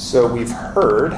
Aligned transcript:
So 0.00 0.26
we've 0.26 0.50
heard 0.50 1.12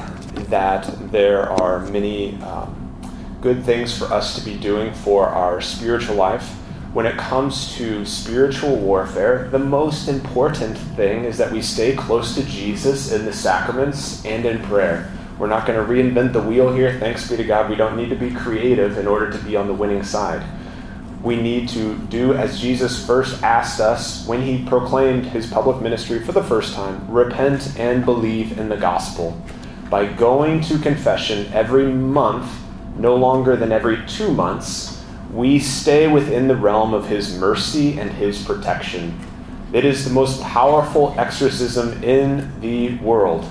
that 0.49 0.83
there 1.09 1.49
are 1.49 1.79
many 1.85 2.35
um, 2.41 3.39
good 3.39 3.63
things 3.63 3.97
for 3.97 4.05
us 4.13 4.37
to 4.37 4.43
be 4.43 4.57
doing 4.57 4.93
for 4.93 5.25
our 5.25 5.61
spiritual 5.61 6.17
life. 6.17 6.49
When 6.91 7.05
it 7.05 7.17
comes 7.17 7.73
to 7.75 8.05
spiritual 8.05 8.75
warfare, 8.75 9.47
the 9.49 9.57
most 9.57 10.09
important 10.09 10.77
thing 10.77 11.23
is 11.23 11.37
that 11.37 11.49
we 11.49 11.61
stay 11.61 11.95
close 11.95 12.35
to 12.35 12.43
Jesus 12.43 13.13
in 13.13 13.23
the 13.23 13.31
sacraments 13.31 14.23
and 14.25 14.45
in 14.45 14.61
prayer. 14.63 15.09
We're 15.39 15.47
not 15.47 15.65
going 15.65 15.79
to 15.79 15.91
reinvent 15.91 16.33
the 16.33 16.43
wheel 16.43 16.71
here. 16.73 16.99
Thanks 16.99 17.29
be 17.29 17.37
to 17.37 17.43
God. 17.45 17.69
We 17.69 17.77
don't 17.77 17.95
need 17.95 18.09
to 18.09 18.17
be 18.17 18.31
creative 18.31 18.97
in 18.97 19.07
order 19.07 19.31
to 19.31 19.37
be 19.45 19.55
on 19.55 19.67
the 19.67 19.73
winning 19.73 20.03
side 20.03 20.45
we 21.23 21.37
need 21.37 21.69
to 21.69 21.97
do 22.09 22.33
as 22.33 22.59
Jesus 22.59 23.05
first 23.05 23.41
asked 23.43 23.79
us 23.79 24.27
when 24.27 24.41
he 24.41 24.65
proclaimed 24.65 25.25
his 25.25 25.47
public 25.47 25.81
ministry 25.81 26.19
for 26.19 26.33
the 26.33 26.43
first 26.43 26.73
time 26.73 27.09
repent 27.09 27.79
and 27.79 28.03
believe 28.03 28.59
in 28.59 28.67
the 28.67 28.75
gospel. 28.75 29.41
By 29.89 30.05
going 30.05 30.59
to 30.61 30.77
confession 30.79 31.51
every 31.53 31.85
month, 31.85 32.51
no 32.97 33.15
longer 33.15 33.55
than 33.55 33.71
every 33.71 34.05
two 34.05 34.33
months, 34.33 35.01
we 35.31 35.59
stay 35.59 36.07
within 36.09 36.47
the 36.47 36.57
realm 36.57 36.93
of 36.93 37.07
his 37.07 37.37
mercy 37.37 37.97
and 37.97 38.11
his 38.11 38.43
protection. 38.43 39.17
It 39.71 39.85
is 39.85 40.03
the 40.03 40.11
most 40.11 40.41
powerful 40.41 41.15
exorcism 41.17 42.03
in 42.03 42.59
the 42.59 42.97
world. 42.97 43.47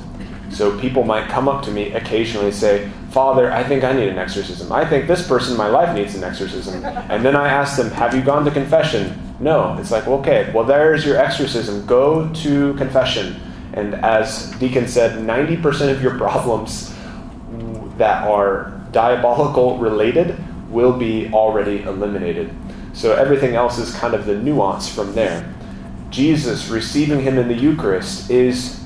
So 0.51 0.79
people 0.79 1.05
might 1.05 1.29
come 1.29 1.49
up 1.49 1.65
to 1.65 1.71
me 1.71 1.93
occasionally 1.93 2.49
and 2.49 2.55
say, 2.55 2.91
Father, 3.13 3.53
I 3.53 3.63
think 3.63 3.85
I 3.85 3.93
need 3.93 4.09
an 4.09 4.17
exorcism. 4.17 4.73
I 4.73 4.87
think 4.87 5.07
this 5.07 5.29
person 5.29 5.53
in 5.53 5.59
my 5.59 5.69
life 5.69 5.95
needs 5.95 6.15
an 6.15 6.25
exorcism. 6.25 6.83
And 6.83 7.23
then 7.23 7.37
I 7.37 7.47
ask 7.49 7.77
them, 7.77 7.91
Have 7.91 8.15
you 8.15 8.23
gone 8.23 8.47
to 8.47 8.51
confession? 8.51 9.21
No. 9.39 9.77
It's 9.79 9.91
like, 9.91 10.09
okay, 10.09 10.51
well, 10.55 10.65
there's 10.65 11.05
your 11.05 11.19
exorcism. 11.19 11.85
Go 11.85 12.33
to 12.33 12.73
confession. 12.75 13.41
And 13.75 13.95
as 13.97 14.51
Deacon 14.53 14.89
said, 14.89 15.19
90% 15.19 15.91
of 15.91 16.03
your 16.03 16.17
problems 16.19 16.95
that 17.99 18.27
are 18.27 18.81
diabolical 18.93 19.79
related 19.79 20.39
will 20.71 20.97
be 20.97 21.31
already 21.35 21.83
eliminated. 21.83 22.51
So 22.95 23.15
everything 23.15 23.57
else 23.57 23.79
is 23.79 23.95
kind 23.95 24.15
of 24.15 24.25
the 24.25 24.37
nuance 24.37 24.89
from 24.89 25.15
there. 25.15 25.53
Jesus 26.09 26.69
receiving 26.69 27.21
him 27.21 27.39
in 27.39 27.49
the 27.49 27.55
Eucharist 27.55 28.31
is 28.31 28.82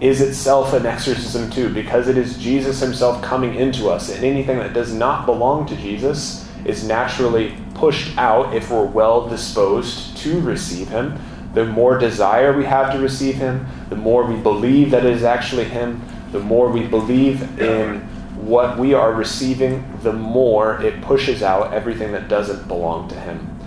is 0.00 0.20
itself 0.20 0.72
an 0.72 0.86
exorcism 0.86 1.50
too, 1.50 1.72
because 1.72 2.08
it 2.08 2.16
is 2.16 2.38
Jesus 2.38 2.80
himself 2.80 3.22
coming 3.22 3.54
into 3.54 3.88
us, 3.88 4.08
and 4.14 4.24
anything 4.24 4.58
that 4.58 4.72
does 4.72 4.92
not 4.94 5.26
belong 5.26 5.66
to 5.66 5.76
Jesus 5.76 6.48
is 6.64 6.84
naturally 6.86 7.56
pushed 7.74 8.16
out 8.18 8.54
if 8.54 8.70
we're 8.70 8.84
well 8.84 9.28
disposed 9.28 10.16
to 10.18 10.40
receive 10.40 10.88
him. 10.88 11.18
The 11.54 11.64
more 11.64 11.98
desire 11.98 12.56
we 12.56 12.64
have 12.64 12.92
to 12.92 12.98
receive 12.98 13.34
him, 13.34 13.66
the 13.88 13.96
more 13.96 14.24
we 14.24 14.36
believe 14.36 14.90
that 14.92 15.04
it 15.04 15.12
is 15.12 15.24
actually 15.24 15.64
him, 15.64 16.00
the 16.32 16.40
more 16.40 16.70
we 16.70 16.86
believe 16.86 17.42
in 17.60 18.00
what 18.36 18.78
we 18.78 18.94
are 18.94 19.12
receiving, 19.12 19.84
the 20.02 20.12
more 20.12 20.80
it 20.80 21.02
pushes 21.02 21.42
out 21.42 21.74
everything 21.74 22.12
that 22.12 22.28
doesn't 22.28 22.68
belong 22.68 23.08
to 23.08 23.18
him 23.18 23.58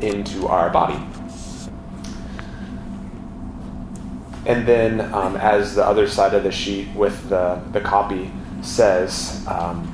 into 0.00 0.46
our 0.46 0.70
body. 0.70 0.98
And 4.48 4.66
then, 4.66 5.02
um, 5.12 5.36
as 5.36 5.74
the 5.74 5.84
other 5.84 6.08
side 6.08 6.32
of 6.32 6.42
the 6.42 6.50
sheet 6.50 6.88
with 6.94 7.28
the, 7.28 7.60
the 7.72 7.82
copy 7.82 8.30
says, 8.62 9.44
um, 9.46 9.84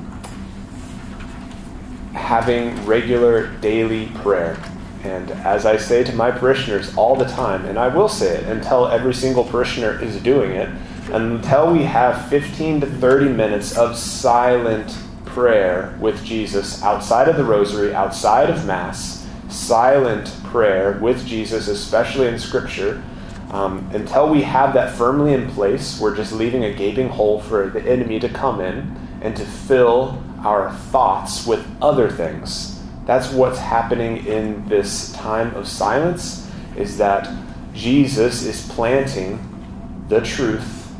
having 2.13 2.85
regular 2.85 3.47
daily 3.57 4.05
prayer. 4.15 4.57
And 5.03 5.29
as 5.31 5.65
I 5.65 5.75
say 5.75 6.05
to 6.05 6.15
my 6.15 6.31
parishioners 6.31 6.95
all 6.95 7.17
the 7.17 7.25
time, 7.25 7.65
and 7.65 7.77
I 7.77 7.89
will 7.89 8.07
say 8.07 8.37
it 8.37 8.45
until 8.45 8.87
every 8.87 9.13
single 9.13 9.43
parishioner 9.43 10.01
is 10.01 10.21
doing 10.21 10.51
it, 10.51 10.69
until 11.11 11.73
we 11.73 11.83
have 11.83 12.29
15 12.29 12.79
to 12.79 12.87
30 12.87 13.27
minutes 13.27 13.77
of 13.77 13.97
silent 13.97 14.97
prayer 15.25 15.97
with 15.99 16.23
Jesus 16.23 16.81
outside 16.81 17.27
of 17.27 17.35
the 17.35 17.43
rosary, 17.43 17.93
outside 17.93 18.49
of 18.49 18.65
Mass, 18.65 19.27
silent 19.49 20.33
prayer 20.45 20.97
with 21.01 21.27
Jesus, 21.27 21.67
especially 21.67 22.27
in 22.27 22.39
Scripture 22.39 23.03
um, 23.51 23.89
until 23.93 24.29
we 24.29 24.41
have 24.41 24.73
that 24.73 24.95
firmly 24.95 25.33
in 25.33 25.49
place, 25.51 25.99
we're 25.99 26.15
just 26.15 26.33
leaving 26.33 26.63
a 26.63 26.73
gaping 26.73 27.09
hole 27.09 27.39
for 27.41 27.69
the 27.69 27.81
enemy 27.81 28.19
to 28.19 28.29
come 28.29 28.59
in 28.59 28.95
and 29.21 29.35
to 29.35 29.45
fill 29.45 30.21
our 30.43 30.73
thoughts 30.73 31.45
with 31.45 31.65
other 31.81 32.09
things. 32.09 32.81
That's 33.05 33.31
what's 33.31 33.59
happening 33.59 34.25
in 34.25 34.67
this 34.67 35.13
time 35.13 35.53
of 35.55 35.67
silence 35.67 36.49
is 36.75 36.97
that 36.97 37.31
Jesus 37.73 38.43
is 38.43 38.67
planting 38.69 39.39
the 40.07 40.21
truth, 40.21 40.91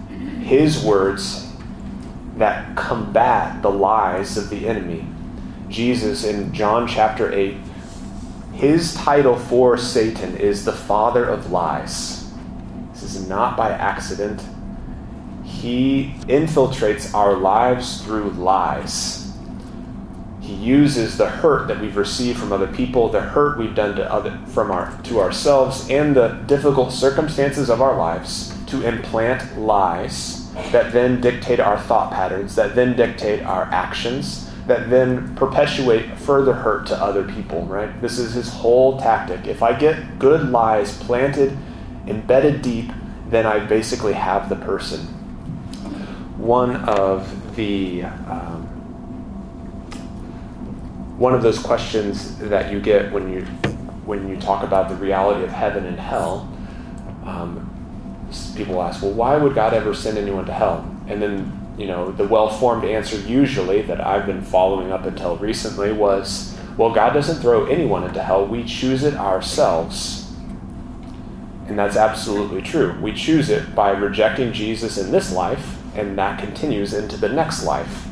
his 0.42 0.84
words 0.84 1.52
that 2.38 2.76
combat 2.76 3.62
the 3.62 3.72
lies 3.72 4.38
of 4.38 4.50
the 4.50 4.68
enemy. 4.68 5.08
Jesus 5.70 6.24
in 6.24 6.54
John 6.54 6.88
chapter 6.88 7.32
8, 7.32 7.58
his 8.54 8.94
title 8.94 9.36
for 9.36 9.78
Satan 9.78 10.38
is 10.38 10.64
the 10.64 10.74
father 10.74 11.26
of 11.26 11.52
lies 11.52 12.15
not 13.16 13.58
by 13.58 13.72
accident. 13.72 14.42
He 15.44 16.16
infiltrates 16.28 17.14
our 17.14 17.36
lives 17.36 18.02
through 18.02 18.32
lies. 18.32 19.32
He 20.42 20.54
uses 20.54 21.18
the 21.18 21.28
hurt 21.28 21.68
that 21.68 21.80
we've 21.80 21.98
received 21.98 22.40
from 22.40 22.54
other 22.54 22.68
people, 22.68 23.10
the 23.10 23.22
hurt 23.22 23.58
we've 23.58 23.74
done 23.74 23.96
to 23.96 24.12
other, 24.12 24.40
from 24.48 24.70
our, 24.70 24.96
to 25.04 25.20
ourselves, 25.20 25.90
and 25.90 26.16
the 26.16 26.30
difficult 26.46 26.92
circumstances 26.92 27.70
of 27.70 27.82
our 27.82 27.98
lives 27.98 28.56
to 28.68 28.86
implant 28.88 29.60
lies 29.60 30.52
that 30.72 30.94
then 30.94 31.20
dictate 31.20 31.60
our 31.60 31.80
thought 31.80 32.12
patterns, 32.12 32.56
that 32.56 32.76
then 32.76 32.96
dictate 32.96 33.42
our 33.44 33.64
actions, 33.66 34.50
that 34.68 34.90
then 34.90 35.36
perpetuate 35.36 36.18
further 36.18 36.54
hurt 36.54 36.88
to 36.88 36.96
other 36.96 37.24
people, 37.24 37.64
right? 37.66 38.02
This 38.02 38.18
is 38.18 38.34
his 38.34 38.50
whole 38.50 39.00
tactic. 39.00 39.48
If 39.48 39.62
I 39.62 39.78
get 39.78 40.20
good 40.20 40.50
lies 40.50 40.98
planted 41.04 41.58
embedded 42.08 42.62
deep, 42.62 42.92
then 43.30 43.46
I 43.46 43.60
basically 43.60 44.14
have 44.14 44.50
the 44.50 44.56
person. 44.56 45.02
One 46.38 46.76
of 46.76 47.56
the 47.56 48.04
um, 48.04 48.64
one 51.18 51.34
of 51.34 51.42
those 51.42 51.60
questions 51.60 52.38
that 52.38 52.72
you 52.72 52.80
get 52.80 53.12
when 53.12 53.32
you 53.32 53.42
when 54.06 54.28
you 54.30 54.38
talk 54.38 54.64
about 54.64 54.90
the 54.90 54.96
reality 54.96 55.44
of 55.44 55.50
heaven 55.50 55.86
and 55.86 56.00
hell, 56.00 56.48
um, 57.26 57.68
people 58.56 58.82
ask, 58.82 59.02
"Well, 59.02 59.14
why 59.14 59.38
would 59.38 59.56
God 59.56 59.74
ever 59.74 59.94
send 59.94 60.18
anyone 60.18 60.46
to 60.46 60.54
hell?" 60.54 60.86
And 61.08 61.22
then 61.22 61.76
you 61.78 61.88
know 61.88 62.12
the 62.12 62.28
well-formed 62.28 62.86
answer 62.86 63.18
usually 63.18 63.82
that 63.84 64.06
I've 64.06 64.26
been 64.26 64.42
following 64.42 64.92
up 64.92 65.06
until 65.06 65.38
recently 65.38 65.92
was, 65.94 66.56
"Well, 66.78 66.92
God 66.92 67.14
doesn't 67.14 67.42
throw 67.42 67.66
anyone 67.66 68.04
into 68.04 68.22
hell; 68.22 68.46
we 68.46 68.64
choose 68.64 69.04
it 69.04 69.16
ourselves." 69.16 70.25
And 71.68 71.80
that's 71.80 71.98
absolutely 71.98 72.62
true. 72.62 72.98
We 73.02 73.14
choose 73.14 73.50
it 73.50 73.74
by 73.74 73.92
rejecting 73.92 74.54
Jesus 74.54 74.98
in 74.98 75.12
this 75.12 75.32
life, 75.32 75.78
and 75.96 76.18
that 76.18 76.40
continues 76.40 76.94
into 76.94 77.18
the 77.18 77.30
next 77.30 77.64
life. 77.64 78.08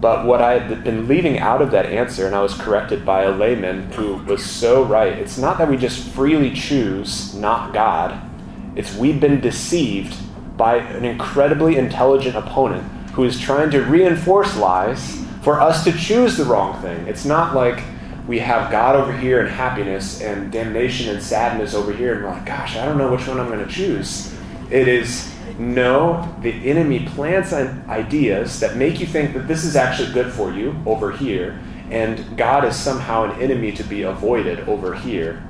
But 0.00 0.26
what 0.26 0.42
I 0.42 0.58
had 0.58 0.84
been 0.84 1.08
leaving 1.08 1.38
out 1.38 1.62
of 1.62 1.70
that 1.70 1.86
answer, 1.86 2.26
and 2.26 2.34
I 2.34 2.42
was 2.42 2.54
corrected 2.54 3.04
by 3.04 3.22
a 3.22 3.30
layman 3.30 3.90
who 3.92 4.16
was 4.24 4.44
so 4.44 4.84
right, 4.84 5.12
it's 5.12 5.38
not 5.38 5.58
that 5.58 5.68
we 5.68 5.76
just 5.76 6.06
freely 6.10 6.52
choose 6.52 7.34
not 7.34 7.72
God, 7.72 8.20
it's 8.76 8.94
we've 8.94 9.18
been 9.18 9.40
deceived 9.40 10.16
by 10.56 10.76
an 10.76 11.04
incredibly 11.04 11.76
intelligent 11.76 12.36
opponent 12.36 12.84
who 13.12 13.24
is 13.24 13.40
trying 13.40 13.70
to 13.70 13.80
reinforce 13.82 14.56
lies 14.56 15.24
for 15.42 15.60
us 15.60 15.82
to 15.84 15.92
choose 15.92 16.36
the 16.36 16.44
wrong 16.44 16.80
thing. 16.82 17.06
It's 17.06 17.24
not 17.24 17.54
like 17.54 17.82
we 18.26 18.40
have 18.40 18.70
God 18.72 18.96
over 18.96 19.16
here 19.16 19.40
and 19.40 19.48
happiness 19.48 20.20
and 20.20 20.50
damnation 20.50 21.14
and 21.14 21.22
sadness 21.22 21.74
over 21.74 21.92
here, 21.92 22.14
and 22.14 22.24
we're 22.24 22.30
like, 22.30 22.46
gosh, 22.46 22.76
I 22.76 22.84
don't 22.84 22.98
know 22.98 23.10
which 23.10 23.26
one 23.26 23.38
I'm 23.38 23.48
going 23.48 23.64
to 23.64 23.72
choose. 23.72 24.34
It 24.70 24.88
is 24.88 25.32
no, 25.58 26.36
the 26.42 26.50
enemy 26.68 27.06
plants 27.06 27.52
ideas 27.52 28.58
that 28.60 28.76
make 28.76 28.98
you 28.98 29.06
think 29.06 29.32
that 29.34 29.46
this 29.46 29.64
is 29.64 29.76
actually 29.76 30.12
good 30.12 30.32
for 30.32 30.52
you 30.52 30.76
over 30.86 31.12
here, 31.12 31.60
and 31.90 32.36
God 32.36 32.64
is 32.64 32.74
somehow 32.74 33.24
an 33.24 33.40
enemy 33.40 33.70
to 33.72 33.84
be 33.84 34.02
avoided 34.02 34.68
over 34.68 34.94
here. 34.94 35.42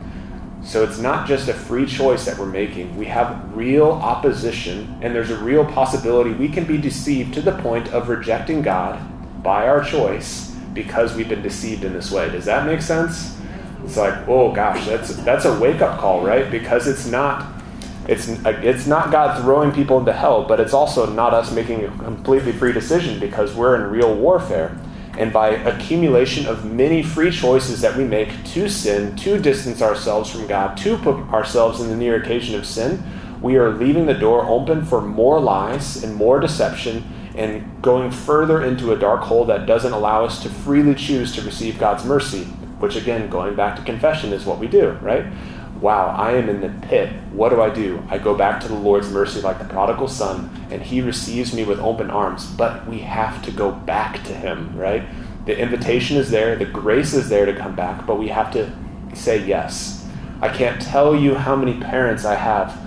So 0.62 0.82
it's 0.82 0.98
not 0.98 1.26
just 1.26 1.48
a 1.48 1.54
free 1.54 1.86
choice 1.86 2.26
that 2.26 2.36
we're 2.38 2.46
making. 2.46 2.96
We 2.96 3.06
have 3.06 3.56
real 3.56 3.92
opposition, 3.92 4.98
and 5.00 5.14
there's 5.14 5.30
a 5.30 5.38
real 5.38 5.64
possibility 5.64 6.32
we 6.32 6.48
can 6.48 6.64
be 6.64 6.76
deceived 6.76 7.32
to 7.34 7.40
the 7.40 7.56
point 7.58 7.88
of 7.88 8.08
rejecting 8.08 8.62
God 8.62 9.00
by 9.42 9.66
our 9.66 9.82
choice 9.82 10.55
because 10.76 11.16
we've 11.16 11.28
been 11.28 11.42
deceived 11.42 11.82
in 11.82 11.92
this 11.92 12.12
way. 12.12 12.30
Does 12.30 12.44
that 12.44 12.64
make 12.66 12.80
sense? 12.80 13.36
It's 13.84 13.96
like, 13.96 14.28
oh 14.28 14.52
gosh, 14.52 14.86
that's 14.86 15.16
that's 15.24 15.44
a 15.44 15.58
wake 15.58 15.80
up 15.80 15.98
call, 15.98 16.24
right? 16.24 16.48
Because 16.48 16.86
it's 16.86 17.06
not 17.06 17.52
it's 18.06 18.28
it's 18.44 18.86
not 18.86 19.10
God 19.10 19.42
throwing 19.42 19.72
people 19.72 19.98
into 19.98 20.12
hell, 20.12 20.44
but 20.44 20.60
it's 20.60 20.72
also 20.72 21.10
not 21.10 21.34
us 21.34 21.50
making 21.50 21.84
a 21.84 21.88
completely 21.98 22.52
free 22.52 22.72
decision 22.72 23.18
because 23.18 23.54
we're 23.54 23.74
in 23.74 23.90
real 23.90 24.14
warfare. 24.14 24.78
And 25.18 25.32
by 25.32 25.48
accumulation 25.48 26.46
of 26.46 26.70
many 26.70 27.02
free 27.02 27.30
choices 27.30 27.80
that 27.80 27.96
we 27.96 28.04
make 28.04 28.44
to 28.52 28.68
sin, 28.68 29.16
to 29.16 29.38
distance 29.38 29.80
ourselves 29.80 30.30
from 30.30 30.46
God, 30.46 30.76
to 30.78 30.98
put 30.98 31.16
ourselves 31.32 31.80
in 31.80 31.88
the 31.88 31.96
near 31.96 32.16
occasion 32.16 32.54
of 32.54 32.66
sin, 32.66 33.02
we 33.40 33.56
are 33.56 33.70
leaving 33.70 34.04
the 34.04 34.14
door 34.14 34.44
open 34.46 34.84
for 34.84 35.00
more 35.00 35.40
lies 35.40 36.04
and 36.04 36.14
more 36.14 36.38
deception 36.38 37.02
and 37.36 37.82
going 37.82 38.10
further 38.10 38.62
into 38.62 38.92
a 38.92 38.98
dark 38.98 39.20
hole 39.20 39.44
that 39.44 39.66
doesn't 39.66 39.92
allow 39.92 40.24
us 40.24 40.42
to 40.42 40.48
freely 40.48 40.94
choose 40.94 41.34
to 41.34 41.42
receive 41.42 41.78
God's 41.78 42.04
mercy, 42.04 42.44
which 42.80 42.96
again, 42.96 43.28
going 43.28 43.54
back 43.54 43.76
to 43.76 43.82
confession, 43.82 44.32
is 44.32 44.44
what 44.44 44.58
we 44.58 44.66
do, 44.66 44.92
right? 45.02 45.26
Wow, 45.80 46.08
I 46.08 46.32
am 46.32 46.48
in 46.48 46.62
the 46.62 46.86
pit. 46.88 47.12
What 47.32 47.50
do 47.50 47.60
I 47.60 47.68
do? 47.68 48.02
I 48.08 48.16
go 48.16 48.34
back 48.34 48.62
to 48.62 48.68
the 48.68 48.74
Lord's 48.74 49.10
mercy 49.10 49.42
like 49.42 49.58
the 49.58 49.66
prodigal 49.66 50.08
son, 50.08 50.50
and 50.70 50.80
he 50.80 51.02
receives 51.02 51.52
me 51.52 51.64
with 51.64 51.78
open 51.78 52.10
arms. 52.10 52.46
But 52.46 52.86
we 52.88 53.00
have 53.00 53.44
to 53.44 53.50
go 53.50 53.72
back 53.72 54.24
to 54.24 54.32
him, 54.32 54.74
right? 54.74 55.04
The 55.44 55.56
invitation 55.56 56.16
is 56.16 56.30
there, 56.30 56.56
the 56.56 56.64
grace 56.64 57.12
is 57.12 57.28
there 57.28 57.44
to 57.44 57.54
come 57.54 57.76
back, 57.76 58.06
but 58.06 58.18
we 58.18 58.28
have 58.28 58.50
to 58.54 58.72
say 59.14 59.44
yes. 59.44 60.08
I 60.40 60.48
can't 60.48 60.80
tell 60.80 61.14
you 61.14 61.34
how 61.34 61.54
many 61.56 61.78
parents 61.78 62.24
I 62.24 62.34
have 62.34 62.85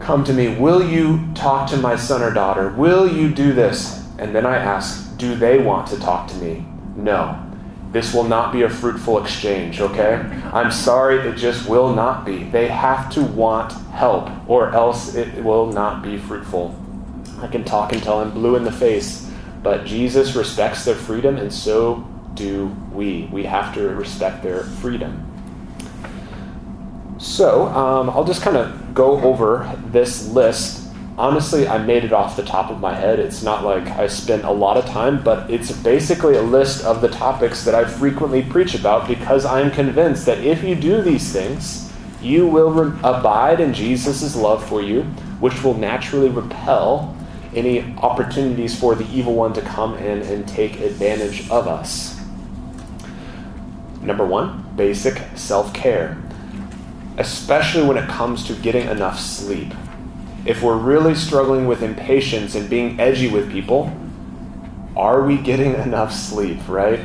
come 0.00 0.24
to 0.24 0.32
me, 0.32 0.48
Will 0.56 0.88
you 0.88 1.26
talk 1.34 1.68
to 1.70 1.76
my 1.76 1.96
son 1.96 2.22
or 2.22 2.30
daughter? 2.30 2.70
Will 2.70 3.10
you 3.10 3.28
do 3.32 3.52
this? 3.52 4.06
And 4.18 4.34
then 4.34 4.46
I 4.46 4.56
ask, 4.56 5.16
Do 5.16 5.34
they 5.34 5.58
want 5.58 5.88
to 5.88 5.98
talk 5.98 6.28
to 6.28 6.36
me? 6.36 6.66
No. 6.96 7.44
This 7.92 8.12
will 8.12 8.24
not 8.24 8.52
be 8.52 8.62
a 8.62 8.68
fruitful 8.68 9.22
exchange, 9.22 9.80
okay? 9.80 10.16
I'm 10.52 10.70
sorry, 10.70 11.20
it 11.26 11.36
just 11.36 11.68
will 11.68 11.94
not 11.94 12.26
be. 12.26 12.44
They 12.44 12.68
have 12.68 13.10
to 13.14 13.22
want 13.22 13.72
help, 13.92 14.28
or 14.46 14.74
else 14.74 15.14
it 15.14 15.42
will 15.42 15.72
not 15.72 16.02
be 16.02 16.18
fruitful. 16.18 16.78
I 17.40 17.46
can 17.46 17.64
talk 17.64 17.92
until 17.92 18.18
I'm 18.18 18.32
blue 18.32 18.56
in 18.56 18.64
the 18.64 18.72
face, 18.72 19.30
but 19.62 19.86
Jesus 19.86 20.34
respects 20.34 20.84
their 20.84 20.96
freedom, 20.96 21.38
and 21.38 21.52
so 21.52 22.06
do 22.34 22.66
we. 22.92 23.28
We 23.32 23.44
have 23.44 23.72
to 23.74 23.88
respect 23.88 24.42
their 24.42 24.64
freedom. 24.64 25.27
So 27.18 27.66
um, 27.66 28.08
I'll 28.10 28.24
just 28.24 28.42
kind 28.42 28.56
of 28.56 28.94
go 28.94 29.20
over 29.20 29.76
this 29.86 30.28
list. 30.28 30.86
Honestly, 31.16 31.66
I 31.66 31.78
made 31.78 32.04
it 32.04 32.12
off 32.12 32.36
the 32.36 32.44
top 32.44 32.70
of 32.70 32.78
my 32.78 32.94
head. 32.94 33.18
It's 33.18 33.42
not 33.42 33.64
like 33.64 33.88
I 33.88 34.06
spent 34.06 34.44
a 34.44 34.52
lot 34.52 34.76
of 34.76 34.86
time, 34.86 35.22
but 35.24 35.50
it's 35.50 35.72
basically 35.72 36.36
a 36.36 36.42
list 36.42 36.84
of 36.84 37.00
the 37.00 37.08
topics 37.08 37.64
that 37.64 37.74
I 37.74 37.84
frequently 37.84 38.42
preach 38.42 38.76
about 38.76 39.08
because 39.08 39.44
I'm 39.44 39.72
convinced 39.72 40.26
that 40.26 40.38
if 40.38 40.62
you 40.62 40.76
do 40.76 41.02
these 41.02 41.32
things, 41.32 41.92
you 42.22 42.46
will 42.46 42.70
re- 42.70 42.98
abide 43.02 43.58
in 43.58 43.74
Jesus' 43.74 44.36
love 44.36 44.64
for 44.68 44.80
you, 44.80 45.02
which 45.40 45.64
will 45.64 45.74
naturally 45.74 46.28
repel 46.28 47.16
any 47.52 47.96
opportunities 47.96 48.78
for 48.78 48.94
the 48.94 49.08
evil 49.10 49.34
one 49.34 49.52
to 49.54 49.62
come 49.62 49.96
in 49.96 50.22
and 50.22 50.46
take 50.46 50.78
advantage 50.80 51.50
of 51.50 51.66
us. 51.66 52.16
Number 54.02 54.24
one, 54.24 54.64
basic 54.76 55.20
self 55.36 55.74
care 55.74 56.16
especially 57.18 57.86
when 57.86 57.96
it 57.96 58.08
comes 58.08 58.44
to 58.44 58.54
getting 58.54 58.88
enough 58.88 59.20
sleep. 59.20 59.74
If 60.46 60.62
we're 60.62 60.76
really 60.76 61.14
struggling 61.14 61.66
with 61.66 61.82
impatience 61.82 62.54
and 62.54 62.70
being 62.70 62.98
edgy 62.98 63.28
with 63.28 63.50
people, 63.50 63.92
are 64.96 65.24
we 65.24 65.36
getting 65.36 65.74
enough 65.86 66.12
sleep, 66.12 66.58
right? 66.68 67.00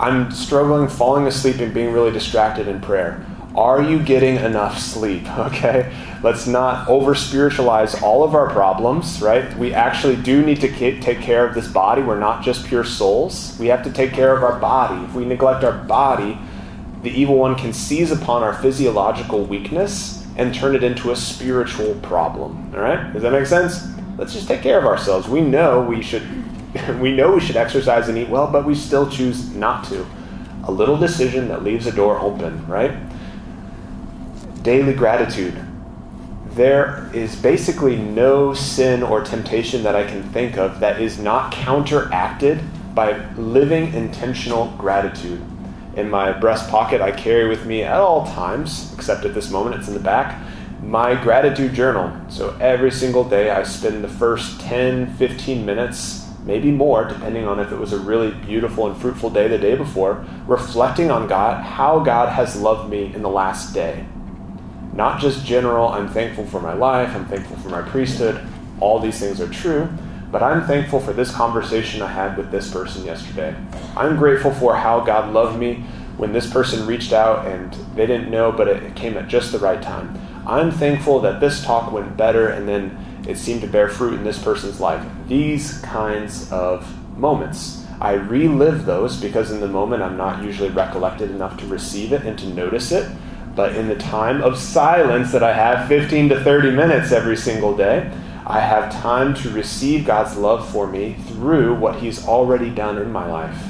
I'm 0.00 0.32
struggling 0.32 0.88
falling 0.88 1.26
asleep 1.26 1.58
and 1.58 1.72
being 1.72 1.92
really 1.92 2.10
distracted 2.10 2.66
in 2.66 2.80
prayer. 2.80 3.24
Are 3.54 3.82
you 3.82 4.02
getting 4.02 4.36
enough 4.36 4.78
sleep? 4.78 5.26
Okay? 5.38 5.92
Let's 6.22 6.46
not 6.46 6.88
over 6.88 7.16
spiritualize 7.16 8.00
all 8.00 8.22
of 8.22 8.36
our 8.36 8.48
problems, 8.48 9.20
right? 9.20 9.56
We 9.58 9.74
actually 9.74 10.14
do 10.14 10.40
need 10.44 10.60
to 10.60 11.00
take 11.00 11.20
care 11.20 11.44
of 11.44 11.52
this 11.54 11.66
body. 11.66 12.00
We're 12.00 12.20
not 12.20 12.44
just 12.44 12.64
pure 12.64 12.84
souls. 12.84 13.56
We 13.58 13.66
have 13.66 13.82
to 13.82 13.90
take 13.90 14.12
care 14.12 14.34
of 14.36 14.44
our 14.44 14.58
body. 14.60 15.04
If 15.04 15.14
we 15.14 15.24
neglect 15.24 15.64
our 15.64 15.72
body, 15.72 16.38
the 17.02 17.10
evil 17.10 17.36
one 17.36 17.56
can 17.56 17.72
seize 17.72 18.12
upon 18.12 18.42
our 18.42 18.54
physiological 18.54 19.44
weakness 19.44 20.24
and 20.36 20.54
turn 20.54 20.74
it 20.74 20.84
into 20.84 21.10
a 21.10 21.16
spiritual 21.16 21.94
problem. 21.96 22.72
All 22.74 22.80
right? 22.80 23.12
Does 23.12 23.22
that 23.22 23.32
make 23.32 23.46
sense? 23.46 23.88
Let's 24.16 24.32
just 24.32 24.48
take 24.48 24.62
care 24.62 24.78
of 24.78 24.86
ourselves. 24.86 25.28
We 25.28 25.40
know 25.40 25.82
we 25.82 26.02
should 26.02 26.22
we 27.00 27.14
know 27.14 27.32
we 27.32 27.40
should 27.40 27.56
exercise 27.56 28.08
and 28.08 28.16
eat 28.16 28.28
well, 28.28 28.50
but 28.50 28.64
we 28.64 28.74
still 28.74 29.10
choose 29.10 29.50
not 29.54 29.84
to. 29.88 30.06
A 30.64 30.72
little 30.72 30.96
decision 30.96 31.48
that 31.48 31.64
leaves 31.64 31.86
a 31.86 31.92
door 31.92 32.18
open, 32.18 32.66
right? 32.66 32.92
Daily 34.62 34.94
gratitude. 34.94 35.60
There 36.50 37.10
is 37.12 37.34
basically 37.34 37.96
no 37.96 38.54
sin 38.54 39.02
or 39.02 39.24
temptation 39.24 39.82
that 39.82 39.96
I 39.96 40.04
can 40.04 40.22
think 40.30 40.56
of 40.56 40.80
that 40.80 41.00
is 41.00 41.18
not 41.18 41.52
counteracted 41.52 42.60
by 42.94 43.26
living 43.34 43.92
intentional 43.92 44.68
gratitude 44.78 45.42
in 45.96 46.10
my 46.10 46.32
breast 46.32 46.68
pocket. 46.70 47.00
I 47.00 47.10
carry 47.12 47.48
with 47.48 47.66
me 47.66 47.82
at 47.82 48.00
all 48.00 48.26
times, 48.26 48.92
except 48.94 49.24
at 49.24 49.34
this 49.34 49.50
moment, 49.50 49.76
it's 49.76 49.88
in 49.88 49.94
the 49.94 50.00
back, 50.00 50.42
my 50.82 51.14
gratitude 51.14 51.74
journal. 51.74 52.12
So 52.28 52.56
every 52.60 52.90
single 52.90 53.24
day, 53.24 53.50
I 53.50 53.62
spend 53.62 54.02
the 54.02 54.08
first 54.08 54.60
10, 54.60 55.14
15 55.16 55.64
minutes, 55.64 56.28
maybe 56.44 56.70
more, 56.70 57.04
depending 57.04 57.46
on 57.46 57.60
if 57.60 57.70
it 57.70 57.76
was 57.76 57.92
a 57.92 57.98
really 57.98 58.30
beautiful 58.30 58.86
and 58.88 59.00
fruitful 59.00 59.30
day 59.30 59.48
the 59.48 59.58
day 59.58 59.76
before, 59.76 60.24
reflecting 60.46 61.10
on 61.10 61.28
God, 61.28 61.62
how 61.62 62.00
God 62.00 62.32
has 62.32 62.60
loved 62.60 62.90
me 62.90 63.14
in 63.14 63.22
the 63.22 63.28
last 63.28 63.72
day. 63.74 64.04
Not 64.92 65.20
just 65.20 65.46
general, 65.46 65.88
I'm 65.88 66.08
thankful 66.08 66.46
for 66.46 66.60
my 66.60 66.74
life, 66.74 67.14
I'm 67.14 67.26
thankful 67.26 67.56
for 67.58 67.68
my 67.68 67.82
priesthood, 67.82 68.46
all 68.80 68.98
these 68.98 69.20
things 69.20 69.40
are 69.40 69.48
true, 69.48 69.88
but 70.32 70.42
I'm 70.42 70.66
thankful 70.66 70.98
for 70.98 71.12
this 71.12 71.30
conversation 71.30 72.00
I 72.00 72.10
had 72.10 72.38
with 72.38 72.50
this 72.50 72.70
person 72.70 73.04
yesterday. 73.04 73.54
I'm 73.94 74.16
grateful 74.16 74.50
for 74.50 74.74
how 74.74 75.00
God 75.00 75.32
loved 75.34 75.58
me 75.58 75.84
when 76.16 76.32
this 76.32 76.50
person 76.50 76.86
reached 76.86 77.12
out 77.12 77.46
and 77.46 77.72
they 77.94 78.06
didn't 78.06 78.30
know, 78.30 78.50
but 78.50 78.66
it 78.66 78.96
came 78.96 79.18
at 79.18 79.28
just 79.28 79.52
the 79.52 79.58
right 79.58 79.80
time. 79.82 80.18
I'm 80.46 80.70
thankful 80.70 81.20
that 81.20 81.38
this 81.38 81.62
talk 81.62 81.92
went 81.92 82.16
better 82.16 82.48
and 82.48 82.66
then 82.66 83.24
it 83.28 83.36
seemed 83.36 83.60
to 83.60 83.66
bear 83.66 83.90
fruit 83.90 84.14
in 84.14 84.24
this 84.24 84.42
person's 84.42 84.80
life. 84.80 85.06
These 85.28 85.78
kinds 85.80 86.50
of 86.50 86.88
moments. 87.16 87.84
I 88.00 88.14
relive 88.14 88.86
those 88.86 89.20
because 89.20 89.52
in 89.52 89.60
the 89.60 89.68
moment 89.68 90.02
I'm 90.02 90.16
not 90.16 90.42
usually 90.42 90.70
recollected 90.70 91.30
enough 91.30 91.58
to 91.58 91.66
receive 91.66 92.12
it 92.12 92.22
and 92.22 92.38
to 92.38 92.46
notice 92.46 92.90
it. 92.90 93.08
But 93.54 93.76
in 93.76 93.86
the 93.86 93.96
time 93.96 94.40
of 94.42 94.58
silence 94.58 95.30
that 95.32 95.42
I 95.42 95.52
have 95.52 95.86
15 95.88 96.30
to 96.30 96.42
30 96.42 96.70
minutes 96.70 97.12
every 97.12 97.36
single 97.36 97.76
day, 97.76 98.10
I 98.46 98.60
have 98.60 98.92
time 98.92 99.34
to 99.34 99.50
receive 99.50 100.04
God's 100.04 100.36
love 100.36 100.68
for 100.70 100.86
me 100.86 101.14
through 101.28 101.74
what 101.74 101.96
He's 101.96 102.26
already 102.26 102.70
done 102.70 102.98
in 102.98 103.12
my 103.12 103.30
life. 103.30 103.62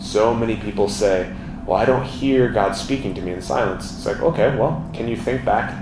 So 0.00 0.34
many 0.34 0.56
people 0.56 0.88
say, 0.88 1.32
Well, 1.66 1.76
I 1.76 1.84
don't 1.84 2.04
hear 2.04 2.48
God 2.48 2.72
speaking 2.72 3.14
to 3.14 3.20
me 3.20 3.32
in 3.32 3.42
silence. 3.42 3.92
It's 3.94 4.06
like, 4.06 4.20
okay, 4.20 4.56
well, 4.56 4.88
can 4.94 5.06
you 5.06 5.16
think 5.16 5.44
back 5.44 5.78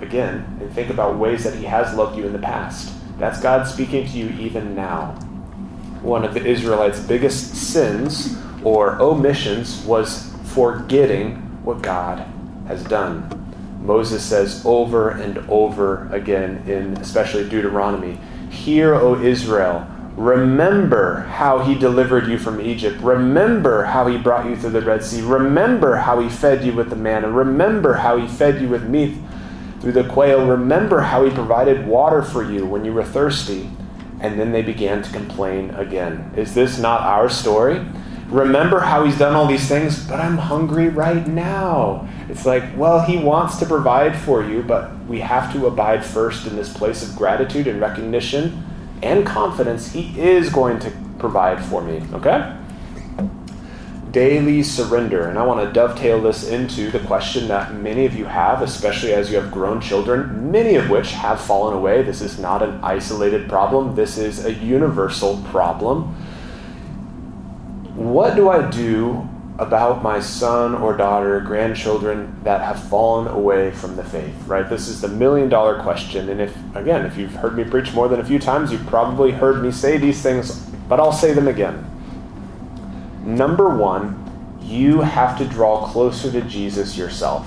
again 0.00 0.58
and 0.60 0.72
think 0.72 0.90
about 0.90 1.16
ways 1.16 1.44
that 1.44 1.54
He 1.54 1.64
has 1.64 1.94
loved 1.94 2.18
you 2.18 2.26
in 2.26 2.32
the 2.32 2.38
past? 2.38 2.92
That's 3.18 3.40
God 3.40 3.68
speaking 3.68 4.06
to 4.06 4.18
you 4.18 4.28
even 4.40 4.74
now. 4.74 5.12
One 6.02 6.24
of 6.24 6.34
the 6.34 6.44
Israelites' 6.44 6.98
biggest 6.98 7.54
sins 7.54 8.36
or 8.64 9.00
omissions 9.00 9.84
was 9.84 10.34
forgetting 10.46 11.36
what 11.64 11.82
God 11.82 12.26
has 12.66 12.82
done. 12.84 13.41
Moses 13.82 14.22
says 14.22 14.64
over 14.64 15.10
and 15.10 15.38
over 15.50 16.08
again 16.12 16.62
in 16.68 16.96
especially 16.98 17.48
Deuteronomy, 17.48 18.18
Hear, 18.50 18.94
O 18.94 19.20
Israel, 19.20 19.86
remember 20.16 21.20
how 21.20 21.60
he 21.60 21.74
delivered 21.74 22.28
you 22.28 22.38
from 22.38 22.60
Egypt. 22.60 23.00
Remember 23.00 23.84
how 23.84 24.06
he 24.06 24.18
brought 24.18 24.46
you 24.46 24.56
through 24.56 24.70
the 24.70 24.82
Red 24.82 25.02
Sea. 25.02 25.22
Remember 25.22 25.96
how 25.96 26.20
he 26.20 26.28
fed 26.28 26.64
you 26.64 26.72
with 26.72 26.90
the 26.90 26.96
manna. 26.96 27.30
Remember 27.30 27.94
how 27.94 28.18
he 28.18 28.28
fed 28.28 28.60
you 28.60 28.68
with 28.68 28.84
meat 28.84 29.16
through 29.80 29.92
the 29.92 30.04
quail. 30.04 30.46
Remember 30.46 31.00
how 31.00 31.24
he 31.24 31.30
provided 31.30 31.86
water 31.86 32.22
for 32.22 32.44
you 32.44 32.66
when 32.66 32.84
you 32.84 32.92
were 32.92 33.04
thirsty. 33.04 33.68
And 34.20 34.38
then 34.38 34.52
they 34.52 34.62
began 34.62 35.02
to 35.02 35.10
complain 35.10 35.70
again. 35.70 36.32
Is 36.36 36.54
this 36.54 36.78
not 36.78 37.00
our 37.00 37.28
story? 37.28 37.84
remember 38.32 38.80
how 38.80 39.04
he's 39.04 39.18
done 39.18 39.34
all 39.34 39.46
these 39.46 39.68
things, 39.68 40.02
but 40.06 40.18
I'm 40.18 40.38
hungry 40.38 40.88
right 40.88 41.26
now. 41.26 42.08
It's 42.28 42.46
like, 42.46 42.76
well, 42.76 43.00
he 43.00 43.16
wants 43.16 43.56
to 43.58 43.66
provide 43.66 44.16
for 44.16 44.42
you, 44.44 44.62
but 44.62 44.96
we 45.06 45.20
have 45.20 45.52
to 45.52 45.66
abide 45.66 46.04
first 46.04 46.46
in 46.46 46.56
this 46.56 46.72
place 46.72 47.08
of 47.08 47.16
gratitude 47.16 47.66
and 47.66 47.80
recognition 47.80 48.64
and 49.02 49.26
confidence. 49.26 49.92
He 49.92 50.18
is 50.20 50.50
going 50.50 50.78
to 50.80 50.92
provide 51.18 51.64
for 51.64 51.82
me, 51.82 52.02
okay? 52.12 52.56
Daily 54.10 54.62
surrender. 54.62 55.28
And 55.28 55.38
I 55.38 55.44
want 55.44 55.66
to 55.66 55.72
dovetail 55.72 56.20
this 56.20 56.48
into 56.48 56.90
the 56.90 57.00
question 57.00 57.48
that 57.48 57.74
many 57.74 58.06
of 58.06 58.14
you 58.14 58.26
have, 58.26 58.62
especially 58.62 59.14
as 59.14 59.30
you 59.30 59.36
have 59.36 59.50
grown 59.50 59.80
children, 59.80 60.50
many 60.52 60.76
of 60.76 60.90
which 60.90 61.12
have 61.12 61.40
fallen 61.40 61.74
away. 61.74 62.02
This 62.02 62.20
is 62.20 62.38
not 62.38 62.62
an 62.62 62.78
isolated 62.82 63.48
problem, 63.48 63.94
this 63.94 64.18
is 64.18 64.44
a 64.44 64.52
universal 64.52 65.42
problem 65.50 66.14
what 67.94 68.36
do 68.36 68.48
I 68.48 68.70
do 68.70 69.28
about 69.58 70.02
my 70.02 70.20
son 70.20 70.74
or 70.74 70.96
daughter, 70.96 71.40
grandchildren 71.40 72.34
that 72.44 72.62
have 72.62 72.82
fallen 72.88 73.28
away 73.28 73.70
from 73.70 73.96
the 73.96 74.04
faith, 74.04 74.34
right? 74.46 74.68
This 74.68 74.88
is 74.88 75.00
the 75.00 75.08
million 75.08 75.48
dollar 75.48 75.80
question. 75.82 76.28
And 76.30 76.40
if, 76.40 76.56
again, 76.74 77.06
if 77.06 77.16
you've 77.18 77.34
heard 77.34 77.56
me 77.56 77.64
preach 77.64 77.92
more 77.92 78.08
than 78.08 78.20
a 78.20 78.24
few 78.24 78.38
times, 78.38 78.72
you've 78.72 78.86
probably 78.86 79.30
heard 79.32 79.62
me 79.62 79.70
say 79.72 79.98
these 79.98 80.22
things, 80.22 80.58
but 80.88 81.00
I'll 81.00 81.12
say 81.12 81.32
them 81.34 81.48
again. 81.48 81.84
Number 83.24 83.68
one, 83.76 84.18
you 84.62 85.02
have 85.02 85.38
to 85.38 85.44
draw 85.46 85.86
closer 85.88 86.32
to 86.32 86.40
Jesus 86.42 86.96
yourself. 86.96 87.46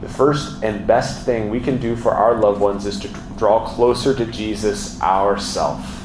the 0.00 0.08
first 0.08 0.62
and 0.62 0.86
best 0.86 1.24
thing 1.26 1.50
we 1.50 1.60
can 1.60 1.78
do 1.78 1.96
for 1.96 2.12
our 2.12 2.36
loved 2.40 2.60
ones 2.60 2.86
is 2.86 2.98
to 3.00 3.08
draw 3.36 3.66
closer 3.66 4.14
to 4.14 4.26
Jesus 4.26 5.00
ourself. 5.02 6.04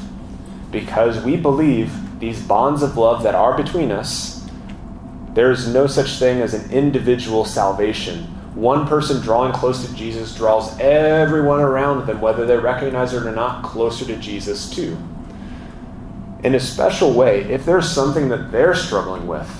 Because 0.70 1.22
we 1.24 1.36
believe 1.36 1.92
these 2.18 2.42
bonds 2.42 2.82
of 2.82 2.96
love 2.96 3.22
that 3.22 3.34
are 3.34 3.56
between 3.56 3.90
us, 3.90 4.48
there 5.34 5.50
is 5.50 5.72
no 5.72 5.86
such 5.86 6.18
thing 6.18 6.40
as 6.40 6.54
an 6.54 6.70
individual 6.70 7.44
salvation. 7.44 8.24
One 8.54 8.86
person 8.86 9.20
drawing 9.20 9.52
close 9.52 9.84
to 9.84 9.94
Jesus 9.96 10.34
draws 10.36 10.78
everyone 10.78 11.60
around 11.60 12.06
them, 12.06 12.20
whether 12.20 12.46
they 12.46 12.56
recognize 12.56 13.12
it 13.12 13.26
or 13.26 13.32
not, 13.32 13.64
closer 13.64 14.04
to 14.04 14.16
Jesus 14.16 14.70
too. 14.70 14.96
In 16.44 16.54
a 16.54 16.60
special 16.60 17.12
way, 17.12 17.42
if 17.50 17.64
there's 17.64 17.90
something 17.90 18.28
that 18.28 18.52
they're 18.52 18.74
struggling 18.74 19.26
with, 19.26 19.50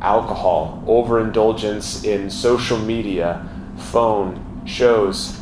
alcohol, 0.00 0.82
overindulgence 0.86 2.02
in 2.02 2.28
social 2.28 2.78
media, 2.78 3.48
phone, 3.76 4.62
shows, 4.66 5.40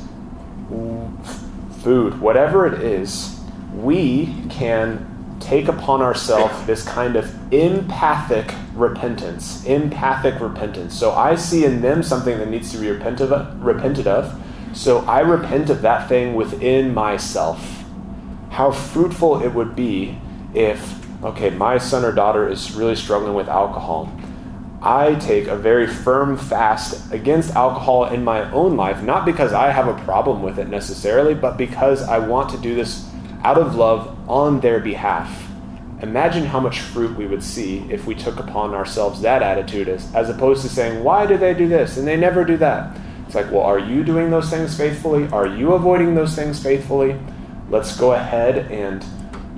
food, 1.83 2.21
whatever 2.21 2.67
it 2.67 2.83
is, 2.83 3.41
we 3.75 4.35
can 4.51 5.16
take 5.47 5.69
upon 5.69 6.03
ourselves 6.03 6.67
this 6.67 6.83
kind 6.83 7.15
of 7.15 7.33
empathic 7.53 8.53
repentance. 8.75 9.65
Empathic 9.65 10.41
repentance. 10.41 10.93
So 10.99 11.13
I 11.13 11.37
see 11.37 11.65
in 11.65 11.81
them 11.81 12.03
something 12.03 12.39
that 12.39 12.51
needs 12.51 12.73
to 12.73 12.79
be 12.79 12.91
repented 12.91 14.07
of. 14.09 14.43
So 14.75 14.99
I 15.07 15.21
repent 15.21 15.71
of 15.71 15.83
that 15.83 16.09
thing 16.09 16.35
within 16.35 16.93
myself. 16.93 17.85
How 18.51 18.73
fruitful 18.73 19.43
it 19.43 19.55
would 19.55 19.77
be 19.77 20.19
if, 20.53 20.97
okay, 21.23 21.51
my 21.51 21.79
son 21.79 22.05
or 22.05 22.11
daughter 22.11 22.49
is 22.49 22.73
really 22.73 22.97
struggling 22.97 23.35
with 23.35 23.49
alcohol. 23.49 24.13
I 24.83 25.15
take 25.15 25.47
a 25.47 25.57
very 25.57 25.87
firm 25.87 26.37
fast 26.37 27.13
against 27.13 27.55
alcohol 27.55 28.07
in 28.07 28.25
my 28.25 28.51
own 28.51 28.77
life, 28.77 29.01
not 29.01 29.25
because 29.25 29.53
I 29.53 29.71
have 29.71 29.87
a 29.87 29.95
problem 30.05 30.43
with 30.43 30.59
it 30.59 30.69
necessarily, 30.69 31.35
but 31.35 31.57
because 31.57 32.03
I 32.03 32.19
want 32.19 32.51
to 32.51 32.59
do 32.59 32.75
this 32.75 33.09
out 33.47 33.59
of 33.59 33.77
love 33.77 34.13
on 34.29 34.59
their 34.59 34.81
behalf. 34.81 35.49
Imagine 36.03 36.45
how 36.45 36.59
much 36.59 36.81
fruit 36.81 37.17
we 37.17 37.29
would 37.29 37.45
see 37.45 37.79
if 37.89 38.05
we 38.05 38.13
took 38.13 38.41
upon 38.41 38.75
ourselves 38.75 39.21
that 39.21 39.41
attitude 39.41 39.89
as, 39.89 40.13
as 40.17 40.29
opposed 40.29 40.63
to 40.63 40.69
saying, 40.69 41.05
Why 41.05 41.27
do 41.27 41.39
they 41.39 41.55
do 41.55 41.69
this? 41.69 41.97
And 41.97 42.09
they 42.09 42.17
never 42.17 42.45
do 42.45 42.57
that. 42.57 42.99
It's 43.25 43.37
like, 43.37 43.53
Well, 43.53 43.63
are 43.63 43.79
you 43.79 44.03
doing 44.03 44.31
those 44.31 44.51
things 44.51 44.77
faithfully? 44.77 45.29
Are 45.29 45.47
you 45.47 45.75
avoiding 45.75 46.17
those 46.17 46.35
things 46.35 46.61
faithfully? 46.61 47.17
Let's 47.71 47.97
go 47.97 48.15
ahead 48.15 48.73
and 48.73 49.05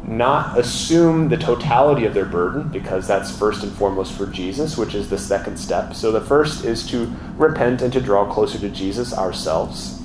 not 0.06 0.58
assume 0.58 1.30
the 1.30 1.38
totality 1.38 2.04
of 2.04 2.12
their 2.12 2.26
burden, 2.26 2.68
because 2.68 3.08
that's 3.08 3.34
first 3.38 3.62
and 3.62 3.72
foremost 3.72 4.12
for 4.12 4.26
Jesus, 4.26 4.76
which 4.76 4.94
is 4.94 5.08
the 5.08 5.18
second 5.18 5.56
step. 5.56 5.94
So 5.94 6.12
the 6.12 6.20
first 6.20 6.66
is 6.66 6.86
to 6.90 7.10
repent 7.38 7.80
and 7.80 7.92
to 7.94 8.02
draw 8.02 8.30
closer 8.30 8.58
to 8.58 8.68
Jesus 8.68 9.14
ourselves. 9.14 9.97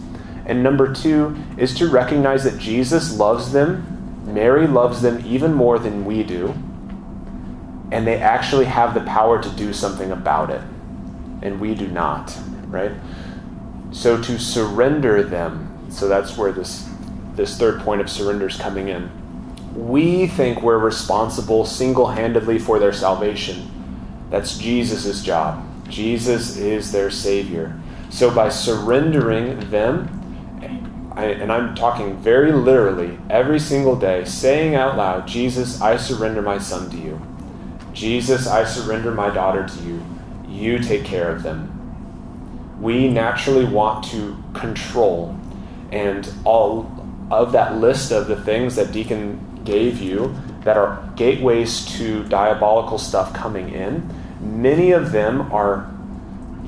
And 0.45 0.62
number 0.62 0.93
two 0.93 1.38
is 1.57 1.73
to 1.75 1.89
recognize 1.89 2.43
that 2.43 2.59
Jesus 2.59 3.17
loves 3.17 3.51
them, 3.51 4.23
Mary 4.25 4.67
loves 4.67 5.01
them 5.01 5.23
even 5.25 5.53
more 5.53 5.79
than 5.79 6.05
we 6.05 6.23
do, 6.23 6.50
and 7.91 8.07
they 8.07 8.17
actually 8.17 8.65
have 8.65 8.93
the 8.93 9.01
power 9.01 9.41
to 9.41 9.50
do 9.51 9.73
something 9.73 10.12
about 10.12 10.50
it, 10.50 10.62
and 11.41 11.59
we 11.59 11.75
do 11.75 11.88
not, 11.88 12.38
right? 12.67 12.91
So 13.91 14.21
to 14.21 14.39
surrender 14.39 15.23
them, 15.23 15.88
so 15.89 16.07
that's 16.07 16.38
where 16.38 16.51
this 16.51 16.89
this 17.35 17.57
third 17.57 17.81
point 17.81 18.00
of 18.00 18.09
surrender 18.09 18.47
is 18.47 18.55
coming 18.55 18.89
in 18.89 19.09
we 19.75 20.27
think 20.27 20.62
we're 20.62 20.77
responsible 20.77 21.65
single 21.65 22.07
handedly 22.07 22.59
for 22.59 22.79
their 22.79 22.93
salvation. 22.93 23.69
That's 24.29 24.57
Jesus' 24.57 25.23
job. 25.23 25.65
Jesus 25.89 26.57
is 26.57 26.91
their 26.91 27.09
Savior. 27.09 27.75
So 28.09 28.33
by 28.33 28.50
surrendering 28.50 29.71
them, 29.71 30.19
I, 31.15 31.25
and 31.25 31.51
I'm 31.51 31.75
talking 31.75 32.17
very 32.17 32.51
literally 32.51 33.20
every 33.29 33.60
single 33.60 33.96
day, 33.96 34.25
saying 34.25 34.75
out 34.75 34.98
loud, 34.98 35.27
Jesus, 35.27 35.79
I 35.82 35.98
surrender 35.98 36.41
my 36.41 36.58
son 36.58 36.89
to 36.89 36.98
you. 36.98 37.22
Jesus, 37.93 38.48
I 38.48 38.63
surrender 38.63 39.12
my 39.12 39.29
daughter 39.29 39.67
to 39.67 39.84
you. 39.84 40.03
You 40.48 40.79
take 40.79 41.05
care 41.05 41.29
of 41.29 41.43
them. 41.43 41.70
We 42.82 43.10
naturally 43.10 43.65
want 43.65 44.05
to 44.05 44.38
control, 44.53 45.38
and 45.91 46.32
all 46.43 46.91
of 47.32 47.51
that 47.51 47.77
list 47.77 48.12
of 48.12 48.27
the 48.27 48.41
things 48.41 48.75
that 48.75 48.91
Deacon 48.91 49.62
gave 49.63 50.01
you 50.01 50.36
that 50.63 50.77
are 50.77 51.08
gateways 51.15 51.86
to 51.98 52.24
diabolical 52.25 52.98
stuff 52.98 53.34
coming 53.34 53.70
in, 53.70 54.10
many 54.39 54.91
of 54.91 55.12
them 55.12 55.51
are 55.53 55.92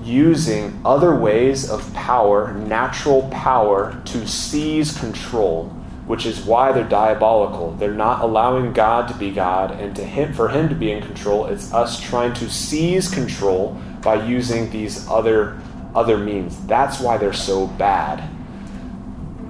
using 0.05 0.79
other 0.85 1.15
ways 1.15 1.69
of 1.69 1.91
power, 1.93 2.53
natural 2.53 3.23
power, 3.29 3.99
to 4.05 4.27
seize 4.27 4.97
control, 4.97 5.65
which 6.05 6.25
is 6.27 6.45
why 6.45 6.71
they're 6.71 6.87
diabolical. 6.87 7.71
They're 7.71 7.91
not 7.91 8.21
allowing 8.21 8.71
God 8.71 9.07
to 9.07 9.15
be 9.15 9.31
God, 9.31 9.71
and 9.71 9.95
to 9.95 10.03
him, 10.03 10.33
for 10.33 10.49
Him 10.49 10.69
to 10.69 10.75
be 10.75 10.91
in 10.91 11.01
control, 11.01 11.47
it's 11.47 11.73
us 11.73 11.99
trying 11.99 12.33
to 12.35 12.49
seize 12.49 13.09
control 13.09 13.77
by 14.01 14.23
using 14.25 14.69
these 14.69 15.07
other 15.09 15.59
other 15.95 16.17
means. 16.17 16.63
That's 16.67 16.99
why 16.99 17.17
they're 17.17 17.33
so 17.33 17.67
bad. 17.67 18.29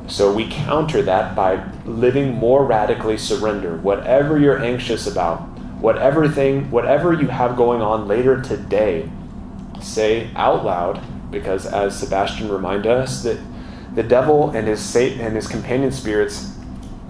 So 0.07 0.31
we 0.31 0.47
counter 0.47 1.01
that 1.01 1.35
by 1.35 1.67
living 1.85 2.35
more 2.35 2.63
radically 2.63 3.17
surrender. 3.17 3.77
Whatever 3.77 4.37
you're 4.37 4.63
anxious 4.63 5.07
about, 5.07 5.39
whatever 5.79 6.29
thing, 6.29 6.69
whatever 6.69 7.13
you 7.13 7.27
have 7.27 7.57
going 7.57 7.81
on 7.81 8.07
later 8.07 8.39
today, 8.41 9.09
say 9.85 10.29
out 10.35 10.65
loud, 10.65 11.01
because 11.31 11.65
as 11.65 11.97
Sebastian 11.97 12.49
reminded 12.49 12.91
us, 12.91 13.23
that 13.23 13.39
the 13.93 14.03
devil 14.03 14.49
and 14.51 14.67
his 14.67 14.79
Satan 14.81 15.21
and 15.21 15.35
his 15.35 15.47
companion 15.47 15.91
spirits 15.91 16.51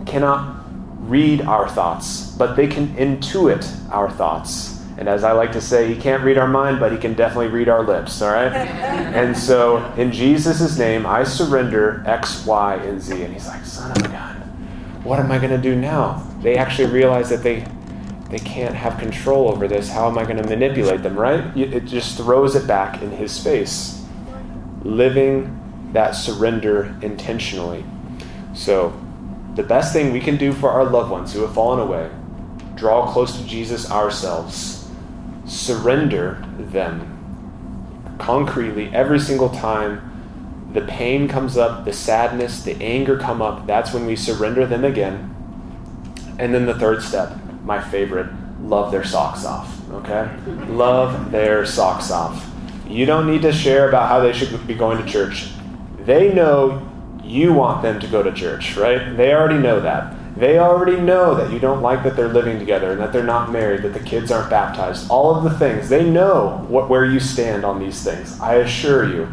cannot 0.06 0.64
read 1.10 1.42
our 1.42 1.68
thoughts, 1.68 2.32
but 2.38 2.56
they 2.56 2.68
can 2.68 2.96
intuit 2.96 3.66
our 3.92 4.10
thoughts. 4.10 4.76
And 4.98 5.10
as 5.10 5.24
I 5.24 5.34
like 5.34 5.52
to 5.52 5.62
say, 5.62 5.94
he 5.94 6.00
can't 6.00 6.24
read 6.24 6.38
our 6.38 6.48
mind, 6.48 6.80
but 6.80 6.92
he 6.92 6.98
can 6.98 7.14
definitely 7.16 7.48
read 7.48 7.68
our 7.68 7.84
lips, 7.84 8.22
all 8.22 8.32
right? 8.32 8.52
and 8.56 9.38
so, 9.38 9.84
in 9.98 10.12
Jesus' 10.12 10.78
name, 10.78 11.06
I 11.06 11.24
surrender 11.24 12.04
X, 12.06 12.46
Y, 12.46 12.76
and 12.76 13.02
Z. 13.02 13.22
And 13.22 13.34
he's 13.34 13.48
like, 13.48 13.66
son 13.66 13.92
of 13.92 13.98
a 13.98 14.08
gun, 14.08 14.36
what 15.04 15.20
am 15.20 15.32
I 15.32 15.38
going 15.38 15.52
to 15.52 15.58
do 15.58 15.76
now? 15.76 16.26
They 16.42 16.56
actually 16.56 16.92
realize 16.92 17.30
that 17.30 17.44
they, 17.44 17.68
they 18.36 18.44
can't 18.44 18.76
have 18.76 18.98
control 18.98 19.50
over 19.50 19.66
this. 19.66 19.90
How 19.90 20.10
am 20.10 20.18
I 20.18 20.26
going 20.26 20.36
to 20.36 20.44
manipulate 20.44 21.04
them, 21.04 21.18
right? 21.18 21.56
It 21.56 21.86
just 21.86 22.18
throws 22.18 22.54
it 22.54 22.68
back 22.68 23.02
in 23.02 23.12
his 23.12 23.42
face. 23.42 24.04
Living 24.84 25.90
that 25.94 26.12
surrender 26.12 26.94
intentionally. 27.02 27.86
So, 28.54 28.94
the 29.54 29.64
best 29.64 29.94
thing 29.94 30.12
we 30.12 30.20
can 30.20 30.36
do 30.36 30.52
for 30.52 30.70
our 30.70 30.84
loved 30.84 31.12
ones 31.12 31.32
who 31.32 31.44
have 31.44 31.54
fallen 31.54 31.80
away, 31.80 32.10
draw 32.76 33.10
close 33.10 33.38
to 33.38 33.48
Jesus 33.48 33.90
ourselves 33.90 34.86
surrender 35.46 36.46
them 36.60 38.18
concretely 38.20 38.94
every 38.94 39.20
single 39.20 39.50
time 39.50 40.12
the 40.74 40.82
pain 40.82 41.30
comes 41.30 41.56
up, 41.56 41.86
the 41.86 41.94
sadness, 41.94 42.64
the 42.64 42.76
anger 42.84 43.18
come 43.18 43.42
up, 43.42 43.66
that's 43.66 43.94
when 43.94 44.06
we 44.06 44.18
surrender 44.18 44.66
them 44.66 44.84
again. 44.84 45.34
And 46.38 46.54
then 46.54 46.66
the 46.66 46.78
third 46.78 47.02
step, 47.02 47.32
my 47.66 47.82
favorite, 47.82 48.30
love 48.62 48.92
their 48.92 49.04
socks 49.04 49.46
off. 49.46 49.72
Okay? 49.92 50.30
love 50.68 51.32
their 51.32 51.66
socks 51.66 52.12
off. 52.12 52.46
You 52.88 53.06
don't 53.06 53.28
need 53.28 53.42
to 53.42 53.52
share 53.52 53.90
about 53.90 54.10
how 54.10 54.20
they 54.20 54.34
should 54.34 54.66
be 54.68 54.76
going 54.76 55.04
to 55.04 55.12
church. 55.12 55.50
They 56.00 56.34
know 56.34 56.88
you 57.24 57.54
want 57.54 57.82
them 57.82 58.00
to 58.00 58.08
go 58.08 58.22
to 58.22 58.32
church, 58.32 58.78
right? 58.78 59.16
They 59.18 59.34
already 59.34 59.58
know 59.58 59.80
that. 59.80 60.16
They 60.36 60.60
already 60.60 61.00
know 61.00 61.34
that 61.36 61.52
you 61.52 61.60
don't 61.60 61.82
like 61.82 62.04
that 62.04 62.16
they're 62.16 62.28
living 62.28 62.60
together 62.60 62.92
and 62.92 63.00
that 63.00 63.14
they're 63.14 63.24
not 63.24 63.52
married, 63.52 63.84
that 63.84 63.94
the 63.94 64.02
kids 64.02 64.32
aren't 64.32 64.50
baptized. 64.50 65.10
All 65.10 65.34
of 65.34 65.44
the 65.44 65.58
things. 65.58 65.88
They 65.88 66.08
know 66.08 66.66
what, 66.68 66.90
where 66.90 67.06
you 67.06 67.20
stand 67.20 67.64
on 67.64 67.80
these 67.80 68.04
things. 68.04 68.40
I 68.42 68.56
assure 68.56 69.10
you. 69.10 69.30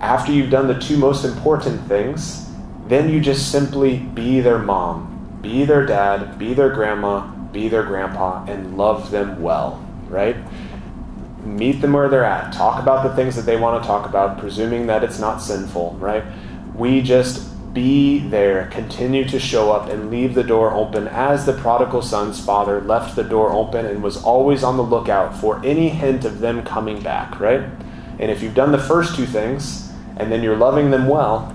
After 0.00 0.30
you've 0.30 0.50
done 0.50 0.68
the 0.68 0.78
two 0.78 0.98
most 0.98 1.24
important 1.24 1.80
things, 1.88 2.50
then 2.86 3.08
you 3.08 3.18
just 3.18 3.50
simply 3.50 3.96
be 3.96 4.40
their 4.40 4.58
mom, 4.58 5.13
be 5.44 5.66
their 5.66 5.84
dad, 5.84 6.38
be 6.38 6.54
their 6.54 6.70
grandma, 6.70 7.26
be 7.52 7.68
their 7.68 7.82
grandpa, 7.82 8.42
and 8.46 8.78
love 8.78 9.10
them 9.10 9.42
well, 9.42 9.86
right? 10.08 10.36
Meet 11.44 11.82
them 11.82 11.92
where 11.92 12.08
they're 12.08 12.24
at. 12.24 12.54
Talk 12.54 12.82
about 12.82 13.06
the 13.06 13.14
things 13.14 13.36
that 13.36 13.42
they 13.42 13.58
want 13.58 13.82
to 13.82 13.86
talk 13.86 14.08
about, 14.08 14.38
presuming 14.38 14.86
that 14.86 15.04
it's 15.04 15.18
not 15.18 15.42
sinful, 15.42 15.98
right? 16.00 16.24
We 16.74 17.02
just 17.02 17.50
be 17.74 18.20
there, 18.20 18.68
continue 18.68 19.28
to 19.28 19.38
show 19.38 19.70
up, 19.70 19.90
and 19.90 20.10
leave 20.10 20.32
the 20.32 20.42
door 20.42 20.72
open 20.72 21.08
as 21.08 21.44
the 21.44 21.52
prodigal 21.52 22.00
son's 22.00 22.42
father 22.42 22.80
left 22.80 23.14
the 23.14 23.22
door 23.22 23.52
open 23.52 23.84
and 23.84 24.02
was 24.02 24.16
always 24.24 24.64
on 24.64 24.78
the 24.78 24.82
lookout 24.82 25.36
for 25.36 25.62
any 25.62 25.90
hint 25.90 26.24
of 26.24 26.38
them 26.38 26.64
coming 26.64 27.02
back, 27.02 27.38
right? 27.38 27.68
And 28.18 28.30
if 28.30 28.42
you've 28.42 28.54
done 28.54 28.72
the 28.72 28.78
first 28.78 29.14
two 29.14 29.26
things 29.26 29.92
and 30.16 30.32
then 30.32 30.42
you're 30.42 30.56
loving 30.56 30.90
them 30.90 31.06
well, 31.06 31.54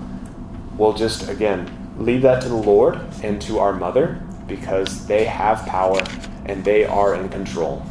we'll 0.76 0.92
just, 0.92 1.28
again, 1.28 1.68
leave 2.00 2.22
that 2.22 2.42
to 2.42 2.48
the 2.48 2.54
Lord 2.54 2.98
and 3.22 3.40
to 3.42 3.58
our 3.58 3.72
mother 3.72 4.20
because 4.48 5.06
they 5.06 5.24
have 5.26 5.64
power 5.66 6.02
and 6.46 6.64
they 6.64 6.84
are 6.84 7.14
in 7.14 7.28
control. 7.28 7.84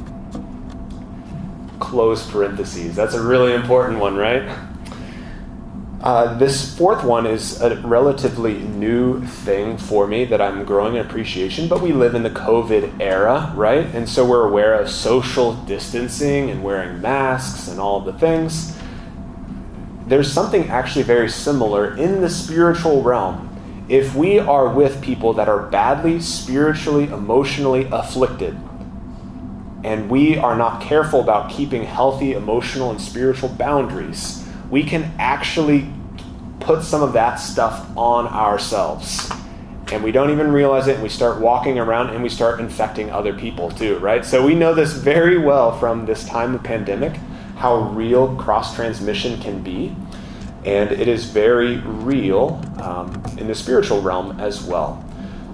Close 1.80 2.30
parentheses. 2.30 2.96
That's 2.96 3.14
a 3.14 3.24
really 3.24 3.54
important 3.54 4.00
one, 4.00 4.18
right? 4.18 4.44
Uh, 6.02 6.38
this 6.38 6.78
fourth 6.78 7.04
one 7.04 7.26
is 7.26 7.62
a 7.62 7.76
relatively 7.82 8.54
new 8.60 9.22
thing 9.26 9.78
for 9.78 10.08
me 10.08 10.24
that 10.26 10.42
I'm 10.42 10.64
growing 10.64 10.96
in 10.96 11.06
appreciation, 11.06 11.68
but 11.68 11.82
we 11.82 11.92
live 11.92 12.16
in 12.16 12.24
the 12.24 12.30
COVID 12.30 13.02
era, 13.02 13.52
right? 13.56 13.86
And 13.94 14.08
so 14.08 14.26
we're 14.26 14.48
aware 14.48 14.80
of 14.80 14.90
social 14.90 15.54
distancing 15.66 16.50
and 16.50 16.64
wearing 16.64 17.02
masks 17.02 17.68
and 17.68 17.80
all 17.82 18.00
the 18.00 18.14
things. 18.14 18.78
There's 20.08 20.32
something 20.32 20.70
actually 20.70 21.04
very 21.04 21.30
similar 21.30 21.96
in 21.98 22.22
the 22.22 22.30
spiritual 22.30 23.04
realm. 23.04 23.49
If 23.90 24.14
we 24.14 24.38
are 24.38 24.70
with 24.70 25.02
people 25.02 25.34
that 25.34 25.50
are 25.50 25.64
badly 25.64 26.20
spiritually, 26.22 27.06
emotionally 27.06 27.90
afflicted, 27.92 28.56
and 29.84 30.10
we 30.10 30.38
are 30.38 30.56
not 30.56 30.82
careful 30.82 31.22
about 31.22 31.50
keeping 31.50 31.84
healthy 31.84 32.34
emotional 32.34 32.92
and 32.92 33.02
spiritual 33.02 33.50
boundaries, 33.50 34.48
we 34.70 34.84
can 34.84 35.12
actually 35.18 35.92
put 36.60 36.84
some 36.84 37.02
of 37.02 37.14
that 37.14 37.38
stuff 37.38 37.90
on 37.98 38.28
ourselves. 38.28 39.32
And 39.92 40.04
we 40.04 40.12
don't 40.12 40.30
even 40.30 40.52
realize 40.52 40.88
it, 40.88 40.96
and 40.96 41.04
we 41.04 41.10
start 41.10 41.42
walking 41.42 41.80
around 41.80 42.12
and 42.12 42.22
we 42.22 42.30
start 42.30 42.60
infecting 42.60 43.10
other 43.10 43.34
people 43.34 43.72
too, 43.72 43.98
right? 43.98 44.24
So 44.24 44.46
we 44.46 44.54
know 44.54 44.76
this 44.76 44.94
very 44.94 45.40
well 45.40 45.80
from 45.80 46.06
this 46.06 46.26
time 46.26 46.54
of 46.54 46.64
pandemic 46.64 47.14
how 47.56 47.90
real 47.90 48.36
cross 48.36 48.76
transmission 48.76 49.42
can 49.42 49.62
be. 49.62 49.96
And 50.66 50.92
it 50.92 51.08
is 51.08 51.26
very 51.26 51.78
real 51.78 52.62
um, 52.82 53.24
in 53.38 53.48
the 53.48 53.56
spiritual 53.56 54.02
realm 54.02 54.40
as 54.40 54.64
well. 54.64 55.04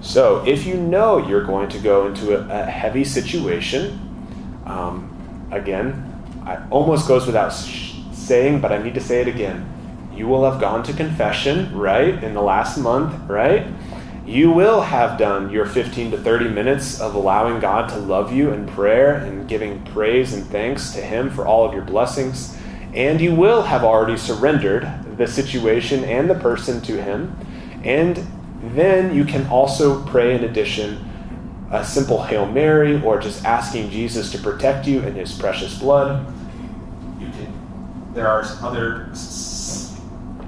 So 0.02 0.44
if 0.46 0.66
you 0.66 0.74
know 0.74 1.18
you're 1.18 1.44
going 1.44 1.68
to 1.70 1.78
go 1.78 2.06
into 2.06 2.36
a, 2.36 2.62
a 2.62 2.64
heavy 2.64 3.04
situation, 3.04 4.00
um, 4.66 5.48
again, 5.50 6.12
it 6.46 6.60
almost 6.70 7.08
goes 7.08 7.26
without 7.26 7.50
saying, 7.50 8.60
but 8.60 8.72
I 8.72 8.82
need 8.82 8.94
to 8.94 9.00
say 9.00 9.20
it 9.20 9.28
again. 9.28 9.72
You 10.14 10.26
will 10.26 10.50
have 10.50 10.60
gone 10.60 10.82
to 10.84 10.92
confession, 10.92 11.76
right, 11.76 12.22
in 12.22 12.34
the 12.34 12.42
last 12.42 12.78
month, 12.78 13.28
right? 13.28 13.66
You 14.26 14.50
will 14.50 14.80
have 14.80 15.18
done 15.18 15.50
your 15.50 15.66
15 15.66 16.10
to 16.12 16.18
30 16.18 16.48
minutes 16.48 17.00
of 17.00 17.14
allowing 17.14 17.60
God 17.60 17.88
to 17.90 17.96
love 17.96 18.32
you 18.32 18.50
in 18.52 18.66
prayer 18.66 19.16
and 19.16 19.48
giving 19.48 19.84
praise 19.86 20.32
and 20.32 20.44
thanks 20.46 20.90
to 20.92 21.00
Him 21.00 21.30
for 21.30 21.46
all 21.46 21.64
of 21.64 21.72
your 21.72 21.84
blessings. 21.84 22.56
And 22.96 23.20
you 23.20 23.34
will 23.34 23.62
have 23.62 23.84
already 23.84 24.16
surrendered 24.16 24.90
the 25.18 25.26
situation 25.26 26.02
and 26.04 26.30
the 26.30 26.34
person 26.34 26.80
to 26.82 27.00
Him. 27.00 27.36
And 27.84 28.26
then 28.62 29.14
you 29.14 29.24
can 29.26 29.46
also 29.48 30.02
pray 30.06 30.34
in 30.34 30.44
addition 30.44 31.04
a 31.70 31.84
simple 31.84 32.22
Hail 32.22 32.46
Mary 32.46 33.02
or 33.02 33.20
just 33.20 33.44
asking 33.44 33.90
Jesus 33.90 34.32
to 34.32 34.38
protect 34.38 34.86
you 34.86 35.00
in 35.00 35.14
His 35.14 35.36
precious 35.36 35.78
blood. 35.78 36.26
You 37.20 37.28
can, 37.28 38.12
there 38.14 38.28
are 38.28 38.42
other 38.62 39.12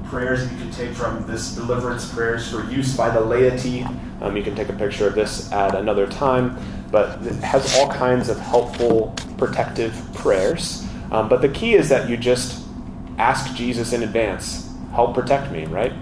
prayers 0.08 0.50
you 0.50 0.56
can 0.56 0.70
take 0.70 0.92
from 0.92 1.26
this 1.26 1.54
deliverance 1.54 2.10
prayers 2.10 2.50
for 2.50 2.64
use 2.70 2.96
by 2.96 3.10
the 3.10 3.20
laity. 3.20 3.86
Um, 4.22 4.36
you 4.38 4.42
can 4.42 4.56
take 4.56 4.70
a 4.70 4.72
picture 4.72 5.06
of 5.06 5.14
this 5.14 5.52
at 5.52 5.74
another 5.74 6.06
time, 6.06 6.56
but 6.90 7.20
it 7.26 7.34
has 7.36 7.76
all 7.76 7.90
kinds 7.92 8.30
of 8.30 8.38
helpful 8.38 9.14
protective 9.36 9.94
prayers. 10.14 10.87
Um, 11.10 11.28
but 11.28 11.40
the 11.40 11.48
key 11.48 11.74
is 11.74 11.88
that 11.88 12.08
you 12.08 12.16
just 12.16 12.66
ask 13.16 13.54
Jesus 13.54 13.92
in 13.92 14.02
advance, 14.02 14.72
help 14.92 15.14
protect 15.14 15.50
me, 15.50 15.64
right? 15.66 15.92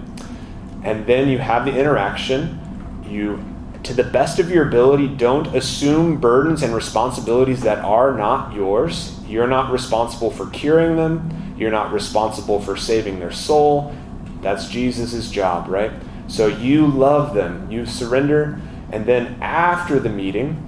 And 0.83 1.05
then 1.05 1.29
you 1.29 1.37
have 1.37 1.65
the 1.65 1.77
interaction. 1.77 2.59
You, 3.07 3.43
to 3.83 3.93
the 3.93 4.03
best 4.03 4.39
of 4.39 4.49
your 4.51 4.67
ability, 4.67 5.07
don't 5.07 5.47
assume 5.55 6.19
burdens 6.19 6.61
and 6.61 6.75
responsibilities 6.75 7.61
that 7.61 7.83
are 7.83 8.13
not 8.13 8.53
yours. 8.53 9.17
You're 9.27 9.47
not 9.47 9.71
responsible 9.71 10.31
for 10.31 10.49
curing 10.49 10.97
them 10.97 11.47
you're 11.57 11.71
not 11.71 11.91
responsible 11.91 12.61
for 12.61 12.77
saving 12.77 13.19
their 13.19 13.31
soul. 13.31 13.95
That's 14.41 14.69
Jesus' 14.69 15.29
job, 15.31 15.67
right? 15.67 15.91
So 16.27 16.47
you 16.47 16.87
love 16.87 17.33
them, 17.33 17.69
you 17.71 17.85
surrender, 17.85 18.59
and 18.91 19.05
then 19.05 19.37
after 19.41 19.99
the 19.99 20.09
meeting, 20.09 20.63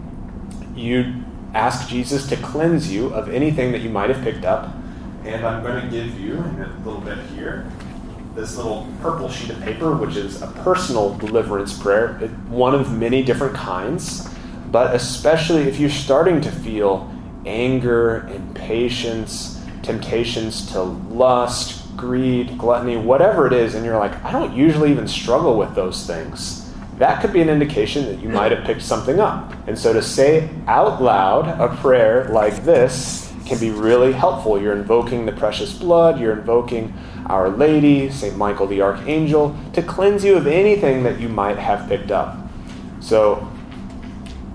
you 0.76 1.24
ask 1.54 1.90
Jesus 1.90 2.28
to 2.30 2.38
cleanse 2.38 2.92
you 2.92 3.14
of 3.14 3.30
anything 3.30 3.72
that 3.72 3.82
you 3.82 3.90
might 3.90 4.10
have 4.10 4.24
picked 4.24 4.46
up. 4.46 4.74
And 5.24 5.46
I'm 5.46 5.64
going 5.64 5.84
to 5.84 5.90
give 5.90 6.20
you, 6.20 6.34
in 6.34 6.62
a 6.62 6.78
little 6.86 7.02
bit 7.02 7.18
here, 7.36 7.70
this 8.36 8.56
little 8.56 8.88
purple 9.02 9.30
sheet 9.30 9.50
of 9.50 9.62
paper, 9.62 9.96
which 9.96 10.16
is 10.16 10.42
a 10.42 10.48
personal 10.48 11.18
deliverance 11.18 11.78
prayer, 11.78 12.14
one 12.48 12.74
of 12.74 12.92
many 12.92 13.24
different 13.24 13.56
kinds. 13.56 14.30
But 14.72 14.96
especially 14.96 15.64
if 15.64 15.80
you're 15.80 15.90
starting 15.90 16.42
to 16.42 16.52
feel 16.52 17.12
anger, 17.46 18.30
impatience, 18.34 19.62
temptations 19.82 20.72
to 20.72 20.82
lust, 20.82 21.98
greed, 21.98 22.58
gluttony, 22.58 22.96
whatever 22.96 23.48
it 23.48 23.54
is, 23.54 23.76
and 23.76 23.84
you're 23.84 23.98
like, 23.98 24.24
I 24.24 24.32
don't 24.32 24.56
usually 24.56 24.92
even 24.92 25.08
struggle 25.08 25.58
with 25.58 25.74
those 25.76 26.06
things, 26.06 26.69
that 27.00 27.22
could 27.22 27.32
be 27.32 27.42
an 27.42 27.50
indication 27.50 28.06
that 28.06 28.20
you 28.22 28.28
might 28.28 28.52
have 28.52 28.66
picked 28.66 28.82
something 28.82 29.20
up. 29.22 29.54
And 29.68 29.80
so 29.80 29.94
to 29.94 30.02
say 30.02 30.50
out 30.68 31.02
loud 31.02 31.48
a 31.48 31.76
prayer 31.78 32.30
like 32.30 32.66
this 32.66 33.34
can 33.46 33.58
be 33.58 33.72
really 33.72 34.12
helpful. 34.12 34.62
You're 34.62 34.76
invoking 34.76 35.26
the 35.26 35.32
precious 35.32 35.74
blood, 35.74 36.20
you're 36.20 36.34
invoking 36.38 36.94
Our 37.28 37.50
Lady, 37.50 38.10
St. 38.12 38.36
Michael 38.36 38.68
the 38.68 38.82
Archangel, 38.82 39.58
to 39.74 39.82
cleanse 39.82 40.26
you 40.26 40.36
of 40.36 40.46
anything 40.46 41.04
that 41.04 41.22
you 41.22 41.30
might 41.30 41.58
have 41.58 41.88
picked 41.88 42.12
up. 42.12 42.38
So 43.00 43.50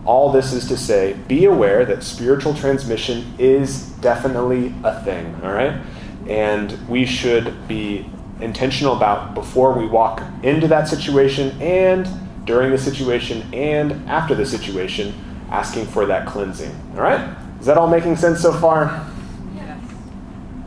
all 0.05 0.31
this 0.31 0.53
is 0.53 0.69
to 0.69 0.77
say, 0.77 1.15
be 1.27 1.47
aware 1.47 1.87
that 1.87 2.03
spiritual 2.03 2.55
transmission 2.55 3.33
is 3.39 3.89
definitely 4.01 4.75
a 4.85 5.03
thing, 5.03 5.35
all 5.43 5.53
right? 5.53 5.81
And 6.29 6.89
we 6.89 7.07
should 7.07 7.67
be 7.67 8.07
intentional 8.41 8.95
about 8.95 9.35
before 9.35 9.73
we 9.73 9.87
walk 9.87 10.23
into 10.43 10.69
that 10.69 10.89
situation 10.89 11.61
and 11.63 12.07
during 12.45 12.71
the 12.71 12.79
situation 12.79 13.43
and 13.55 13.93
after 14.09 14.35
the 14.35 14.45
situation, 14.45 15.15
asking 15.51 15.87
for 15.87 16.07
that 16.07 16.27
cleansing, 16.27 16.75
all 16.95 17.03
right? 17.03 17.37
Is 17.61 17.67
that 17.67 17.79
all 17.79 17.89
making 17.89 18.17
sense 18.17 18.41
so 18.41 18.53
far? 18.53 19.11
Yes. 19.55 19.81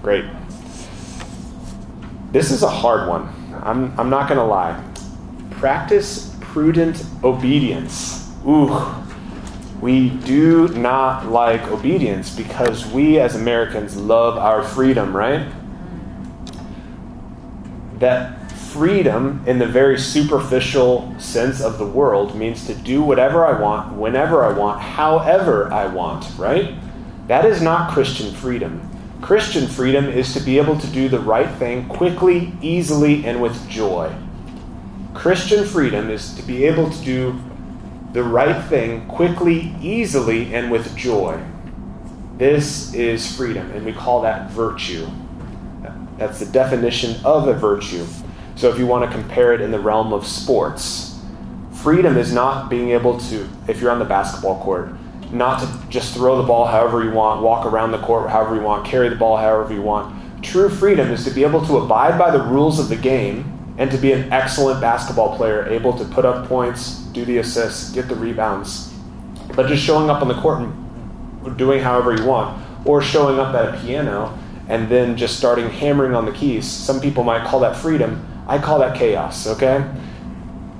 Great. 0.01 0.25
This 2.31 2.51
is 2.51 2.63
a 2.63 2.69
hard 2.69 3.07
one. 3.07 3.33
I'm, 3.63 3.97
I'm 3.99 4.09
not 4.09 4.27
going 4.27 4.39
to 4.39 4.45
lie. 4.45 4.83
Practice 5.51 6.35
prudent 6.41 7.03
obedience. 7.23 8.31
Ooh, 8.47 8.85
we 9.81 10.09
do 10.09 10.69
not 10.69 11.27
like 11.27 11.61
obedience 11.67 12.35
because 12.35 12.85
we 12.87 13.19
as 13.19 13.35
Americans 13.35 13.95
love 13.95 14.37
our 14.37 14.63
freedom, 14.63 15.15
right? 15.15 15.47
That 17.99 18.46
freedom, 18.67 19.43
in 19.47 19.59
the 19.59 19.65
very 19.65 19.97
superficial 19.97 21.13
sense 21.19 21.61
of 21.61 21.77
the 21.77 21.85
world, 21.85 22.35
means 22.35 22.65
to 22.67 22.75
do 22.75 23.01
whatever 23.01 23.45
I 23.45 23.59
want, 23.59 23.95
whenever 23.95 24.43
I 24.43 24.51
want, 24.51 24.81
however 24.81 25.71
I 25.73 25.87
want, 25.87 26.25
right? 26.37 26.75
That 27.27 27.45
is 27.45 27.61
not 27.61 27.91
Christian 27.91 28.33
freedom. 28.33 28.81
Christian 29.21 29.67
freedom 29.67 30.05
is 30.05 30.33
to 30.33 30.39
be 30.39 30.57
able 30.57 30.79
to 30.79 30.87
do 30.87 31.09
the 31.09 31.19
right 31.19 31.49
thing 31.57 31.87
quickly, 31.87 32.53
easily, 32.61 33.25
and 33.25 33.41
with 33.41 33.67
joy. 33.67 34.13
Christian 35.13 35.65
freedom 35.65 36.09
is 36.09 36.33
to 36.35 36.43
be 36.43 36.65
able 36.65 36.89
to 36.89 37.03
do 37.03 37.39
the 38.13 38.23
right 38.23 38.63
thing 38.65 39.07
quickly, 39.07 39.75
easily, 39.81 40.53
and 40.53 40.71
with 40.71 40.95
joy. 40.95 41.41
This 42.37 42.93
is 42.93 43.35
freedom, 43.35 43.71
and 43.71 43.85
we 43.85 43.93
call 43.93 44.21
that 44.21 44.51
virtue. 44.51 45.07
That's 46.17 46.39
the 46.39 46.45
definition 46.45 47.23
of 47.25 47.47
a 47.47 47.53
virtue. 47.53 48.05
So, 48.57 48.69
if 48.69 48.79
you 48.79 48.87
want 48.87 49.09
to 49.09 49.15
compare 49.15 49.53
it 49.53 49.61
in 49.61 49.71
the 49.71 49.79
realm 49.79 50.11
of 50.11 50.25
sports, 50.25 51.19
freedom 51.71 52.17
is 52.17 52.33
not 52.33 52.69
being 52.69 52.89
able 52.89 53.19
to, 53.19 53.47
if 53.67 53.79
you're 53.79 53.91
on 53.91 53.99
the 53.99 54.05
basketball 54.05 54.61
court, 54.63 54.89
not 55.31 55.59
to 55.61 55.89
just 55.89 56.15
throw 56.15 56.41
the 56.41 56.47
ball 56.47 56.65
however 56.65 57.03
you 57.03 57.11
want, 57.11 57.43
walk 57.43 57.65
around 57.65 57.91
the 57.91 57.99
court 57.99 58.29
however 58.29 58.55
you 58.55 58.61
want, 58.61 58.83
carry 58.85 59.09
the 59.09 59.15
ball 59.15 59.37
however 59.37 59.73
you 59.73 59.81
want. 59.83 60.43
True 60.43 60.69
freedom 60.69 61.11
is 61.11 61.23
to 61.25 61.29
be 61.29 61.43
able 61.43 61.65
to 61.67 61.77
abide 61.77 62.17
by 62.17 62.31
the 62.31 62.41
rules 62.41 62.79
of 62.79 62.89
the 62.89 62.95
game 62.95 63.75
and 63.77 63.91
to 63.91 63.97
be 63.97 64.11
an 64.11 64.33
excellent 64.33 64.81
basketball 64.81 65.37
player, 65.37 65.67
able 65.67 65.95
to 65.95 66.05
put 66.05 66.25
up 66.25 66.47
points, 66.47 67.01
do 67.13 67.25
the 67.25 67.37
assists, 67.37 67.91
get 67.91 68.07
the 68.07 68.15
rebounds. 68.15 68.91
But 69.55 69.67
just 69.67 69.83
showing 69.83 70.09
up 70.09 70.21
on 70.21 70.27
the 70.27 70.41
court 70.41 70.61
and 70.61 71.57
doing 71.57 71.81
however 71.81 72.15
you 72.15 72.25
want, 72.25 72.59
or 72.87 73.03
showing 73.03 73.39
up 73.39 73.53
at 73.53 73.75
a 73.75 73.79
piano 73.81 74.37
and 74.67 74.89
then 74.89 75.15
just 75.15 75.37
starting 75.37 75.69
hammering 75.69 76.15
on 76.15 76.25
the 76.25 76.31
keys. 76.31 76.65
Some 76.65 76.99
people 76.99 77.23
might 77.23 77.45
call 77.45 77.59
that 77.59 77.75
freedom. 77.75 78.27
I 78.47 78.57
call 78.59 78.79
that 78.79 78.97
chaos, 78.97 79.45
okay? 79.47 79.85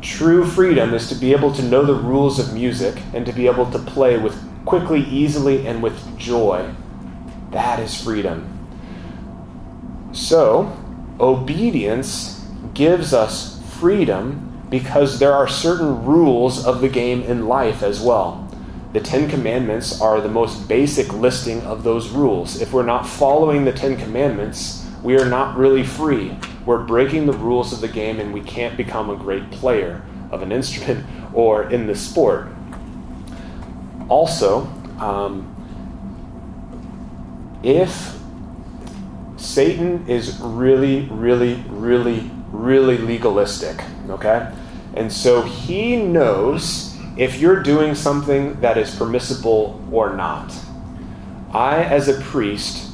True 0.02 0.46
freedom 0.46 0.94
is 0.94 1.10
to 1.10 1.16
be 1.16 1.34
able 1.34 1.54
to 1.54 1.62
know 1.62 1.84
the 1.84 1.94
rules 1.94 2.40
of 2.40 2.54
music 2.54 3.02
and 3.14 3.26
to 3.26 3.34
be 3.34 3.48
able 3.48 3.70
to 3.72 3.80
play 3.80 4.18
with 4.18 4.42
quickly, 4.66 5.02
easily, 5.02 5.68
and 5.68 5.84
with 5.84 6.18
joy. 6.18 6.74
That 7.52 7.80
is 7.80 8.02
freedom. 8.02 8.54
So, 10.14 10.78
obedience 11.20 12.46
gives 12.74 13.14
us 13.14 13.62
freedom 13.80 14.66
because 14.70 15.20
there 15.20 15.34
are 15.34 15.48
certain 15.48 16.06
rules 16.06 16.66
of 16.66 16.82
the 16.82 16.90
game 16.90 17.22
in 17.24 17.48
life 17.48 17.84
as 17.84 18.02
well. 18.02 18.44
The 18.94 19.00
Ten 19.00 19.30
Commandments 19.30 20.02
are 20.02 20.22
the 20.22 20.30
most 20.30 20.68
basic 20.68 21.12
listing 21.14 21.62
of 21.62 21.84
those 21.84 22.10
rules. 22.10 22.62
If 22.62 22.74
we're 22.74 22.84
not 22.84 23.08
following 23.08 23.66
the 23.66 23.74
Ten 23.74 23.98
Commandments, 23.98 24.86
we 25.04 25.18
are 25.18 25.30
not 25.30 25.58
really 25.58 25.84
free. 25.84 26.38
We're 26.68 26.84
breaking 26.84 27.26
the 27.26 27.34
rules 27.34 27.72
of 27.72 27.80
the 27.80 27.88
game 27.88 28.20
and 28.20 28.34
we 28.34 28.42
can't 28.42 28.76
become 28.76 29.10
a 29.10 29.16
great 29.16 29.50
player 29.52 30.04
of 30.32 30.42
an 30.42 30.52
instrument 30.52 31.06
or 31.34 31.72
in 31.72 31.88
the 31.88 31.96
sport. 31.96 32.50
Also, 34.10 34.62
um, 35.00 35.54
if 37.64 38.16
Satan 39.38 40.08
is 40.08 40.38
really, 40.40 41.02
really, 41.06 41.64
really, 41.70 42.30
really 42.52 42.98
legalistic, 42.98 43.82
okay? 44.10 44.52
And 44.96 45.12
so 45.12 45.42
he 45.42 45.96
knows 45.96 46.96
if 47.18 47.40
you're 47.40 47.64
doing 47.64 47.96
something 47.96 48.60
that 48.62 48.78
is 48.78 48.94
permissible 48.94 49.82
or 49.92 50.16
not. 50.16 50.54
I, 51.54 51.84
as 51.84 52.08
a 52.10 52.20
priest, 52.22 52.92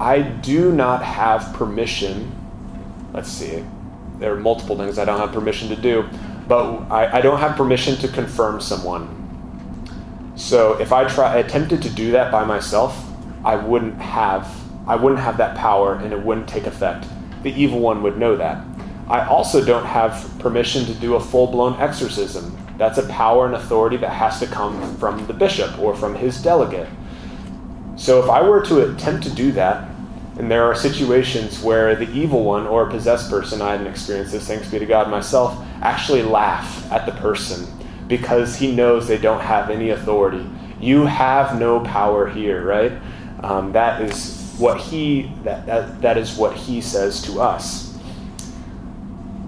I 0.00 0.22
do 0.22 0.72
not 0.72 1.02
have 1.02 1.52
permission. 1.54 2.41
Let's 3.12 3.28
see, 3.28 3.64
there 4.18 4.32
are 4.32 4.38
multiple 4.38 4.76
things 4.76 4.98
I 4.98 5.04
don't 5.04 5.18
have 5.18 5.32
permission 5.32 5.68
to 5.68 5.76
do, 5.76 6.08
but 6.48 6.64
I, 6.90 7.18
I 7.18 7.20
don't 7.20 7.38
have 7.38 7.56
permission 7.56 7.96
to 7.96 8.08
confirm 8.08 8.60
someone. 8.60 9.18
So 10.36 10.80
if 10.80 10.92
I 10.92 11.06
try 11.06 11.36
attempted 11.36 11.82
to 11.82 11.90
do 11.90 12.12
that 12.12 12.32
by 12.32 12.44
myself, 12.44 12.98
I 13.44 13.56
wouldn't 13.56 14.00
have 14.00 14.48
I 14.86 14.96
wouldn't 14.96 15.20
have 15.20 15.36
that 15.36 15.56
power 15.56 15.94
and 15.94 16.12
it 16.12 16.20
wouldn't 16.20 16.48
take 16.48 16.66
effect. 16.66 17.06
The 17.42 17.52
evil 17.52 17.78
one 17.78 18.02
would 18.02 18.16
know 18.18 18.36
that. 18.36 18.64
I 19.08 19.24
also 19.26 19.64
don't 19.64 19.84
have 19.84 20.28
permission 20.38 20.84
to 20.86 20.94
do 20.94 21.14
a 21.14 21.20
full-blown 21.20 21.80
exorcism. 21.80 22.56
That's 22.78 22.98
a 22.98 23.06
power 23.08 23.46
and 23.46 23.54
authority 23.54 23.96
that 23.98 24.10
has 24.10 24.40
to 24.40 24.46
come 24.46 24.96
from 24.96 25.24
the 25.26 25.34
bishop 25.34 25.78
or 25.78 25.94
from 25.94 26.14
his 26.14 26.42
delegate. 26.42 26.88
So 27.96 28.22
if 28.22 28.28
I 28.28 28.42
were 28.42 28.62
to 28.62 28.92
attempt 28.92 29.22
to 29.24 29.30
do 29.30 29.52
that, 29.52 29.88
and 30.38 30.50
there 30.50 30.64
are 30.64 30.74
situations 30.74 31.62
where 31.62 31.94
the 31.94 32.10
evil 32.10 32.44
one 32.44 32.66
or 32.66 32.88
a 32.88 32.90
possessed 32.90 33.28
person, 33.28 33.60
I 33.60 33.72
hadn't 33.72 33.86
experienced 33.86 34.32
this, 34.32 34.46
thanks 34.46 34.68
be 34.68 34.78
to 34.78 34.86
God 34.86 35.10
myself, 35.10 35.62
actually 35.82 36.22
laugh 36.22 36.90
at 36.90 37.04
the 37.04 37.12
person 37.12 37.66
because 38.08 38.56
he 38.56 38.74
knows 38.74 39.06
they 39.06 39.18
don't 39.18 39.40
have 39.40 39.70
any 39.70 39.90
authority. 39.90 40.48
You 40.80 41.06
have 41.06 41.58
no 41.58 41.80
power 41.80 42.28
here, 42.28 42.64
right? 42.64 42.92
Um, 43.42 43.72
that 43.72 44.02
is 44.02 44.54
what 44.58 44.80
he 44.80 45.32
that, 45.44 45.66
that, 45.66 46.00
that 46.02 46.18
is 46.18 46.36
what 46.36 46.54
he 46.54 46.80
says 46.80 47.22
to 47.22 47.40
us. 47.40 47.98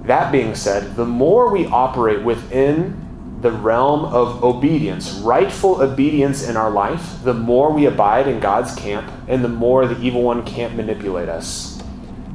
That 0.05 0.33
being 0.33 0.55
said, 0.55 0.97
the 0.97 1.05
more 1.07 1.51
we 1.51 1.67
operate 1.67 2.23
within 2.23 3.04
the 3.45 3.53
realm 3.53 4.07
of 4.07 4.43
obedience, 4.43 5.13
rightful 5.17 5.83
obedience 5.83 6.49
in 6.49 6.57
our 6.57 6.71
life, 6.71 7.23
the 7.25 7.35
more 7.35 7.71
we 7.71 7.85
abide 7.85 8.27
in 8.27 8.41
God's 8.41 8.75
camp, 8.75 9.13
and 9.29 9.45
the 9.45 9.51
more 9.51 9.87
the 9.87 10.01
evil 10.01 10.23
one 10.23 10.47
can't 10.47 10.75
manipulate 10.75 11.29
us. 11.29 11.79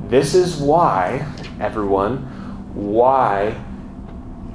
This 0.08 0.36
is 0.36 0.58
why, 0.58 1.26
everyone, 1.60 2.18
why 2.76 3.60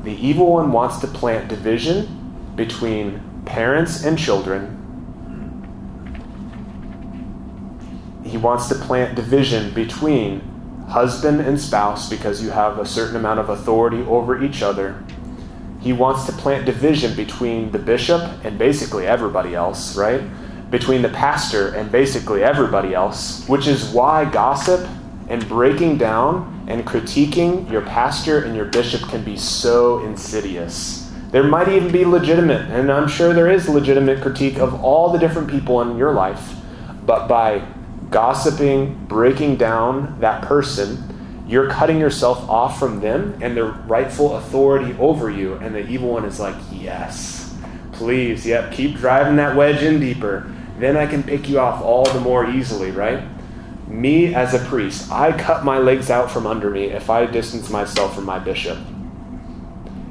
the 0.05 0.13
evil 0.13 0.53
one 0.53 0.71
wants 0.71 0.99
to 0.99 1.09
plant 1.09 1.49
division 1.49 2.53
between 2.55 3.21
parents 3.45 4.05
and 4.05 4.17
children. 4.17 4.71
He 8.25 8.37
wants 8.37 8.69
to 8.69 8.77
plant 8.77 9.17
division 9.17 9.75
between 9.75 10.41
husband 10.89 11.41
and 11.41 11.61
spouse 11.61 12.09
because 12.09 12.41
you 12.41 12.51
have 12.51 12.79
a 12.79 12.87
certain 12.87 13.17
amount 13.17 13.41
of 13.41 13.49
authority 13.49 14.03
over 14.03 14.41
each 14.41 14.63
other 14.63 15.04
he 15.85 15.93
wants 15.93 16.25
to 16.25 16.33
plant 16.33 16.65
division 16.65 17.15
between 17.15 17.71
the 17.71 17.79
bishop 17.79 18.23
and 18.43 18.59
basically 18.59 19.07
everybody 19.07 19.55
else, 19.55 19.97
right? 19.99 20.23
Between 20.71 21.03
the 21.03 21.11
pastor 21.11 21.75
and 21.75 21.93
basically 21.93 22.43
everybody 22.43 22.95
else, 22.95 23.47
which 23.49 23.67
is 23.67 23.91
why 23.91 24.25
gossip 24.25 24.89
and 25.29 25.47
breaking 25.47 25.99
down 25.99 26.65
and 26.69 26.87
critiquing 26.87 27.71
your 27.71 27.83
pastor 27.83 28.45
and 28.45 28.57
your 28.57 28.65
bishop 28.65 29.09
can 29.11 29.23
be 29.23 29.37
so 29.37 30.03
insidious. 30.07 31.13
There 31.33 31.45
might 31.45 31.69
even 31.69 31.93
be 31.93 32.07
legitimate, 32.07 32.71
and 32.71 32.91
I'm 32.91 33.09
sure 33.09 33.35
there 33.35 33.51
is 33.51 33.69
legitimate 33.69 34.23
critique 34.23 34.57
of 34.57 34.83
all 34.83 35.13
the 35.13 35.19
different 35.19 35.51
people 35.51 35.83
in 35.83 35.99
your 35.99 36.15
life, 36.15 36.55
but 37.05 37.29
by 37.29 37.63
gossiping, 38.11 39.05
breaking 39.07 39.57
down 39.57 40.19
that 40.21 40.43
person, 40.45 41.14
you're 41.47 41.69
cutting 41.69 41.99
yourself 41.99 42.49
off 42.49 42.79
from 42.79 43.01
them 43.01 43.39
and 43.43 43.57
their 43.57 43.67
rightful 43.67 44.37
authority 44.37 44.97
over 44.99 45.31
you. 45.31 45.55
And 45.55 45.75
the 45.75 45.87
evil 45.87 46.11
one 46.11 46.25
is 46.25 46.41
like, 46.41 46.57
yes, 46.73 47.55
please, 47.93 48.47
yep, 48.47 48.73
keep 48.73 48.97
driving 48.97 49.37
that 49.37 49.55
wedge 49.55 49.83
in 49.83 50.01
deeper. 50.01 50.51
Then 50.79 50.97
I 50.97 51.07
can 51.07 51.23
pick 51.23 51.49
you 51.49 51.61
off 51.61 51.83
all 51.83 52.05
the 52.05 52.21
more 52.21 52.49
easily, 52.49 52.91
right? 52.91 53.23
Me 53.87 54.35
as 54.35 54.55
a 54.55 54.59
priest, 54.61 55.13
I 55.13 55.37
cut 55.37 55.65
my 55.65 55.79
legs 55.79 56.11
out 56.11 56.31
from 56.31 56.47
under 56.47 56.71
me 56.71 56.85
if 56.85 57.11
I 57.11 57.27
distance 57.27 57.69
myself 57.69 58.15
from 58.15 58.25
my 58.25 58.39
bishop. 58.39 58.79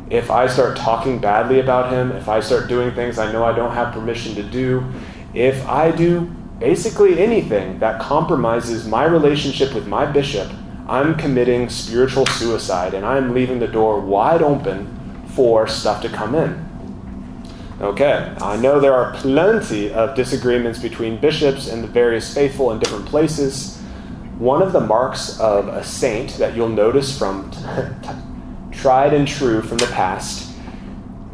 If 0.10 0.30
I 0.30 0.46
start 0.46 0.78
talking 0.78 1.20
badly 1.20 1.60
about 1.60 1.92
him, 1.92 2.12
if 2.12 2.30
I 2.30 2.40
start 2.40 2.70
doing 2.70 2.94
things 2.94 3.18
I 3.18 3.32
know 3.32 3.44
I 3.44 3.56
don't 3.56 3.74
have 3.74 3.94
permission 3.94 4.36
to 4.36 4.44
do, 4.44 4.86
if 5.34 5.68
I 5.68 5.90
do 5.90 6.22
basically 6.60 7.20
anything 7.20 7.80
that 7.80 8.00
compromises 8.00 8.88
my 8.88 9.06
relationship 9.06 9.74
with 9.74 9.88
my 9.88 10.06
bishop, 10.06 10.52
I'm 10.88 11.16
committing 11.16 11.70
spiritual 11.70 12.26
suicide 12.26 12.94
and 12.94 13.06
I'm 13.06 13.34
leaving 13.34 13.60
the 13.60 13.68
door 13.68 14.00
wide 14.00 14.42
open 14.42 15.26
for 15.28 15.68
stuff 15.68 16.02
to 16.02 16.10
come 16.10 16.36
in. 16.36 16.70
Okay, 17.82 18.34
I 18.40 18.58
know 18.58 18.80
there 18.80 18.94
are 18.94 19.14
plenty 19.14 19.92
of 19.92 20.16
disagreements 20.16 20.80
between 20.80 21.20
bishops 21.20 21.68
and 21.68 21.84
the 21.84 21.88
various 21.88 22.34
faithful 22.34 22.72
in 22.72 22.80
different 22.80 23.06
places. 23.06 23.78
One 24.38 24.62
of 24.62 24.74
the 24.74 24.80
marks 24.80 25.40
of 25.40 25.68
a 25.68 25.84
saint 25.84 26.32
that 26.38 26.56
you'll 26.56 26.70
notice 26.70 27.18
from 27.18 27.52
tried 28.72 29.14
and 29.14 29.28
true 29.28 29.62
from 29.62 29.78
the 29.78 29.88
past 29.88 30.54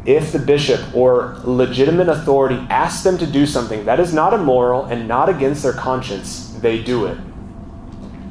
if 0.06 0.32
the 0.32 0.38
bishop 0.38 0.94
or 0.94 1.36
legitimate 1.44 2.08
authority 2.08 2.56
asks 2.70 3.04
them 3.04 3.18
to 3.18 3.26
do 3.26 3.44
something 3.44 3.84
that 3.84 4.00
is 4.00 4.14
not 4.14 4.32
immoral 4.32 4.86
and 4.86 5.06
not 5.06 5.28
against 5.28 5.62
their 5.62 5.72
conscience, 5.72 6.48
they 6.60 6.82
do 6.82 7.06
it. 7.06 7.18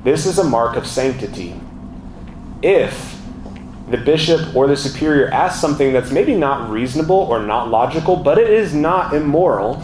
This 0.03 0.25
is 0.25 0.37
a 0.39 0.43
mark 0.43 0.75
of 0.75 0.87
sanctity. 0.87 1.59
If 2.61 3.19
the 3.89 3.97
bishop 3.97 4.55
or 4.55 4.67
the 4.67 4.77
superior 4.77 5.29
asks 5.29 5.59
something 5.59 5.91
that's 5.93 6.11
maybe 6.11 6.35
not 6.35 6.69
reasonable 6.69 7.15
or 7.15 7.41
not 7.41 7.69
logical, 7.69 8.15
but 8.15 8.37
it 8.37 8.49
is 8.49 8.73
not 8.73 9.13
immoral, 9.13 9.83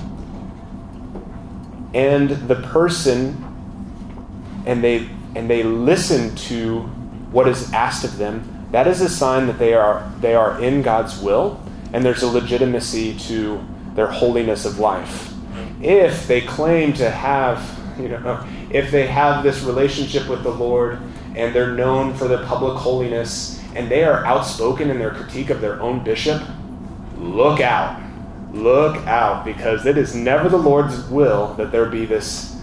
and 1.94 2.30
the 2.30 2.56
person 2.56 3.42
and 4.66 4.84
they 4.84 5.10
and 5.36 5.50
they 5.50 5.64
listen 5.64 6.36
to 6.36 6.82
what 7.32 7.48
is 7.48 7.72
asked 7.74 8.04
of 8.04 8.18
them, 8.18 8.68
that 8.72 8.88
is 8.88 9.02
a 9.02 9.10
sign 9.10 9.48
that 9.48 9.60
they 9.60 9.74
are 9.74 10.12
they 10.22 10.36
are 10.36 10.62
in 10.62 10.82
God's 10.82 11.20
will 11.22 11.62
and 11.94 12.04
there's 12.04 12.24
a 12.24 12.28
legitimacy 12.28 13.18
to 13.18 13.64
their 13.96 14.08
holiness 14.08 14.66
of 14.66 14.80
life. 14.80 15.34
If 15.82 16.28
they 16.28 16.42
claim 16.42 16.94
to 16.94 17.10
have 17.10 17.62
you 18.00 18.10
know, 18.10 18.46
if 18.70 18.92
they 18.92 19.08
have 19.08 19.44
this 19.44 19.64
relationship 19.64 20.28
with 20.28 20.44
the 20.44 20.52
Lord 20.52 21.00
and 21.36 21.54
they're 21.54 21.74
known 21.74 22.14
for 22.14 22.28
their 22.28 22.44
public 22.46 22.78
holiness 22.78 23.62
and 23.76 23.90
they 23.90 24.04
are 24.04 24.26
outspoken 24.26 24.90
in 24.90 25.00
their 25.00 25.12
critique 25.12 25.50
of 25.50 25.62
their 25.62 25.82
own 25.82 26.04
bishop, 26.04 26.42
look 27.18 27.60
out. 27.60 28.02
Look 28.54 28.96
out, 29.06 29.44
because 29.44 29.86
it 29.86 29.98
is 29.98 30.16
never 30.16 30.48
the 30.48 30.58
Lord's 30.58 31.04
will 31.10 31.54
that 31.56 31.74
there 31.74 31.88
be 31.88 32.06
this 32.06 32.56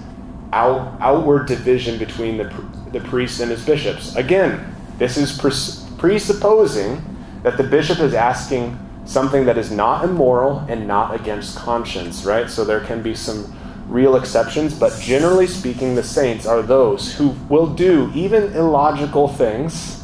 out, 0.52 0.96
outward 1.00 1.46
division 1.46 1.98
between 1.98 2.38
the, 2.38 2.44
the 2.92 3.00
priest 3.00 3.40
and 3.40 3.50
his 3.50 3.64
bishops. 3.64 4.16
Again, 4.16 4.74
this 4.96 5.18
is 5.18 5.36
pres- 5.36 5.86
presupposing 5.98 7.02
that 7.42 7.58
the 7.58 7.64
bishop 7.64 7.98
is 7.98 8.14
asking 8.14 8.78
something 9.04 9.44
that 9.46 9.58
is 9.58 9.70
not 9.70 10.04
immoral 10.04 10.64
and 10.68 10.86
not 10.86 11.14
against 11.14 11.56
conscience, 11.58 12.24
right? 12.24 12.48
So 12.48 12.64
there 12.64 12.80
can 12.80 13.02
be 13.02 13.14
some 13.14 13.52
real 13.92 14.16
exceptions, 14.16 14.74
but 14.74 14.98
generally 15.00 15.46
speaking, 15.46 15.94
the 15.94 16.02
saints 16.02 16.46
are 16.46 16.62
those 16.62 17.14
who 17.14 17.28
will 17.48 17.66
do 17.66 18.10
even 18.14 18.44
illogical 18.54 19.28
things, 19.28 20.02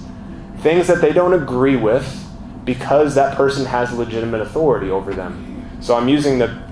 things 0.59 0.87
that 0.87 1.01
they 1.01 1.12
don't 1.12 1.33
agree 1.33 1.77
with, 1.77 2.24
because 2.64 3.14
that 3.14 3.37
person 3.37 3.64
has 3.64 3.92
legitimate 3.92 4.42
authority 4.42 4.90
over 4.90 5.14
them. 5.14 5.66
So 5.81 5.96
I'm 5.96 6.09
using 6.09 6.38
the 6.38 6.62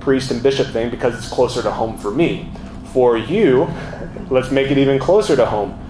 priest 0.00 0.30
and 0.30 0.42
bishop 0.42 0.68
thing 0.68 0.90
because 0.90 1.16
it's 1.16 1.28
closer 1.28 1.62
to 1.62 1.70
home 1.70 1.96
for 1.98 2.10
me. 2.10 2.50
For 2.92 3.16
you, 3.16 3.68
let's 4.30 4.50
make 4.50 4.70
it 4.70 4.78
even 4.78 4.98
closer 4.98 5.36
to 5.36 5.46
home. 5.46 5.82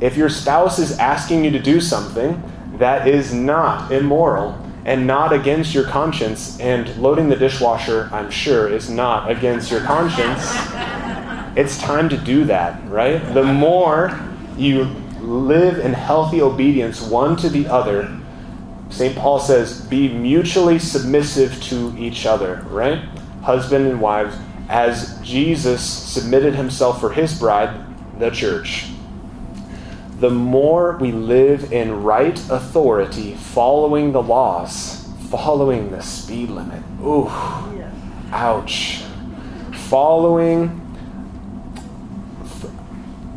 If 0.00 0.16
your 0.16 0.28
spouse 0.28 0.78
is 0.78 0.98
asking 0.98 1.44
you 1.44 1.50
to 1.52 1.58
do 1.60 1.80
something 1.80 2.42
that 2.78 3.06
is 3.06 3.32
not 3.32 3.92
immoral, 3.92 4.58
and 4.84 5.06
not 5.06 5.32
against 5.32 5.74
your 5.74 5.84
conscience. 5.84 6.58
And 6.60 6.96
loading 6.96 7.28
the 7.28 7.36
dishwasher, 7.36 8.08
I'm 8.12 8.30
sure, 8.30 8.68
is 8.68 8.88
not 8.88 9.30
against 9.30 9.70
your 9.70 9.80
conscience. 9.82 10.42
It's 11.56 11.78
time 11.78 12.08
to 12.08 12.16
do 12.16 12.44
that, 12.44 12.80
right? 12.88 13.18
The 13.34 13.42
more 13.42 14.18
you 14.56 14.84
live 15.20 15.78
in 15.78 15.92
healthy 15.92 16.40
obedience 16.40 17.00
one 17.00 17.36
to 17.36 17.48
the 17.48 17.66
other, 17.66 18.16
St. 18.90 19.16
Paul 19.16 19.38
says, 19.38 19.80
be 19.82 20.08
mutually 20.08 20.78
submissive 20.78 21.62
to 21.64 21.94
each 21.96 22.26
other, 22.26 22.64
right? 22.68 22.98
Husband 23.42 23.86
and 23.86 24.00
wives, 24.00 24.36
as 24.68 25.20
Jesus 25.22 25.82
submitted 25.82 26.54
himself 26.54 27.00
for 27.00 27.10
his 27.10 27.38
bride, 27.38 27.86
the 28.18 28.30
church. 28.30 28.86
The 30.20 30.30
more 30.30 30.98
we 30.98 31.12
live 31.12 31.72
in 31.72 32.02
right 32.02 32.38
authority, 32.50 33.34
following 33.34 34.12
the 34.12 34.22
laws, 34.22 35.08
following 35.30 35.90
the 35.90 36.02
speed 36.02 36.50
limit. 36.50 36.82
Ooh, 37.02 37.24
yeah. 37.24 37.90
ouch. 38.30 39.02
Following. 39.88 40.76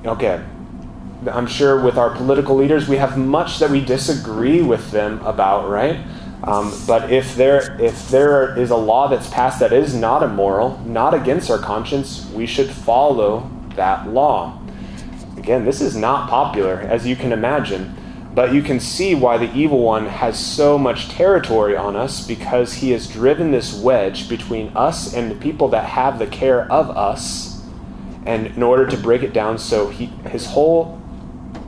Okay, 0.05 0.43
I'm 1.27 1.47
sure 1.47 1.81
with 1.81 1.97
our 1.97 2.09
political 2.09 2.57
leaders, 2.57 2.89
we 2.89 2.97
have 2.97 3.17
much 3.17 3.59
that 3.59 3.69
we 3.69 3.83
disagree 3.83 4.61
with 4.61 4.91
them 4.91 5.25
about, 5.25 5.69
right? 5.69 6.05
Um, 6.43 6.73
but 6.85 7.09
if 7.09 7.35
there 7.35 7.79
if 7.79 8.09
there 8.09 8.57
is 8.59 8.69
a 8.69 8.75
law 8.75 9.07
that's 9.07 9.29
passed 9.29 9.59
that 9.61 9.71
is 9.71 9.95
not 9.95 10.21
immoral, 10.21 10.77
not 10.85 11.13
against 11.13 11.49
our 11.49 11.57
conscience, 11.57 12.29
we 12.31 12.45
should 12.45 12.69
follow 12.69 13.49
that 13.75 14.09
law. 14.09 14.59
Again, 15.43 15.65
this 15.65 15.81
is 15.81 15.93
not 15.97 16.29
popular, 16.29 16.79
as 16.79 17.05
you 17.05 17.17
can 17.17 17.33
imagine, 17.33 17.93
but 18.33 18.53
you 18.53 18.63
can 18.63 18.79
see 18.79 19.13
why 19.13 19.37
the 19.37 19.53
evil 19.53 19.79
one 19.79 20.05
has 20.05 20.39
so 20.39 20.77
much 20.77 21.09
territory 21.09 21.75
on 21.75 21.97
us 21.97 22.25
because 22.25 22.75
he 22.75 22.91
has 22.91 23.09
driven 23.09 23.51
this 23.51 23.77
wedge 23.77 24.29
between 24.29 24.69
us 24.69 25.13
and 25.13 25.29
the 25.29 25.35
people 25.35 25.67
that 25.67 25.83
have 25.83 26.17
the 26.17 26.27
care 26.27 26.71
of 26.71 26.89
us. 26.91 27.61
And 28.25 28.47
in 28.47 28.63
order 28.63 28.87
to 28.87 28.95
break 28.95 29.21
it 29.21 29.33
down, 29.33 29.57
so 29.57 29.89
he 29.89 30.05
his 30.29 30.45
whole 30.45 30.97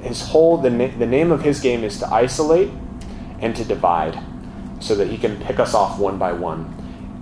his 0.01 0.21
whole 0.21 0.57
the, 0.57 0.69
na- 0.69 0.97
the 0.97 1.05
name 1.05 1.33
of 1.33 1.41
his 1.41 1.59
game 1.59 1.83
is 1.83 1.99
to 1.99 2.07
isolate 2.07 2.71
and 3.41 3.53
to 3.57 3.65
divide 3.65 4.17
so 4.79 4.95
that 4.95 5.09
he 5.09 5.17
can 5.17 5.37
pick 5.41 5.59
us 5.59 5.73
off 5.73 5.99
one 5.99 6.17
by 6.17 6.31
one 6.31 6.71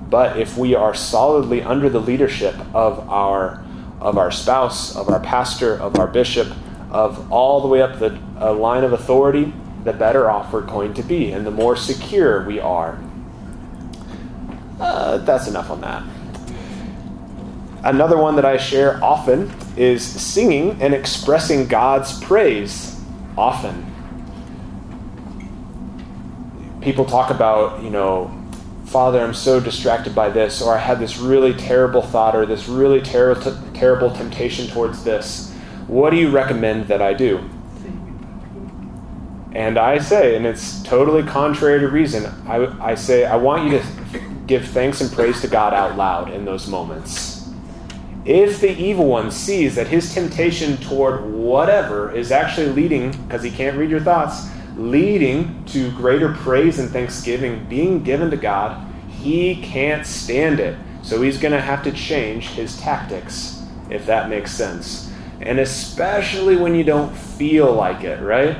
but 0.10 0.38
if 0.38 0.58
we 0.58 0.76
are 0.76 0.94
solidly 0.94 1.64
under 1.64 1.90
the 1.90 2.00
leadership 2.00 2.54
of 2.76 3.00
our 3.10 3.64
of 4.04 4.18
our 4.18 4.30
spouse 4.30 4.96
of 4.96 5.10
our 5.10 5.20
pastor 5.20 5.76
of 5.82 5.98
our 5.98 6.08
bishop 6.08 6.48
of 6.92 7.32
all 7.32 7.62
the 7.62 7.68
way 7.68 7.82
up 7.82 7.98
the 8.00 8.10
line 8.54 8.84
of 8.84 8.94
authority 8.94 9.52
the 9.84 9.94
better 9.94 10.30
off 10.30 10.54
we're 10.54 10.62
going 10.62 10.94
to 10.94 11.02
be 11.04 11.32
and 11.32 11.46
the 11.46 11.52
more 11.52 11.76
secure 11.76 12.46
we 12.46 12.60
are 12.60 13.00
uh, 14.80 15.18
that's 15.20 15.48
enough 15.48 15.70
on 15.70 15.82
that 15.82 16.04
Another 17.84 18.16
one 18.16 18.38
that 18.38 18.46
I 18.46 18.56
share 18.56 19.04
often 19.04 19.52
is 19.76 20.06
singing 20.06 20.82
and 20.82 20.94
expressing 20.94 21.68
God's 21.68 22.18
praise 22.24 22.98
often. 23.38 23.86
People 26.80 27.04
talk 27.04 27.30
about, 27.30 27.84
you 27.84 27.90
know, 27.90 28.32
Father, 28.94 29.22
I'm 29.22 29.34
so 29.34 29.60
distracted 29.60 30.14
by 30.14 30.30
this, 30.30 30.62
or 30.62 30.76
I 30.76 30.78
had 30.78 31.00
this 31.00 31.18
really 31.18 31.52
terrible 31.56 32.04
thought, 32.04 32.36
or 32.36 32.46
this 32.46 32.68
really 32.70 33.02
ter- 33.02 33.34
terrible 33.74 34.12
temptation 34.12 34.68
towards 34.68 35.04
this. 35.04 35.52
What 35.88 36.12
do 36.12 36.18
you 36.18 36.30
recommend 36.30 36.90
that 36.90 37.02
I 37.02 37.16
do? 37.16 37.50
And 39.54 39.80
I 39.80 39.98
say, 39.98 40.36
and 40.36 40.46
it's 40.46 40.84
totally 40.84 41.24
contrary 41.24 41.80
to 41.80 41.88
reason, 41.88 42.28
I, 42.48 42.92
I 42.92 42.94
say, 42.94 43.26
I 43.26 43.36
want 43.36 43.66
you 43.66 43.80
to 43.80 43.86
give 44.46 44.68
thanks 44.68 45.02
and 45.02 45.12
praise 45.12 45.42
to 45.42 45.48
God 45.48 45.74
out 45.74 45.98
loud 45.98 46.30
in 46.30 46.46
those 46.46 46.68
moments 46.68 47.50
if 48.26 48.62
the 48.62 48.72
evil 48.80 49.08
one 49.08 49.32
sees 49.32 49.76
that 49.76 49.88
his 49.88 50.14
temptation 50.14 50.78
toward 50.78 51.26
whatever 51.26 52.16
is 52.16 52.32
actually 52.32 52.68
leading, 52.70 53.12
because 53.24 53.44
he 53.44 53.52
can't 53.52 53.76
read 53.76 53.90
your 53.90 54.00
thoughts, 54.00 54.48
leading 54.78 55.64
to 55.66 55.92
greater 55.92 56.34
praise 56.34 56.80
and 56.80 56.90
thanksgiving 56.90 57.66
being 57.70 58.04
given 58.04 58.32
to 58.32 58.38
God, 58.38 58.92
he 59.10 59.62
can't 59.62 60.06
stand 60.06 60.60
it. 60.60 60.78
So 61.02 61.22
he's 61.22 61.38
going 61.38 61.52
to 61.52 61.62
have 61.62 61.84
to 61.84 61.92
change 61.92 62.50
his 62.50 62.80
tactics, 62.80 63.62
if 63.90 64.06
that 64.06 64.30
makes 64.30 64.52
sense. 64.52 65.12
And 65.42 65.60
especially 65.60 66.56
when 66.56 66.76
you 66.76 66.84
don't 66.84 67.14
feel 67.16 67.74
like 67.74 68.04
it, 68.04 68.22
right? 68.22 68.58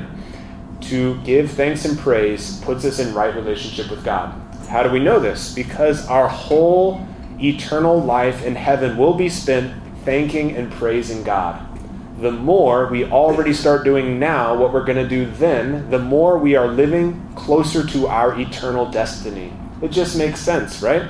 To 0.82 1.20
give 1.22 1.50
thanks 1.50 1.84
and 1.86 1.98
praise 1.98 2.60
puts 2.60 2.84
us 2.84 2.98
in 2.98 3.14
right 3.14 3.34
relationship 3.34 3.90
with 3.90 4.04
God. 4.04 4.34
How 4.68 4.82
do 4.82 4.90
we 4.90 4.98
know 5.00 5.18
this? 5.18 5.54
Because 5.54 6.06
our 6.08 6.28
whole 6.28 7.06
eternal 7.40 8.00
life 8.00 8.44
in 8.44 8.54
heaven 8.54 8.96
will 8.96 9.14
be 9.14 9.28
spent 9.28 9.72
thanking 10.04 10.56
and 10.56 10.70
praising 10.72 11.22
God. 11.24 11.73
The 12.20 12.30
more 12.30 12.86
we 12.86 13.04
already 13.04 13.52
start 13.52 13.84
doing 13.84 14.18
now 14.18 14.56
what 14.56 14.72
we're 14.72 14.84
going 14.84 15.02
to 15.02 15.08
do 15.08 15.26
then, 15.26 15.90
the 15.90 15.98
more 15.98 16.38
we 16.38 16.54
are 16.54 16.68
living 16.68 17.32
closer 17.34 17.84
to 17.86 18.06
our 18.06 18.38
eternal 18.38 18.90
destiny. 18.90 19.52
It 19.82 19.88
just 19.90 20.16
makes 20.16 20.40
sense, 20.40 20.80
right? 20.80 21.08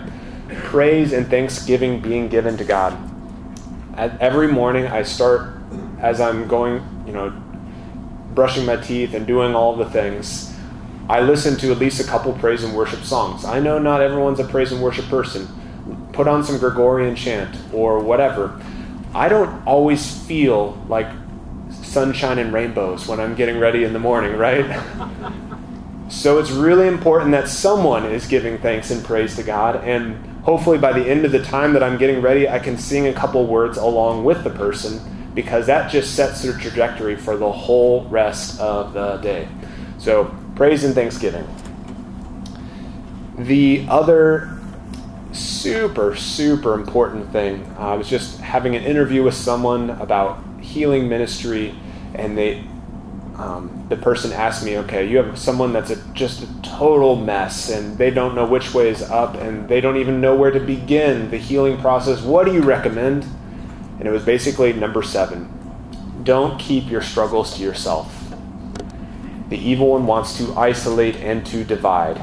Praise 0.48 1.12
and 1.12 1.28
thanksgiving 1.28 2.00
being 2.00 2.28
given 2.28 2.56
to 2.56 2.64
God. 2.64 2.98
At 3.96 4.18
every 4.20 4.48
morning, 4.48 4.86
I 4.86 5.02
start 5.02 5.58
as 6.00 6.20
I'm 6.20 6.48
going, 6.48 6.82
you 7.06 7.12
know, 7.12 7.30
brushing 8.34 8.64
my 8.64 8.76
teeth 8.76 9.14
and 9.14 9.26
doing 9.26 9.54
all 9.54 9.76
the 9.76 9.88
things. 9.90 10.52
I 11.08 11.20
listen 11.20 11.56
to 11.58 11.70
at 11.70 11.78
least 11.78 12.00
a 12.00 12.04
couple 12.04 12.32
praise 12.32 12.64
and 12.64 12.74
worship 12.74 13.04
songs. 13.04 13.44
I 13.44 13.60
know 13.60 13.78
not 13.78 14.00
everyone's 14.00 14.40
a 14.40 14.44
praise 14.44 14.72
and 14.72 14.82
worship 14.82 15.04
person 15.06 15.46
put 16.12 16.28
on 16.28 16.44
some 16.44 16.58
Gregorian 16.58 17.14
chant 17.16 17.56
or 17.72 17.98
whatever. 17.98 18.58
I 19.14 19.28
don't 19.28 19.64
always 19.66 20.18
feel 20.26 20.76
like 20.88 21.06
sunshine 21.70 22.38
and 22.38 22.52
rainbows 22.52 23.06
when 23.06 23.20
I'm 23.20 23.36
getting 23.36 23.58
ready 23.60 23.84
in 23.84 23.92
the 23.92 23.98
morning, 24.00 24.36
right? 24.36 24.82
so 26.08 26.38
it's 26.38 26.50
really 26.50 26.88
important 26.88 27.30
that 27.30 27.48
someone 27.48 28.06
is 28.06 28.26
giving 28.26 28.58
thanks 28.58 28.90
and 28.90 29.04
praise 29.04 29.36
to 29.36 29.44
God, 29.44 29.76
and 29.84 30.16
hopefully 30.42 30.78
by 30.78 30.92
the 30.92 31.04
end 31.04 31.24
of 31.24 31.30
the 31.30 31.42
time 31.42 31.72
that 31.74 31.82
I'm 31.82 31.96
getting 31.96 32.20
ready, 32.22 32.48
I 32.48 32.58
can 32.58 32.76
sing 32.76 33.06
a 33.06 33.12
couple 33.12 33.46
words 33.46 33.78
along 33.78 34.24
with 34.24 34.42
the 34.42 34.50
person 34.50 35.00
because 35.34 35.66
that 35.66 35.90
just 35.90 36.14
sets 36.14 36.42
their 36.42 36.52
trajectory 36.58 37.16
for 37.16 37.36
the 37.36 37.50
whole 37.50 38.04
rest 38.06 38.60
of 38.60 38.94
the 38.94 39.16
day. 39.18 39.48
So, 39.98 40.34
praise 40.56 40.84
and 40.84 40.94
thanksgiving. 40.94 41.46
The 43.38 43.86
other 43.88 44.53
super, 45.34 46.14
super 46.14 46.74
important 46.74 47.30
thing. 47.32 47.64
Uh, 47.78 47.90
I 47.90 47.94
was 47.94 48.08
just 48.08 48.40
having 48.40 48.76
an 48.76 48.84
interview 48.84 49.22
with 49.22 49.34
someone 49.34 49.90
about 49.90 50.42
healing 50.60 51.08
ministry, 51.08 51.74
and 52.14 52.38
they, 52.38 52.64
um, 53.36 53.86
the 53.88 53.96
person 53.96 54.32
asked 54.32 54.64
me, 54.64 54.78
"Okay, 54.78 55.06
you 55.06 55.18
have 55.18 55.38
someone 55.38 55.72
that's 55.72 55.90
a, 55.90 55.96
just 56.12 56.42
a 56.42 56.62
total 56.62 57.16
mess, 57.16 57.70
and 57.70 57.98
they 57.98 58.10
don't 58.10 58.34
know 58.34 58.46
which 58.46 58.72
way 58.72 58.88
is 58.88 59.02
up, 59.02 59.34
and 59.34 59.68
they 59.68 59.80
don't 59.80 59.96
even 59.96 60.20
know 60.20 60.34
where 60.36 60.50
to 60.50 60.60
begin 60.60 61.30
the 61.30 61.38
healing 61.38 61.78
process. 61.78 62.22
What 62.22 62.46
do 62.46 62.52
you 62.52 62.62
recommend?" 62.62 63.26
And 63.98 64.08
it 64.08 64.10
was 64.10 64.24
basically 64.24 64.72
number 64.72 65.02
seven: 65.02 65.48
don't 66.22 66.58
keep 66.58 66.90
your 66.90 67.02
struggles 67.02 67.56
to 67.56 67.62
yourself. 67.62 68.20
The 69.50 69.58
evil 69.58 69.90
one 69.90 70.06
wants 70.06 70.38
to 70.38 70.54
isolate 70.56 71.16
and 71.16 71.44
to 71.46 71.64
divide. 71.64 72.20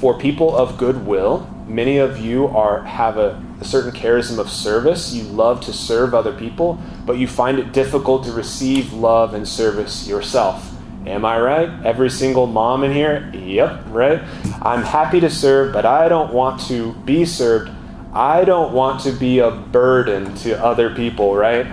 For 0.00 0.18
people 0.18 0.56
of 0.56 0.78
goodwill, 0.78 1.46
many 1.68 1.98
of 1.98 2.18
you 2.18 2.46
are 2.48 2.82
have 2.82 3.18
a, 3.18 3.42
a, 3.60 3.64
certain 3.64 3.92
charism 3.92 4.38
of 4.38 4.50
service. 4.50 5.12
You 5.12 5.24
love 5.24 5.60
to 5.62 5.72
serve 5.72 6.14
other 6.14 6.32
people, 6.32 6.80
but 7.04 7.18
you 7.18 7.28
find 7.28 7.58
it 7.58 7.72
difficult 7.72 8.24
to 8.24 8.32
receive 8.32 8.92
love 8.92 9.34
and 9.34 9.46
service 9.46 10.08
yourself. 10.08 10.74
Am 11.06 11.24
I 11.24 11.40
right? 11.40 11.86
Every 11.86 12.10
single 12.10 12.46
mom 12.46 12.84
in 12.84 12.92
here? 12.92 13.30
Yep, 13.32 13.84
right? 13.86 14.20
I'm 14.62 14.82
happy 14.82 15.20
to 15.20 15.30
serve, 15.30 15.72
but 15.72 15.86
I 15.86 16.08
don't 16.08 16.32
want 16.32 16.60
to 16.62 16.92
be 17.04 17.24
served. 17.24 17.70
I 18.12 18.44
don't 18.44 18.72
want 18.72 19.02
to 19.02 19.12
be 19.12 19.38
a 19.38 19.50
burden 19.50 20.34
to 20.36 20.62
other 20.62 20.94
people, 20.94 21.36
right? 21.36 21.66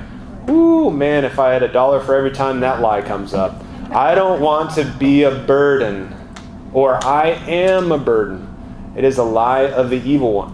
Ooh, 0.50 0.92
man, 0.92 1.26
if 1.26 1.40
I 1.40 1.52
had 1.54 1.64
a 1.64 1.68
dollar 1.68 2.00
for 2.00 2.16
every 2.16 2.32
time 2.32 2.60
that 2.60 2.82
lie 2.82 3.02
comes 3.02 3.34
up. 3.34 3.64
I 3.92 4.16
don't 4.16 4.42
want 4.42 4.72
to 4.76 4.86
be 5.00 5.24
a 5.24 5.32
burden, 5.32 6.14
or 6.74 7.04
I 7.04 7.30
am 7.48 7.92
a 7.92 7.98
burden. 7.98 8.55
It 8.96 9.04
is 9.04 9.18
a 9.18 9.24
lie 9.24 9.68
of 9.68 9.90
the 9.90 9.98
evil 9.98 10.34
one. 10.34 10.54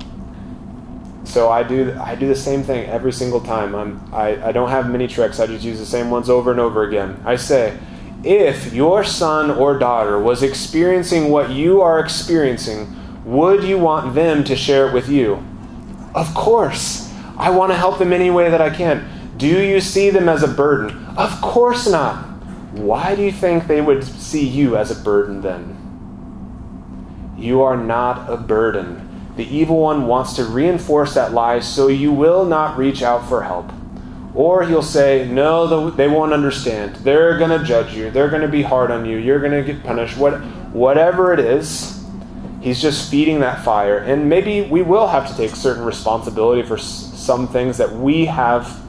So 1.25 1.49
I 1.49 1.63
do 1.63 1.97
I 2.01 2.15
do 2.15 2.27
the 2.27 2.35
same 2.35 2.63
thing 2.63 2.89
every 2.89 3.13
single 3.13 3.39
time. 3.39 3.75
I'm 3.75 4.13
I, 4.13 4.49
I 4.49 4.51
don't 4.51 4.69
have 4.69 4.89
many 4.89 5.07
tricks. 5.07 5.39
I 5.39 5.47
just 5.47 5.63
use 5.63 5.79
the 5.79 5.85
same 5.85 6.09
ones 6.09 6.29
over 6.29 6.51
and 6.51 6.59
over 6.59 6.83
again. 6.83 7.21
I 7.25 7.35
say, 7.35 7.77
if 8.23 8.73
your 8.73 9.03
son 9.03 9.51
or 9.51 9.77
daughter 9.77 10.19
was 10.19 10.43
experiencing 10.43 11.29
what 11.29 11.51
you 11.51 11.81
are 11.81 11.99
experiencing, 11.99 12.95
would 13.25 13.63
you 13.63 13.77
want 13.77 14.15
them 14.15 14.43
to 14.43 14.55
share 14.55 14.87
it 14.87 14.93
with 14.93 15.09
you? 15.09 15.43
Of 16.13 16.33
course. 16.33 17.11
I 17.37 17.49
want 17.49 17.71
to 17.71 17.77
help 17.77 17.97
them 17.97 18.13
any 18.13 18.29
way 18.29 18.49
that 18.49 18.61
I 18.61 18.69
can. 18.69 19.07
Do 19.37 19.47
you 19.47 19.79
see 19.79 20.09
them 20.09 20.27
as 20.27 20.43
a 20.43 20.47
burden? 20.47 21.05
Of 21.17 21.41
course 21.41 21.87
not. 21.87 22.25
Why 22.73 23.15
do 23.15 23.23
you 23.23 23.31
think 23.31 23.67
they 23.67 23.81
would 23.81 24.03
see 24.03 24.47
you 24.47 24.77
as 24.77 24.91
a 24.91 25.03
burden 25.03 25.41
then? 25.41 25.80
You 27.41 27.61
are 27.63 27.75
not 27.75 28.29
a 28.29 28.37
burden. 28.37 29.07
The 29.35 29.45
evil 29.45 29.77
one 29.79 30.05
wants 30.07 30.33
to 30.33 30.45
reinforce 30.45 31.15
that 31.15 31.33
lie 31.33 31.59
so 31.59 31.87
you 31.87 32.11
will 32.11 32.45
not 32.45 32.77
reach 32.77 33.01
out 33.01 33.27
for 33.27 33.43
help. 33.43 33.71
Or 34.33 34.63
he'll 34.63 34.83
say, 34.83 35.27
No, 35.27 35.89
they 35.89 36.07
won't 36.07 36.33
understand. 36.33 36.97
They're 36.97 37.37
going 37.37 37.57
to 37.57 37.65
judge 37.65 37.93
you. 37.93 38.11
They're 38.11 38.29
going 38.29 38.43
to 38.43 38.47
be 38.47 38.61
hard 38.61 38.91
on 38.91 39.05
you. 39.05 39.17
You're 39.17 39.39
going 39.39 39.51
to 39.51 39.73
get 39.73 39.83
punished. 39.83 40.17
What, 40.17 40.35
whatever 40.71 41.33
it 41.33 41.39
is, 41.39 42.03
he's 42.61 42.81
just 42.81 43.09
feeding 43.09 43.39
that 43.39 43.65
fire. 43.65 43.97
And 43.97 44.29
maybe 44.29 44.61
we 44.61 44.83
will 44.83 45.07
have 45.07 45.27
to 45.29 45.35
take 45.35 45.55
certain 45.55 45.83
responsibility 45.83 46.61
for 46.61 46.77
some 46.77 47.47
things 47.47 47.77
that 47.77 47.91
we 47.91 48.25
have 48.25 48.81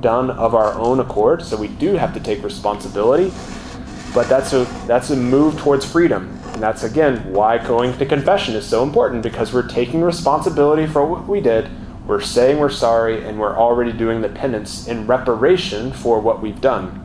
done 0.00 0.30
of 0.30 0.54
our 0.54 0.72
own 0.74 1.00
accord, 1.00 1.42
so 1.42 1.56
we 1.56 1.68
do 1.68 1.94
have 1.94 2.14
to 2.14 2.20
take 2.20 2.42
responsibility. 2.42 3.32
But 4.14 4.28
that's 4.28 4.52
a 4.52 4.64
that's 4.86 5.10
a 5.10 5.16
move 5.16 5.58
towards 5.58 5.84
freedom. 5.84 6.35
And 6.56 6.62
that's 6.62 6.84
again 6.84 7.34
why 7.34 7.58
going 7.58 7.98
to 7.98 8.06
confession 8.06 8.54
is 8.54 8.66
so 8.66 8.82
important 8.82 9.22
because 9.22 9.52
we're 9.52 9.68
taking 9.68 10.00
responsibility 10.00 10.86
for 10.86 11.04
what 11.04 11.28
we 11.28 11.42
did, 11.42 11.68
we're 12.06 12.22
saying 12.22 12.58
we're 12.58 12.70
sorry, 12.70 13.22
and 13.22 13.38
we're 13.38 13.54
already 13.54 13.92
doing 13.92 14.22
the 14.22 14.30
penance 14.30 14.88
in 14.88 15.06
reparation 15.06 15.92
for 15.92 16.18
what 16.18 16.40
we've 16.40 16.58
done. 16.62 17.02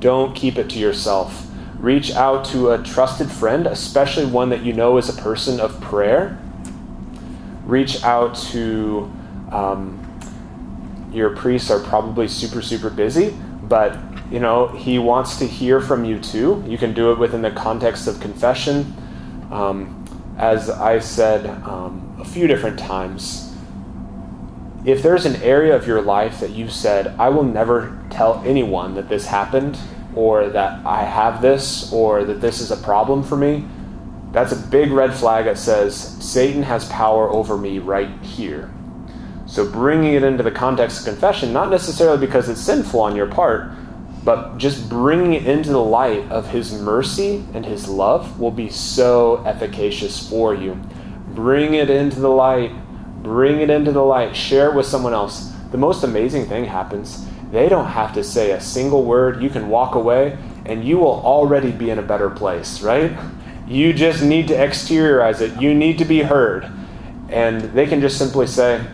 Don't 0.00 0.34
keep 0.34 0.56
it 0.56 0.70
to 0.70 0.78
yourself. 0.78 1.46
Reach 1.78 2.10
out 2.12 2.46
to 2.46 2.70
a 2.70 2.82
trusted 2.82 3.30
friend, 3.30 3.66
especially 3.66 4.24
one 4.24 4.48
that 4.48 4.64
you 4.64 4.72
know 4.72 4.96
is 4.96 5.10
a 5.10 5.20
person 5.20 5.60
of 5.60 5.78
prayer. 5.82 6.40
Reach 7.66 8.02
out 8.02 8.34
to 8.52 9.12
um, 9.52 10.00
your 11.12 11.36
priests 11.36 11.70
are 11.70 11.80
probably 11.80 12.26
super 12.26 12.62
super 12.62 12.88
busy, 12.88 13.36
but 13.64 14.07
you 14.30 14.40
know 14.40 14.68
he 14.68 14.98
wants 14.98 15.38
to 15.38 15.46
hear 15.46 15.80
from 15.80 16.04
you 16.04 16.18
too. 16.18 16.64
You 16.66 16.78
can 16.78 16.94
do 16.94 17.12
it 17.12 17.18
within 17.18 17.42
the 17.42 17.50
context 17.50 18.06
of 18.06 18.20
confession. 18.20 18.94
Um, 19.50 19.94
as 20.38 20.70
I 20.70 21.00
said 21.00 21.46
um, 21.64 22.16
a 22.20 22.24
few 22.24 22.46
different 22.46 22.78
times, 22.78 23.56
if 24.84 25.02
there's 25.02 25.26
an 25.26 25.36
area 25.42 25.74
of 25.74 25.86
your 25.86 26.00
life 26.00 26.40
that 26.40 26.50
you've 26.50 26.72
said, 26.72 27.08
I 27.18 27.28
will 27.28 27.42
never 27.42 28.00
tell 28.10 28.42
anyone 28.46 28.94
that 28.94 29.08
this 29.08 29.26
happened, 29.26 29.76
or 30.14 30.48
that 30.50 30.84
I 30.86 31.02
have 31.02 31.42
this, 31.42 31.92
or 31.92 32.24
that 32.24 32.40
this 32.40 32.60
is 32.60 32.70
a 32.70 32.76
problem 32.76 33.22
for 33.22 33.36
me, 33.36 33.64
that's 34.30 34.52
a 34.52 34.56
big 34.56 34.90
red 34.92 35.14
flag 35.14 35.46
that 35.46 35.58
says 35.58 35.96
Satan 36.24 36.62
has 36.62 36.88
power 36.88 37.28
over 37.30 37.56
me 37.56 37.78
right 37.78 38.10
here. 38.22 38.70
So 39.46 39.68
bringing 39.68 40.14
it 40.14 40.22
into 40.22 40.42
the 40.42 40.50
context 40.50 41.00
of 41.00 41.06
confession, 41.06 41.52
not 41.52 41.70
necessarily 41.70 42.24
because 42.24 42.48
it's 42.48 42.60
sinful 42.60 43.00
on 43.00 43.16
your 43.16 43.26
part, 43.26 43.72
but 44.24 44.58
just 44.58 44.88
bringing 44.88 45.34
it 45.34 45.46
into 45.46 45.70
the 45.70 45.82
light 45.82 46.30
of 46.30 46.48
his 46.48 46.72
mercy 46.72 47.44
and 47.54 47.64
his 47.64 47.88
love 47.88 48.38
will 48.40 48.50
be 48.50 48.68
so 48.68 49.42
efficacious 49.44 50.28
for 50.28 50.54
you. 50.54 50.80
Bring 51.34 51.74
it 51.74 51.90
into 51.90 52.20
the 52.20 52.28
light 52.28 52.72
Bring 53.22 53.60
it 53.60 53.68
into 53.68 53.92
the 53.92 54.04
light. 54.04 54.36
Share 54.36 54.70
it 54.70 54.74
with 54.74 54.86
someone 54.86 55.12
else. 55.12 55.52
The 55.70 55.78
most 55.78 56.04
amazing 56.04 56.46
thing 56.46 56.64
happens. 56.64 57.26
They 57.50 57.68
don't 57.68 57.86
have 57.86 58.14
to 58.14 58.22
say 58.22 58.52
a 58.52 58.60
single 58.60 59.04
word. 59.04 59.42
You 59.42 59.50
can 59.50 59.68
walk 59.68 59.94
away 59.94 60.38
and 60.64 60.84
you 60.84 60.98
will 60.98 61.20
already 61.24 61.72
be 61.72 61.90
in 61.90 61.98
a 61.98 62.02
better 62.02 62.30
place, 62.30 62.82
right? 62.82 63.16
You 63.66 63.92
just 63.92 64.22
need 64.22 64.48
to 64.48 64.54
exteriorize 64.54 65.40
it. 65.40 65.60
You 65.60 65.74
need 65.74 65.98
to 65.98 66.04
be 66.04 66.22
heard. 66.22 66.70
And 67.28 67.60
they 67.60 67.86
can 67.86 68.00
just 68.00 68.18
simply 68.18 68.46
say, 68.46 68.84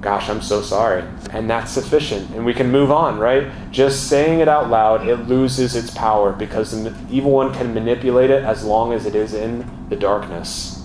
Gosh, 0.00 0.28
I'm 0.28 0.42
so 0.42 0.60
sorry. 0.62 1.02
And 1.30 1.50
that's 1.50 1.72
sufficient. 1.72 2.30
And 2.30 2.44
we 2.44 2.54
can 2.54 2.70
move 2.70 2.90
on, 2.90 3.18
right? 3.18 3.48
Just 3.70 4.08
saying 4.08 4.40
it 4.40 4.48
out 4.48 4.70
loud, 4.70 5.06
it 5.06 5.16
loses 5.28 5.74
its 5.74 5.90
power 5.90 6.32
because 6.32 6.70
the 6.70 6.94
evil 7.10 7.32
one 7.32 7.52
can 7.52 7.74
manipulate 7.74 8.30
it 8.30 8.44
as 8.44 8.64
long 8.64 8.92
as 8.92 9.06
it 9.06 9.14
is 9.14 9.34
in 9.34 9.68
the 9.88 9.96
darkness. 9.96 10.82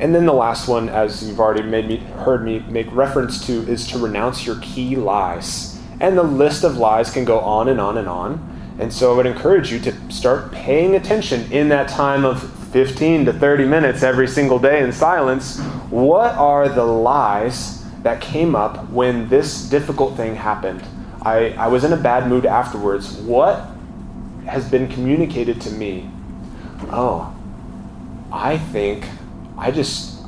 And 0.00 0.14
then 0.14 0.26
the 0.26 0.32
last 0.32 0.68
one, 0.68 0.88
as 0.88 1.26
you've 1.26 1.40
already 1.40 1.62
made 1.62 1.88
me 1.88 1.96
heard 1.96 2.44
me 2.44 2.60
make 2.68 2.92
reference 2.92 3.44
to, 3.46 3.68
is 3.68 3.86
to 3.88 3.98
renounce 3.98 4.46
your 4.46 4.56
key 4.60 4.94
lies. 4.94 5.80
And 6.00 6.16
the 6.16 6.22
list 6.22 6.62
of 6.62 6.76
lies 6.76 7.10
can 7.10 7.24
go 7.24 7.40
on 7.40 7.68
and 7.68 7.80
on 7.80 7.98
and 7.98 8.08
on. 8.08 8.76
And 8.78 8.92
so 8.92 9.12
I 9.12 9.16
would 9.16 9.26
encourage 9.26 9.72
you 9.72 9.80
to 9.80 10.12
start 10.12 10.52
paying 10.52 10.94
attention 10.94 11.50
in 11.50 11.68
that 11.70 11.88
time 11.88 12.24
of 12.24 12.40
15 12.70 13.24
to 13.24 13.32
30 13.32 13.64
minutes 13.64 14.04
every 14.04 14.28
single 14.28 14.60
day 14.60 14.84
in 14.84 14.92
silence. 14.92 15.58
What 15.90 16.34
are 16.36 16.68
the 16.68 16.84
lies 16.84 17.77
that 18.02 18.20
came 18.20 18.54
up 18.54 18.88
when 18.90 19.28
this 19.28 19.68
difficult 19.68 20.16
thing 20.16 20.34
happened? 20.34 20.82
I, 21.22 21.50
I 21.50 21.68
was 21.68 21.84
in 21.84 21.92
a 21.92 21.96
bad 21.96 22.28
mood 22.28 22.46
afterwards. 22.46 23.14
What 23.16 23.66
has 24.46 24.68
been 24.68 24.88
communicated 24.88 25.60
to 25.62 25.70
me? 25.70 26.10
Oh, 26.90 27.34
I 28.32 28.58
think 28.58 29.06
I 29.56 29.70
just 29.70 30.18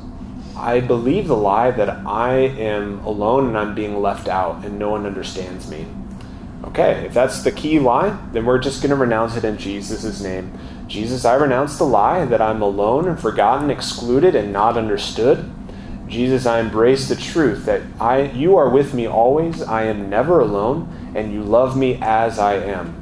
I 0.55 0.79
believe 0.79 1.27
the 1.27 1.37
lie 1.37 1.71
that 1.71 1.89
I 2.05 2.33
am 2.33 2.99
alone 2.99 3.47
and 3.47 3.57
I'm 3.57 3.73
being 3.73 4.01
left 4.01 4.27
out 4.27 4.63
and 4.65 4.77
no 4.77 4.89
one 4.89 5.05
understands 5.05 5.69
me. 5.69 5.87
Okay, 6.65 7.05
if 7.05 7.13
that's 7.13 7.41
the 7.41 7.51
key 7.51 7.79
lie, 7.79 8.15
then 8.33 8.45
we're 8.45 8.59
just 8.59 8.83
going 8.83 8.91
to 8.91 8.95
renounce 8.95 9.35
it 9.35 9.43
in 9.43 9.57
Jesus' 9.57 10.21
name. 10.21 10.55
Jesus, 10.87 11.25
I 11.25 11.33
renounce 11.35 11.77
the 11.77 11.85
lie 11.85 12.25
that 12.25 12.41
I'm 12.41 12.61
alone 12.61 13.07
and 13.07 13.19
forgotten, 13.19 13.71
excluded, 13.71 14.35
and 14.35 14.53
not 14.53 14.77
understood. 14.77 15.49
Jesus, 16.11 16.45
I 16.45 16.59
embrace 16.59 17.07
the 17.07 17.15
truth 17.15 17.65
that 17.65 17.81
I 17.99 18.23
you 18.23 18.57
are 18.57 18.69
with 18.69 18.93
me 18.93 19.07
always, 19.07 19.61
I 19.61 19.83
am 19.83 20.09
never 20.09 20.41
alone, 20.41 21.11
and 21.15 21.33
you 21.33 21.41
love 21.41 21.77
me 21.77 21.97
as 22.01 22.37
I 22.37 22.55
am. 22.55 22.93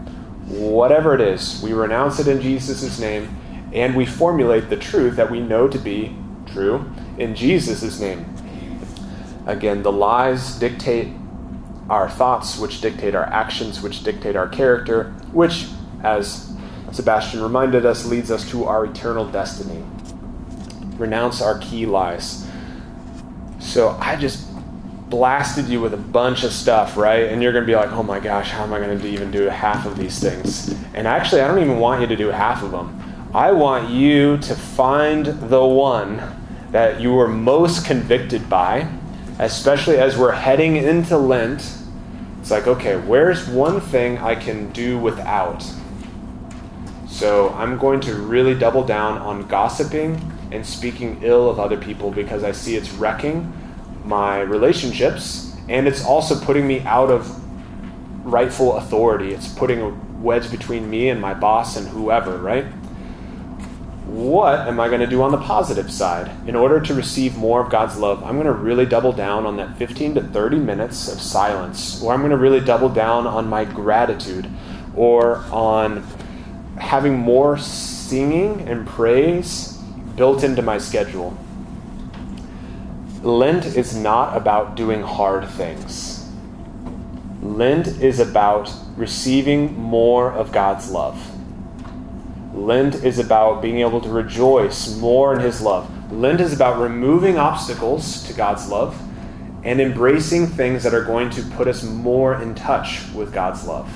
Whatever 0.48 1.16
it 1.16 1.22
is, 1.22 1.62
we 1.64 1.74
renounce 1.74 2.20
it 2.20 2.28
in 2.28 2.42
Jesus' 2.42 3.00
name 3.00 3.36
and 3.74 3.96
we 3.96 4.06
formulate 4.06 4.70
the 4.70 4.78
truth 4.78 5.16
that 5.16 5.30
we 5.30 5.40
know 5.40 5.68
to 5.68 5.78
be 5.78 6.16
true 6.48 6.92
in 7.18 7.36
Jesus' 7.36 8.00
name. 8.00 8.26
Again, 9.46 9.84
the 9.84 9.92
lies 9.92 10.58
dictate 10.58 11.14
our 11.90 12.10
thoughts, 12.10 12.58
which 12.60 12.82
dictate 12.82 13.16
our 13.16 13.26
actions, 13.26 13.82
which 13.82 14.04
dictate 14.04 14.36
our 14.36 14.48
character, 14.48 15.12
which, 15.32 15.68
as 16.04 16.52
Sebastian 16.92 17.42
reminded 17.42 17.86
us, 17.86 18.06
leads 18.06 18.32
us 18.32 18.48
to 18.52 18.66
our 18.66 18.86
eternal 18.86 19.26
destiny. 19.26 19.84
Renounce 20.98 21.42
our 21.42 21.58
key 21.60 21.86
lies. 21.86 22.49
So 23.60 23.98
I 24.00 24.16
just 24.16 24.48
blasted 25.10 25.68
you 25.68 25.82
with 25.82 25.94
a 25.94 25.98
bunch 25.98 26.44
of 26.44 26.52
stuff, 26.52 26.96
right? 26.96 27.24
And 27.30 27.42
you're 27.42 27.52
going 27.52 27.64
to 27.64 27.68
be 27.68 27.76
like, 27.76 27.92
oh 27.92 28.04
my 28.04 28.20
gosh, 28.20 28.50
how 28.52 28.64
am 28.64 28.74
I 28.74 28.80
going 28.80 28.98
to 28.98 29.08
even 29.08 29.32
do 29.32 29.44
half 29.44 29.86
of 29.86 29.98
these 29.98 30.20
things? 30.20 30.76
And 30.94 31.08
actually, 31.08 31.42
I 31.42 31.48
don't 31.48 31.60
even 31.60 31.80
want 31.80 32.02
you 32.02 32.08
to 32.08 32.16
do 32.16 32.28
half 32.28 32.64
of 32.64 32.72
them. 32.72 32.96
I 33.34 33.52
want 33.52 33.90
you 33.90 34.38
to 34.38 34.56
find 34.56 35.26
the 35.26 35.64
one 35.64 36.22
that 36.72 37.02
you 37.02 37.14
were 37.14 37.28
most 37.28 37.86
convicted 37.86 38.50
by, 38.50 38.88
especially 39.40 39.98
as 39.98 40.18
we're 40.18 40.32
heading 40.32 40.78
into 40.78 41.18
Lent. 41.18 41.78
It's 42.40 42.52
like, 42.52 42.68
okay, 42.68 42.98
where's 42.98 43.48
one 43.48 43.82
thing 43.82 44.18
I 44.20 44.36
can 44.36 44.72
do 44.72 44.98
without? 44.98 45.64
So 47.08 47.50
I'm 47.50 47.78
going 47.78 48.00
to 48.02 48.16
really 48.16 48.56
double 48.56 48.84
down 48.84 49.18
on 49.18 49.48
gossiping 49.48 50.22
and 50.52 50.66
speaking 50.66 51.20
ill 51.24 51.50
of 51.50 51.60
other 51.60 51.78
people 51.78 52.12
because 52.12 52.44
I 52.44 52.52
see 52.52 52.76
it's 52.76 52.92
wrecking 52.92 53.52
my 54.04 54.40
relationships 54.42 55.56
and 55.68 55.88
it's 55.88 56.04
also 56.04 56.40
putting 56.44 56.68
me 56.68 56.82
out 56.82 57.12
of 57.12 57.36
rightful 58.26 58.78
authority. 58.78 59.34
It's 59.34 59.48
putting 59.48 59.82
a 59.82 59.90
wedge 60.20 60.50
between 60.52 60.90
me 60.90 61.10
and 61.10 61.22
my 61.22 61.34
boss 61.34 61.78
and 61.78 61.88
whoever, 61.88 62.38
right? 62.38 62.66
what 64.10 64.68
am 64.68 64.80
I 64.80 64.88
going 64.88 65.02
to 65.02 65.08
do 65.08 65.22
on 65.22 65.32
the 65.32 65.38
positive 65.38 65.92
side? 65.92 66.32
In 66.48 66.56
order 66.56 66.80
to 66.80 66.94
receive 66.96 67.38
more 67.38 67.62
of 67.62 67.70
God's 67.70 67.96
love, 67.96 68.24
I'm 68.24 68.36
going 68.36 68.48
to 68.48 68.54
really 68.54 68.86
double 68.86 69.14
down 69.14 69.46
on 69.46 69.58
that 69.58 69.78
15 69.78 70.16
to 70.16 70.22
30 70.22 70.58
minutes 70.58 71.08
of 71.08 71.22
silence, 71.22 72.02
or 72.02 72.12
I'm 72.12 72.22
going 72.22 72.32
to 72.32 72.38
really 72.38 72.60
double 72.60 72.90
down 72.90 73.28
on 73.28 73.48
my 73.48 73.66
gratitude, 73.66 74.50
or 74.96 75.38
on 75.52 76.04
having 76.78 77.18
more 77.18 77.58
singing 77.60 78.62
and 78.62 78.88
praise 78.88 79.79
built 80.20 80.44
into 80.44 80.62
my 80.62 80.78
schedule. 80.78 81.36
Lent 83.24 83.66
is 83.66 83.96
not 83.96 84.36
about 84.36 84.76
doing 84.76 85.02
hard 85.02 85.48
things. 85.48 86.30
Lent 87.42 87.88
is 87.88 88.20
about 88.20 88.70
receiving 88.98 89.80
more 89.80 90.30
of 90.34 90.52
God's 90.52 90.92
love. 90.92 91.18
Lent 92.54 92.96
is 92.96 93.18
about 93.18 93.62
being 93.62 93.80
able 93.80 94.02
to 94.02 94.10
rejoice 94.10 94.98
more 94.98 95.34
in 95.34 95.40
His 95.40 95.62
love. 95.62 95.90
Lent 96.12 96.42
is 96.42 96.52
about 96.52 96.82
removing 96.82 97.38
obstacles 97.38 98.24
to 98.28 98.34
God's 98.34 98.68
love 98.68 99.02
and 99.64 99.80
embracing 99.80 100.48
things 100.48 100.84
that 100.84 100.94
are 100.94 101.06
going 101.06 101.30
to 101.30 101.42
put 101.56 101.70
us 101.70 101.82
more 101.82 102.42
in 102.42 102.56
touch 102.56 103.04
with 103.14 103.34
God's 103.34 103.66
love. 103.66 103.90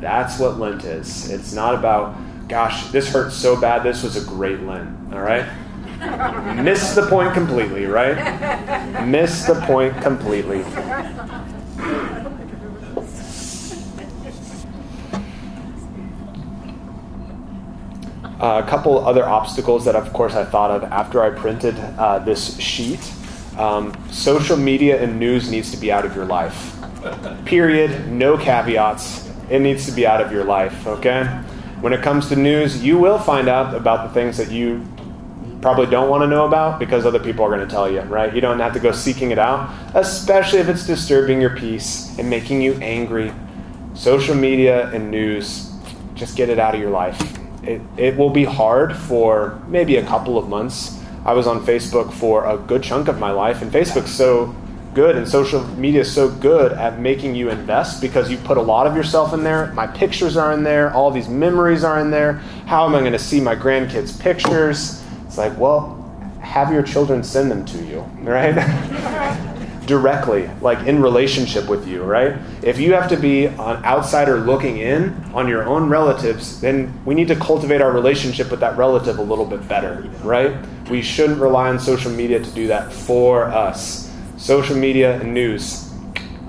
That's 0.00 0.38
what 0.38 0.60
Lent 0.60 0.84
is. 0.84 1.28
It's 1.28 1.52
not 1.52 1.74
about, 1.74 2.14
gosh, 2.50 2.88
this 2.88 3.08
hurts 3.08 3.36
so 3.36 3.58
bad, 3.58 3.84
this 3.84 4.02
was 4.02 4.16
a 4.16 4.28
great 4.28 4.60
Lent, 4.62 5.14
all 5.14 5.20
right? 5.20 5.46
Miss 6.62 6.94
the 6.94 7.06
point 7.06 7.32
completely, 7.32 7.86
right? 7.86 9.06
Miss 9.06 9.44
the 9.44 9.54
point 9.66 9.96
completely. 10.02 10.64
Uh, 18.40 18.62
a 18.64 18.66
couple 18.68 19.06
other 19.06 19.24
obstacles 19.24 19.84
that, 19.84 19.94
of 19.94 20.12
course, 20.12 20.34
I 20.34 20.44
thought 20.44 20.70
of 20.70 20.82
after 20.84 21.22
I 21.22 21.30
printed 21.30 21.78
uh, 21.78 22.18
this 22.18 22.58
sheet. 22.58 23.12
Um, 23.58 23.94
social 24.10 24.56
media 24.56 25.00
and 25.00 25.20
news 25.20 25.50
needs 25.50 25.70
to 25.70 25.76
be 25.76 25.92
out 25.92 26.06
of 26.06 26.16
your 26.16 26.24
life. 26.24 26.76
Period. 27.44 28.08
No 28.08 28.38
caveats. 28.38 29.30
It 29.50 29.60
needs 29.60 29.84
to 29.86 29.92
be 29.92 30.06
out 30.06 30.20
of 30.22 30.32
your 30.32 30.44
life, 30.44 30.86
okay? 30.86 31.42
When 31.80 31.94
it 31.94 32.02
comes 32.02 32.28
to 32.28 32.36
news, 32.36 32.82
you 32.82 32.98
will 32.98 33.18
find 33.18 33.48
out 33.48 33.74
about 33.74 34.06
the 34.06 34.12
things 34.12 34.36
that 34.36 34.50
you 34.50 34.86
probably 35.62 35.86
don't 35.86 36.08
want 36.10 36.22
to 36.22 36.26
know 36.26 36.46
about 36.46 36.78
because 36.78 37.06
other 37.06 37.18
people 37.18 37.44
are 37.44 37.48
going 37.48 37.66
to 37.66 37.72
tell 37.72 37.90
you, 37.90 38.00
right? 38.02 38.34
You 38.34 38.40
don't 38.40 38.58
have 38.60 38.72
to 38.74 38.80
go 38.80 38.92
seeking 38.92 39.30
it 39.30 39.38
out, 39.38 39.70
especially 39.94 40.58
if 40.58 40.68
it's 40.68 40.86
disturbing 40.86 41.40
your 41.40 41.56
peace 41.56 42.18
and 42.18 42.28
making 42.28 42.60
you 42.60 42.74
angry. 42.74 43.32
Social 43.94 44.34
media 44.34 44.90
and 44.90 45.10
news, 45.10 45.72
just 46.14 46.36
get 46.36 46.48
it 46.48 46.58
out 46.58 46.74
of 46.74 46.80
your 46.80 46.90
life. 46.90 47.18
It, 47.62 47.80
it 47.96 48.16
will 48.16 48.30
be 48.30 48.44
hard 48.44 48.96
for 48.96 49.60
maybe 49.68 49.96
a 49.96 50.04
couple 50.04 50.38
of 50.38 50.48
months. 50.48 50.98
I 51.24 51.32
was 51.34 51.46
on 51.46 51.64
Facebook 51.64 52.12
for 52.12 52.46
a 52.46 52.56
good 52.56 52.82
chunk 52.82 53.08
of 53.08 53.18
my 53.18 53.30
life, 53.30 53.62
and 53.62 53.70
Facebook's 53.70 54.10
so 54.10 54.54
good 54.94 55.16
and 55.16 55.28
social 55.28 55.64
media 55.76 56.00
is 56.00 56.12
so 56.12 56.28
good 56.28 56.72
at 56.72 56.98
making 56.98 57.34
you 57.34 57.48
invest 57.48 58.00
because 58.00 58.30
you 58.30 58.36
put 58.38 58.56
a 58.56 58.62
lot 58.62 58.86
of 58.86 58.96
yourself 58.96 59.32
in 59.32 59.44
there. 59.44 59.72
My 59.72 59.86
pictures 59.86 60.36
are 60.36 60.52
in 60.52 60.64
there, 60.64 60.92
all 60.92 61.10
these 61.10 61.28
memories 61.28 61.84
are 61.84 62.00
in 62.00 62.10
there. 62.10 62.34
How 62.66 62.86
am 62.86 62.94
I 62.94 63.00
going 63.00 63.12
to 63.12 63.18
see 63.18 63.40
my 63.40 63.54
grandkids' 63.54 64.18
pictures? 64.18 65.04
It's 65.26 65.38
like, 65.38 65.56
well, 65.58 65.96
have 66.40 66.72
your 66.72 66.82
children 66.82 67.22
send 67.22 67.50
them 67.50 67.64
to 67.66 67.78
you, 67.84 68.00
right? 68.22 68.56
Directly, 69.86 70.50
like 70.60 70.86
in 70.86 71.00
relationship 71.02 71.68
with 71.68 71.86
you, 71.86 72.02
right? 72.02 72.36
If 72.62 72.78
you 72.78 72.92
have 72.94 73.08
to 73.10 73.16
be 73.16 73.46
an 73.46 73.58
outsider 73.58 74.38
looking 74.38 74.78
in 74.78 75.14
on 75.34 75.48
your 75.48 75.64
own 75.64 75.88
relatives, 75.88 76.60
then 76.60 76.92
we 77.04 77.14
need 77.14 77.28
to 77.28 77.36
cultivate 77.36 77.80
our 77.80 77.92
relationship 77.92 78.50
with 78.50 78.60
that 78.60 78.76
relative 78.76 79.18
a 79.18 79.22
little 79.22 79.46
bit 79.46 79.66
better, 79.68 80.08
right? 80.22 80.56
We 80.88 81.02
shouldn't 81.02 81.40
rely 81.40 81.68
on 81.68 81.78
social 81.78 82.10
media 82.10 82.40
to 82.40 82.50
do 82.50 82.66
that 82.68 82.92
for 82.92 83.44
us 83.44 84.09
social 84.40 84.74
media, 84.74 85.20
and 85.20 85.34
news. 85.34 85.92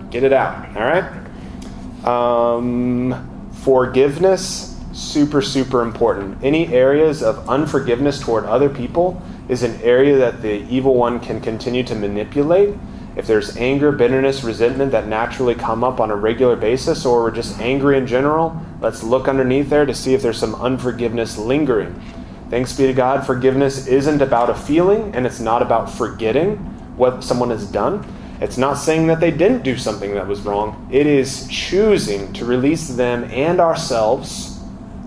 Get 0.09 0.23
it 0.23 0.31
out, 0.31 0.65
all 0.77 0.83
right? 0.83 2.05
Um, 2.05 3.49
forgiveness, 3.51 4.79
super, 4.93 5.41
super 5.41 5.81
important. 5.81 6.41
Any 6.41 6.73
areas 6.73 7.21
of 7.21 7.49
unforgiveness 7.49 8.19
toward 8.19 8.45
other 8.45 8.69
people 8.69 9.21
is 9.49 9.63
an 9.63 9.79
area 9.81 10.17
that 10.17 10.41
the 10.41 10.63
evil 10.69 10.95
one 10.95 11.19
can 11.19 11.41
continue 11.41 11.83
to 11.83 11.93
manipulate. 11.93 12.75
If 13.17 13.27
there's 13.27 13.57
anger, 13.57 13.91
bitterness, 13.91 14.41
resentment 14.41 14.93
that 14.93 15.07
naturally 15.07 15.53
come 15.53 15.83
up 15.83 15.99
on 15.99 16.11
a 16.11 16.15
regular 16.15 16.55
basis, 16.55 17.05
or 17.05 17.23
we're 17.23 17.31
just 17.31 17.59
angry 17.59 17.97
in 17.97 18.07
general, 18.07 18.57
let's 18.79 19.03
look 19.03 19.27
underneath 19.27 19.69
there 19.69 19.85
to 19.85 19.93
see 19.93 20.13
if 20.13 20.21
there's 20.21 20.39
some 20.39 20.55
unforgiveness 20.55 21.37
lingering. 21.37 22.01
Thanks 22.49 22.75
be 22.75 22.87
to 22.87 22.93
God, 22.93 23.25
forgiveness 23.25 23.87
isn't 23.87 24.21
about 24.21 24.49
a 24.49 24.55
feeling 24.55 25.13
and 25.13 25.25
it's 25.25 25.41
not 25.41 25.61
about 25.61 25.91
forgetting 25.91 26.80
what 27.01 27.23
someone 27.23 27.49
has 27.49 27.65
done. 27.65 28.05
It's 28.41 28.59
not 28.59 28.75
saying 28.75 29.07
that 29.07 29.19
they 29.19 29.31
didn't 29.31 29.63
do 29.63 29.75
something 29.75 30.13
that 30.13 30.27
was 30.27 30.41
wrong. 30.41 30.87
It 30.91 31.07
is 31.07 31.47
choosing 31.47 32.31
to 32.33 32.45
release 32.45 32.89
them 32.89 33.23
and 33.31 33.59
ourselves 33.59 34.59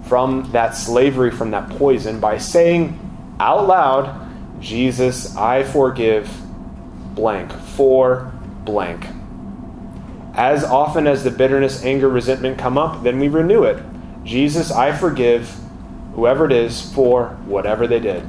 from 0.08 0.50
that 0.50 0.72
slavery, 0.72 1.30
from 1.30 1.52
that 1.52 1.70
poison, 1.70 2.18
by 2.18 2.38
saying 2.38 2.98
out 3.38 3.68
loud, 3.68 4.60
Jesus, 4.60 5.36
I 5.36 5.62
forgive 5.62 6.28
blank, 7.14 7.52
for 7.52 8.32
blank. 8.64 9.06
As 10.34 10.64
often 10.64 11.06
as 11.06 11.22
the 11.22 11.30
bitterness, 11.30 11.84
anger, 11.84 12.08
resentment 12.08 12.58
come 12.58 12.76
up, 12.76 13.04
then 13.04 13.20
we 13.20 13.28
renew 13.28 13.62
it. 13.62 13.80
Jesus, 14.24 14.72
I 14.72 14.90
forgive 14.90 15.48
whoever 16.16 16.44
it 16.46 16.52
is 16.52 16.92
for 16.92 17.28
whatever 17.46 17.86
they 17.86 18.00
did. 18.00 18.24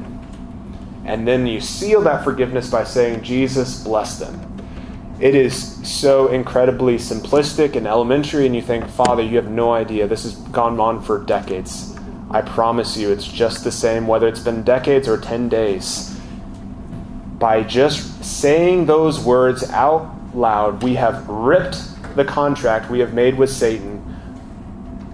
And 1.05 1.27
then 1.27 1.45
you 1.45 1.61
seal 1.61 2.01
that 2.01 2.23
forgiveness 2.23 2.69
by 2.69 2.83
saying, 2.83 3.21
Jesus, 3.23 3.83
bless 3.83 4.17
them. 4.17 4.41
It 5.19 5.33
is 5.33 5.55
so 5.87 6.27
incredibly 6.27 6.97
simplistic 6.97 7.75
and 7.75 7.87
elementary, 7.87 8.45
and 8.45 8.55
you 8.55 8.61
think, 8.61 8.87
Father, 8.87 9.23
you 9.23 9.37
have 9.37 9.49
no 9.49 9.71
idea. 9.71 10.07
This 10.07 10.23
has 10.23 10.35
gone 10.35 10.79
on 10.79 11.01
for 11.01 11.23
decades. 11.23 11.95
I 12.31 12.41
promise 12.41 12.97
you, 12.97 13.11
it's 13.11 13.27
just 13.27 13.63
the 13.63 13.71
same, 13.71 14.07
whether 14.07 14.27
it's 14.27 14.41
been 14.41 14.63
decades 14.63 15.07
or 15.07 15.17
10 15.17 15.47
days. 15.47 16.19
By 17.39 17.63
just 17.63 18.25
saying 18.25 18.87
those 18.87 19.23
words 19.23 19.69
out 19.71 20.11
loud, 20.35 20.83
we 20.83 20.95
have 20.95 21.27
ripped 21.29 21.77
the 22.15 22.25
contract 22.25 22.89
we 22.89 22.99
have 22.99 23.13
made 23.13 23.37
with 23.37 23.51
Satan 23.51 24.01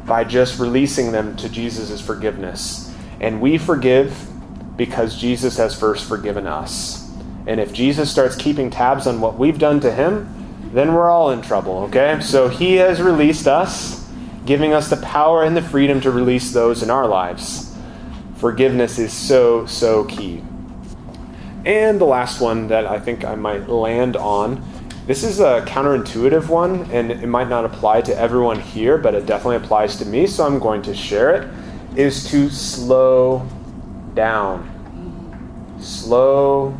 by 0.05 0.23
just 0.23 0.59
releasing 0.59 1.11
them 1.11 1.35
to 1.35 1.49
Jesus' 1.49 2.01
forgiveness. 2.01 2.93
And 3.19 3.39
we 3.39 3.57
forgive 3.57 4.27
because 4.76 5.17
Jesus 5.19 5.57
has 5.57 5.78
first 5.78 6.07
forgiven 6.07 6.47
us. 6.47 7.09
And 7.47 7.59
if 7.59 7.74
Jesus 7.74 8.11
starts 8.11 8.36
keeping 8.36 8.69
tabs 8.69 9.07
on 9.07 9.22
what 9.22 9.38
we've 9.38 9.59
done 9.59 9.80
to 9.82 9.91
him, 9.91 10.69
then 10.74 10.93
we're 10.93 11.09
all 11.09 11.32
in 11.32 11.41
trouble, 11.41 11.80
okay? 11.84 12.19
So 12.22 12.47
he 12.47 12.76
has 12.76 13.01
released 13.01 13.47
us, 13.47 14.07
giving 14.45 14.74
us 14.74 14.89
the 14.89 14.97
power 14.97 15.43
and 15.43 15.55
the 15.57 15.61
freedom 15.61 16.01
to 16.01 16.11
release 16.11 16.51
those 16.51 16.82
in 16.82 16.89
our 16.89 17.07
lives. 17.07 17.76
Forgiveness 18.36 18.97
is 18.99 19.11
so, 19.11 19.65
so 19.65 20.05
key. 20.05 20.43
And 21.65 21.99
the 21.99 22.05
last 22.05 22.41
one 22.41 22.67
that 22.69 22.86
I 22.86 22.99
think 22.99 23.24
I 23.24 23.36
might 23.36 23.69
land 23.69 24.15
on 24.15 24.63
this 25.07 25.24
is 25.24 25.39
a 25.39 25.65
counterintuitive 25.67 26.47
one, 26.47 26.89
and 26.91 27.11
it 27.11 27.26
might 27.26 27.49
not 27.49 27.65
apply 27.65 28.01
to 28.01 28.17
everyone 28.17 28.59
here, 28.59 28.99
but 28.99 29.15
it 29.15 29.26
definitely 29.26 29.55
applies 29.55 29.97
to 29.97 30.05
me, 30.05 30.28
so 30.28 30.45
I'm 30.45 30.59
going 30.59 30.84
to 30.84 30.93
share 30.93 31.32
it. 31.32 31.49
Is 31.97 32.30
to 32.30 32.49
slow 32.49 33.47
down 34.14 34.72
slow 35.82 36.78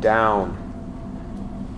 down. 0.00 0.50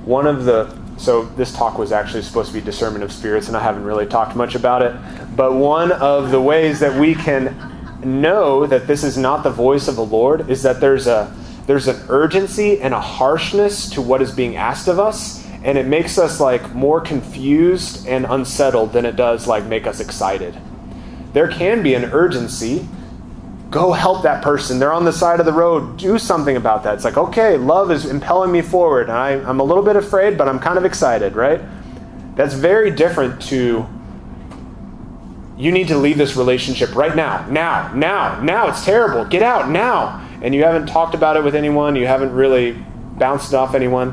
One 0.04 0.26
of 0.26 0.44
the 0.44 0.80
so 0.98 1.24
this 1.24 1.52
talk 1.52 1.78
was 1.78 1.90
actually 1.90 2.22
supposed 2.22 2.48
to 2.48 2.54
be 2.54 2.60
discernment 2.60 3.02
of 3.02 3.10
spirits, 3.10 3.48
and 3.48 3.56
I 3.56 3.62
haven't 3.62 3.84
really 3.84 4.06
talked 4.06 4.36
much 4.36 4.54
about 4.54 4.82
it. 4.82 4.94
But 5.34 5.54
one 5.54 5.90
of 5.90 6.30
the 6.30 6.40
ways 6.40 6.78
that 6.80 6.98
we 7.00 7.14
can 7.14 7.56
know 8.04 8.66
that 8.66 8.86
this 8.86 9.02
is 9.02 9.16
not 9.16 9.42
the 9.42 9.50
voice 9.50 9.88
of 9.88 9.96
the 9.96 10.04
Lord 10.04 10.48
is 10.48 10.62
that 10.62 10.80
there's 10.80 11.06
a 11.06 11.34
there's 11.66 11.88
an 11.88 12.00
urgency 12.08 12.80
and 12.80 12.92
a 12.92 13.00
harshness 13.00 13.88
to 13.90 14.02
what 14.02 14.20
is 14.22 14.32
being 14.32 14.56
asked 14.56 14.86
of 14.86 15.00
us, 15.00 15.44
and 15.64 15.78
it 15.78 15.86
makes 15.86 16.18
us 16.18 16.38
like 16.38 16.74
more 16.74 17.00
confused 17.00 18.06
and 18.06 18.26
unsettled 18.26 18.92
than 18.92 19.04
it 19.04 19.16
does 19.16 19.46
like 19.46 19.64
make 19.64 19.86
us 19.86 19.98
excited. 19.98 20.56
There 21.32 21.48
can 21.48 21.82
be 21.82 21.94
an 21.94 22.04
urgency 22.04 22.86
go 23.72 23.90
help 23.90 24.22
that 24.22 24.44
person. 24.44 24.78
They're 24.78 24.92
on 24.92 25.04
the 25.04 25.12
side 25.12 25.40
of 25.40 25.46
the 25.46 25.52
road. 25.52 25.96
Do 25.96 26.18
something 26.18 26.56
about 26.56 26.84
that. 26.84 26.94
It's 26.94 27.04
like, 27.04 27.16
okay, 27.16 27.56
love 27.56 27.90
is 27.90 28.04
impelling 28.04 28.52
me 28.52 28.60
forward. 28.60 29.08
And 29.08 29.16
I, 29.16 29.30
I'm 29.30 29.58
a 29.58 29.64
little 29.64 29.82
bit 29.82 29.96
afraid, 29.96 30.38
but 30.38 30.46
I'm 30.46 30.60
kind 30.60 30.78
of 30.78 30.84
excited, 30.84 31.34
right? 31.34 31.60
That's 32.36 32.54
very 32.54 32.90
different 32.90 33.40
to 33.42 33.86
you 35.56 35.70
need 35.70 35.88
to 35.88 35.96
leave 35.96 36.18
this 36.18 36.36
relationship 36.36 36.94
right 36.94 37.14
now, 37.14 37.46
now, 37.48 37.92
now, 37.94 38.40
now. 38.42 38.68
It's 38.68 38.84
terrible. 38.84 39.24
Get 39.24 39.42
out 39.42 39.70
now. 39.70 40.28
And 40.42 40.54
you 40.54 40.64
haven't 40.64 40.86
talked 40.86 41.14
about 41.14 41.36
it 41.36 41.44
with 41.44 41.54
anyone. 41.54 41.96
You 41.96 42.06
haven't 42.06 42.32
really 42.32 42.72
bounced 42.72 43.52
it 43.52 43.56
off 43.56 43.74
anyone. 43.74 44.12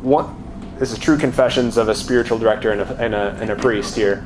One, 0.00 0.36
this 0.78 0.92
is 0.92 0.98
true 0.98 1.18
confessions 1.18 1.76
of 1.76 1.88
a 1.88 1.94
spiritual 1.94 2.38
director 2.38 2.70
and 2.70 2.80
a, 2.80 2.96
and 2.96 3.14
a, 3.14 3.36
and 3.40 3.50
a 3.50 3.56
priest 3.56 3.94
here. 3.94 4.24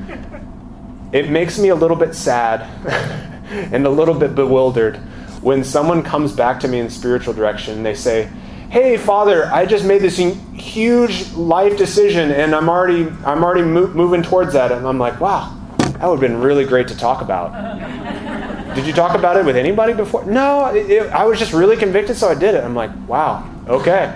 It 1.12 1.30
makes 1.30 1.58
me 1.58 1.70
a 1.70 1.74
little 1.74 1.96
bit 1.96 2.14
sad 2.14 3.32
and 3.50 3.86
a 3.86 3.90
little 3.90 4.14
bit 4.14 4.34
bewildered 4.34 4.96
when 5.40 5.62
someone 5.62 6.02
comes 6.02 6.32
back 6.32 6.60
to 6.60 6.68
me 6.68 6.78
in 6.78 6.88
spiritual 6.88 7.34
direction 7.34 7.74
and 7.76 7.84
they 7.86 7.94
say, 7.94 8.28
"Hey, 8.70 8.96
Father, 8.96 9.50
I 9.52 9.66
just 9.66 9.84
made 9.84 10.00
this 10.02 10.16
huge 10.16 11.32
life 11.34 11.76
decision, 11.76 12.30
and 12.32 12.54
I'm 12.54 12.68
already 12.68 13.08
I'm 13.24 13.44
already 13.44 13.62
mo- 13.62 13.88
moving 13.88 14.22
towards 14.22 14.52
that." 14.54 14.72
And 14.72 14.86
I'm 14.86 14.98
like, 14.98 15.20
"Wow, 15.20 15.54
that 15.78 16.02
would 16.06 16.20
have 16.20 16.20
been 16.20 16.40
really 16.40 16.64
great 16.64 16.88
to 16.88 16.96
talk 16.96 17.20
about." 17.20 17.52
Did 18.74 18.86
you 18.86 18.92
talk 18.92 19.16
about 19.16 19.36
it 19.36 19.44
with 19.44 19.56
anybody 19.56 19.92
before? 19.92 20.24
No, 20.24 20.66
it, 20.66 20.90
it, 20.90 21.12
I 21.12 21.24
was 21.24 21.38
just 21.38 21.52
really 21.52 21.76
convicted, 21.76 22.16
so 22.16 22.28
I 22.28 22.34
did 22.34 22.54
it. 22.54 22.64
I'm 22.64 22.74
like, 22.74 22.90
"Wow, 23.06 23.48
okay." 23.68 24.12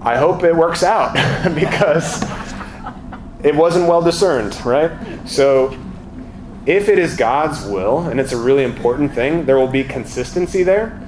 I 0.00 0.16
hope 0.16 0.44
it 0.44 0.54
works 0.54 0.82
out 0.82 1.12
because 1.54 2.22
it 3.42 3.54
wasn't 3.54 3.88
well 3.88 4.00
discerned, 4.00 4.64
right? 4.64 4.92
So 5.26 5.76
if 6.68 6.90
it 6.90 6.98
is 6.98 7.16
God's 7.16 7.64
will, 7.64 8.00
and 8.00 8.20
it's 8.20 8.32
a 8.32 8.36
really 8.36 8.62
important 8.62 9.14
thing, 9.14 9.46
there 9.46 9.56
will 9.56 9.68
be 9.68 9.82
consistency 9.82 10.62
there. 10.62 11.00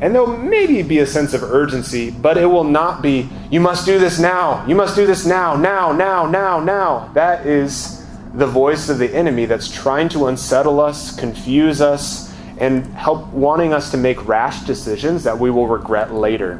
And 0.00 0.12
there'll 0.12 0.36
maybe 0.36 0.82
be 0.82 0.98
a 0.98 1.06
sense 1.06 1.34
of 1.34 1.44
urgency, 1.44 2.10
but 2.10 2.36
it 2.36 2.46
will 2.46 2.64
not 2.64 3.00
be, 3.00 3.28
you 3.48 3.60
must 3.60 3.86
do 3.86 4.00
this 4.00 4.18
now. 4.18 4.66
You 4.66 4.74
must 4.74 4.96
do 4.96 5.06
this 5.06 5.24
now, 5.24 5.54
now, 5.54 5.92
now, 5.92 6.26
now, 6.26 6.58
now. 6.58 7.12
That 7.14 7.46
is 7.46 8.04
the 8.34 8.46
voice 8.46 8.88
of 8.88 8.98
the 8.98 9.14
enemy 9.14 9.46
that's 9.46 9.70
trying 9.70 10.08
to 10.10 10.26
unsettle 10.26 10.80
us, 10.80 11.14
confuse 11.16 11.80
us, 11.80 12.34
and 12.58 12.84
help 12.94 13.28
wanting 13.28 13.72
us 13.72 13.92
to 13.92 13.96
make 13.96 14.26
rash 14.26 14.64
decisions 14.64 15.22
that 15.22 15.38
we 15.38 15.48
will 15.48 15.68
regret 15.68 16.12
later. 16.12 16.56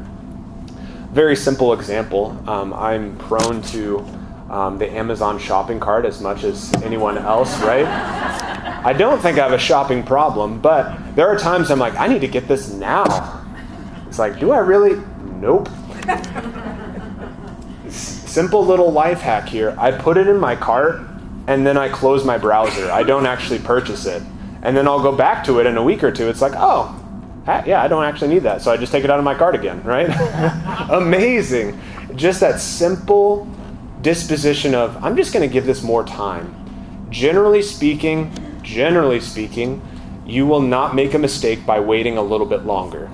Very 1.11 1.35
simple 1.35 1.73
example. 1.73 2.41
Um, 2.49 2.73
I'm 2.73 3.19
prone 3.19 3.63
to 3.63 4.07
um, 4.51 4.79
the 4.79 4.91
Amazon 4.91 5.39
shopping 5.39 5.79
cart 5.79 6.05
as 6.05 6.21
much 6.21 6.45
as 6.45 6.73
anyone 6.83 7.19
else, 7.19 7.61
right? 7.61 7.85
I 7.85 8.93
don't 8.93 9.21
think 9.21 9.39
I 9.39 9.43
have 9.43 9.53
a 9.53 9.59
shopping 9.59 10.03
problem, 10.03 10.61
but 10.61 11.15
there 11.15 11.29
are 11.29 11.39
times 11.39 11.71
I'm 11.71 11.79
like, 11.79 11.95
I 11.97 12.07
need 12.07 12.21
to 12.21 12.29
get 12.29 12.49
this 12.49 12.73
now. 12.73 13.45
It's 14.07 14.19
like, 14.19 14.41
do 14.41 14.51
I 14.53 14.59
really? 14.59 15.03
Nope. 15.37 15.69
Simple 17.89 18.65
little 18.65 18.91
life 18.91 19.21
hack 19.21 19.49
here. 19.49 19.75
I 19.79 19.91
put 19.91 20.17
it 20.17 20.29
in 20.29 20.39
my 20.39 20.57
cart 20.57 21.03
and 21.47 21.67
then 21.67 21.77
I 21.77 21.89
close 21.89 22.25
my 22.25 22.39
browser. 22.39 22.91
I 22.91 23.03
don't 23.03 23.27
actually 23.27 23.59
purchase 23.59 24.07
it. 24.07 24.23
And 24.63 24.77
then 24.77 24.89
I'll 24.89 25.03
go 25.03 25.15
back 25.15 25.45
to 25.45 25.61
it 25.61 25.67
in 25.67 25.77
a 25.77 25.83
week 25.83 26.03
or 26.03 26.11
two. 26.11 26.29
It's 26.29 26.41
like, 26.41 26.53
oh, 26.57 26.95
ah, 27.47 27.63
yeah, 27.67 27.83
I 27.83 27.89
don't 27.89 28.05
actually 28.05 28.29
need 28.29 28.43
that. 28.45 28.63
So 28.63 28.73
I 28.73 28.77
just 28.77 28.93
take 28.93 29.05
it 29.05 29.11
out 29.11 29.19
of 29.19 29.25
my 29.25 29.35
cart 29.35 29.55
again, 29.55 29.83
right? 29.83 30.09
Amazing. 30.91 31.79
Just 32.17 32.41
that 32.41 32.61
simple 32.61 33.47
disposition 34.03 34.75
of, 34.75 35.03
I'm 35.03 35.17
just 35.17 35.33
going 35.33 35.49
to 35.49 35.53
give 35.53 35.67
this 35.67 35.83
more 35.83 36.05
time. 36.05 36.55
Generally 37.11 37.63
speaking, 37.63 38.33
generally 38.63 39.21
speaking, 39.21 39.83
you 40.27 40.47
will 40.47 40.61
not 40.61 40.95
make 40.95 41.15
a 41.15 41.19
mistake 41.19 41.65
by 41.65 41.81
waiting 41.81 42.19
a 42.19 42.23
little 42.23 42.47
bit 42.47 42.65
longer. 42.65 43.11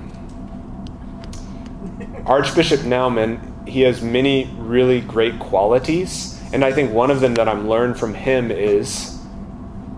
Archbishop 2.26 2.80
Naumann, 2.80 3.68
he 3.68 3.82
has 3.82 4.02
many 4.02 4.50
really 4.56 5.00
great 5.00 5.38
qualities, 5.38 6.40
and 6.52 6.64
I 6.64 6.72
think 6.72 6.92
one 6.92 7.10
of 7.10 7.20
them 7.20 7.34
that 7.34 7.48
I'm 7.48 7.68
learned 7.68 7.98
from 7.98 8.14
him 8.14 8.50
is 8.50 9.18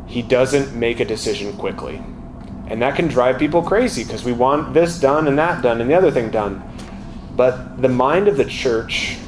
he 0.06 0.22
doesn't 0.22 0.74
make 0.74 1.00
a 1.00 1.04
decision 1.04 1.56
quickly. 1.56 2.02
And 2.68 2.82
that 2.82 2.96
can 2.96 3.06
drive 3.06 3.38
people 3.38 3.62
crazy 3.62 4.02
because 4.02 4.24
we 4.24 4.32
want 4.32 4.74
this 4.74 4.98
done 4.98 5.28
and 5.28 5.38
that 5.38 5.62
done 5.62 5.80
and 5.80 5.88
the 5.88 5.94
other 5.94 6.10
thing 6.10 6.30
done. 6.30 6.62
But 7.36 7.80
the 7.80 7.88
mind 7.88 8.28
of 8.28 8.36
the 8.36 8.44
church, 8.44 9.18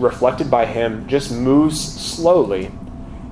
reflected 0.00 0.50
by 0.50 0.66
him, 0.66 1.06
just 1.06 1.30
moves 1.30 1.80
slowly. 1.80 2.70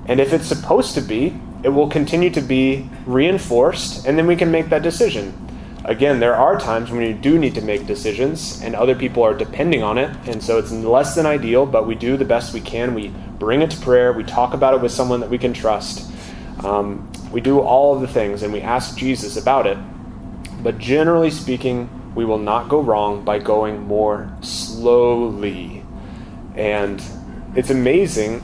And 0.05 0.19
if 0.19 0.33
it's 0.33 0.47
supposed 0.47 0.95
to 0.95 1.01
be, 1.01 1.39
it 1.63 1.69
will 1.69 1.89
continue 1.89 2.29
to 2.31 2.41
be 2.41 2.89
reinforced, 3.05 4.05
and 4.05 4.17
then 4.17 4.27
we 4.27 4.35
can 4.35 4.49
make 4.49 4.69
that 4.69 4.81
decision. 4.81 5.33
Again, 5.85 6.19
there 6.19 6.35
are 6.35 6.59
times 6.59 6.91
when 6.91 7.01
you 7.01 7.13
do 7.13 7.37
need 7.39 7.55
to 7.55 7.61
make 7.61 7.85
decisions, 7.85 8.61
and 8.61 8.75
other 8.75 8.95
people 8.95 9.23
are 9.23 9.33
depending 9.33 9.83
on 9.83 9.97
it, 9.97 10.15
and 10.27 10.41
so 10.41 10.57
it's 10.57 10.71
less 10.71 11.15
than 11.15 11.25
ideal, 11.25 11.65
but 11.65 11.87
we 11.87 11.95
do 11.95 12.17
the 12.17 12.25
best 12.25 12.53
we 12.53 12.61
can. 12.61 12.93
We 12.93 13.13
bring 13.39 13.61
it 13.61 13.71
to 13.71 13.77
prayer, 13.77 14.13
we 14.13 14.23
talk 14.23 14.53
about 14.53 14.73
it 14.73 14.81
with 14.81 14.91
someone 14.91 15.19
that 15.21 15.29
we 15.29 15.37
can 15.37 15.53
trust. 15.53 16.11
Um, 16.63 17.09
we 17.31 17.41
do 17.41 17.59
all 17.59 17.95
of 17.95 18.01
the 18.01 18.07
things, 18.07 18.43
and 18.43 18.51
we 18.51 18.61
ask 18.61 18.97
Jesus 18.97 19.37
about 19.37 19.67
it. 19.67 19.77
But 20.61 20.77
generally 20.77 21.31
speaking, 21.31 21.89
we 22.15 22.25
will 22.25 22.39
not 22.39 22.67
go 22.67 22.81
wrong 22.81 23.23
by 23.23 23.39
going 23.39 23.81
more 23.81 24.35
slowly. 24.41 25.78
And 26.59 27.01
it's 27.55 27.69
amazing 27.69 28.43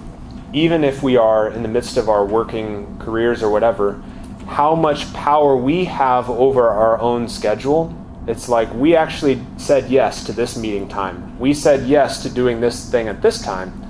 even 0.54 0.86
if 0.86 1.04
we 1.04 1.18
are 1.18 1.50
in 1.50 1.62
the 1.64 1.68
midst 1.68 1.98
of 1.98 2.08
our 2.08 2.26
working 2.26 2.98
careers 2.98 3.44
or 3.44 3.52
whatever, 3.52 4.02
how 4.48 4.74
much 4.74 5.12
power 5.14 5.58
we 5.58 5.84
have 5.84 6.30
over 6.30 6.70
our 6.70 6.98
own 7.02 7.28
schedule. 7.28 7.94
It's 8.26 8.48
like 8.48 8.74
we 8.74 8.96
actually 8.96 9.42
said 9.58 9.90
yes 9.90 10.24
to 10.24 10.32
this 10.32 10.56
meeting 10.56 10.88
time. 10.88 11.38
We 11.40 11.54
said 11.54 11.88
yes 11.88 12.24
to 12.24 12.30
doing 12.30 12.62
this 12.62 12.90
thing 12.90 13.10
at 13.10 13.22
this 13.22 13.42
time. 13.42 13.82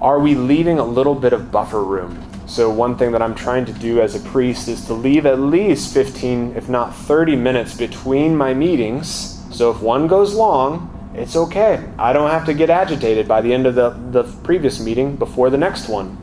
Are 0.00 0.18
we 0.18 0.34
leaving 0.34 0.78
a 0.78 0.84
little 0.84 1.14
bit 1.14 1.34
of 1.34 1.52
buffer 1.52 1.84
room? 1.84 2.18
So, 2.46 2.70
one 2.70 2.96
thing 2.96 3.12
that 3.12 3.22
I'm 3.22 3.34
trying 3.34 3.66
to 3.66 3.72
do 3.72 4.00
as 4.00 4.14
a 4.14 4.20
priest 4.30 4.68
is 4.68 4.84
to 4.86 4.94
leave 4.94 5.26
at 5.26 5.38
least 5.38 5.94
15, 5.94 6.56
if 6.56 6.68
not 6.68 6.94
30 6.94 7.36
minutes 7.36 7.76
between 7.76 8.34
my 8.34 8.52
meetings. 8.52 9.40
So, 9.52 9.70
if 9.70 9.80
one 9.80 10.08
goes 10.08 10.34
long, 10.34 10.91
it's 11.14 11.36
okay. 11.36 11.84
I 11.98 12.12
don't 12.12 12.30
have 12.30 12.46
to 12.46 12.54
get 12.54 12.70
agitated 12.70 13.28
by 13.28 13.40
the 13.40 13.52
end 13.52 13.66
of 13.66 13.74
the, 13.74 13.90
the 14.10 14.24
previous 14.42 14.80
meeting 14.80 15.16
before 15.16 15.50
the 15.50 15.58
next 15.58 15.88
one. 15.88 16.18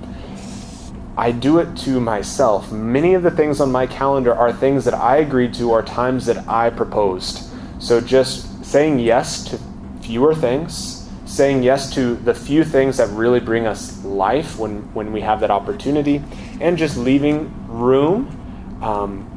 I 1.16 1.32
do 1.32 1.60
it 1.60 1.76
to 1.80 2.00
myself. 2.00 2.72
Many 2.72 3.14
of 3.14 3.24
the 3.24 3.32
things 3.32 3.60
on 3.60 3.72
my 3.72 3.86
calendar 3.86 4.34
are 4.34 4.54
things 4.54 4.86
that 4.86 4.94
I 4.94 5.18
agreed 5.18 5.54
to 5.56 5.70
or 5.70 5.84
times 5.84 6.26
that 6.28 6.48
I 6.48 6.70
proposed. 6.70 7.50
So 7.80 8.02
just 8.02 8.66
saying 8.66 9.00
yes 9.00 9.44
to 9.46 9.60
fewer 10.02 10.34
things, 10.34 11.08
saying 11.26 11.62
yes 11.62 11.94
to 11.94 12.16
the 12.16 12.34
few 12.34 12.64
things 12.64 12.98
that 12.98 13.10
really 13.10 13.40
bring 13.40 13.68
us 13.68 14.04
life 14.04 14.58
when, 14.58 14.82
when 14.94 15.12
we 15.12 15.22
have 15.22 15.42
that 15.42 15.52
opportunity, 15.52 16.24
and 16.62 16.78
just 16.78 16.98
leaving 16.98 17.54
room, 17.68 18.82
um, 18.82 19.30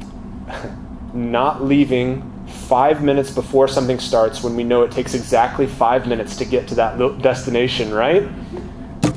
not 1.13 1.63
leaving 1.63 2.32
five 2.73 3.03
minutes 3.03 3.29
before 3.29 3.67
something 3.67 3.99
starts 3.99 4.41
when 4.41 4.55
we 4.55 4.63
know 4.63 4.81
it 4.81 4.91
takes 4.91 5.13
exactly 5.13 5.67
five 5.67 6.07
minutes 6.07 6.35
to 6.35 6.43
get 6.43 6.67
to 6.67 6.73
that 6.73 6.97
destination, 7.21 7.93
right? 7.93 8.27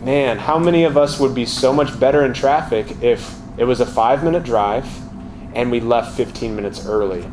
Man, 0.03 0.37
how 0.37 0.59
many 0.59 0.85
of 0.85 0.99
us 0.99 1.19
would 1.19 1.35
be 1.35 1.47
so 1.47 1.73
much 1.73 1.99
better 1.99 2.27
in 2.27 2.35
traffic 2.35 2.87
if 3.01 3.35
it 3.57 3.65
was 3.65 3.81
a 3.81 3.87
five 3.87 4.23
minute 4.23 4.43
drive 4.43 4.87
and 5.55 5.71
we 5.71 5.81
left 5.81 6.15
15 6.19 6.55
minutes 6.55 6.85
early? 6.85 7.25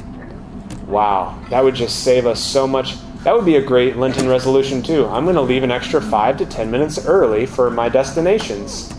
Wow, 0.87 1.37
that 1.49 1.61
would 1.61 1.75
just 1.75 2.05
save 2.05 2.25
us 2.25 2.41
so 2.41 2.65
much. 2.65 2.95
That 3.25 3.35
would 3.35 3.43
be 3.43 3.57
a 3.57 3.61
great 3.61 3.97
Lenten 3.97 4.29
resolution, 4.29 4.81
too. 4.81 5.05
I'm 5.07 5.25
going 5.25 5.35
to 5.35 5.41
leave 5.41 5.63
an 5.63 5.71
extra 5.71 6.01
five 6.01 6.37
to 6.37 6.45
10 6.45 6.71
minutes 6.71 7.05
early 7.05 7.45
for 7.45 7.69
my 7.69 7.89
destinations. 7.89 8.93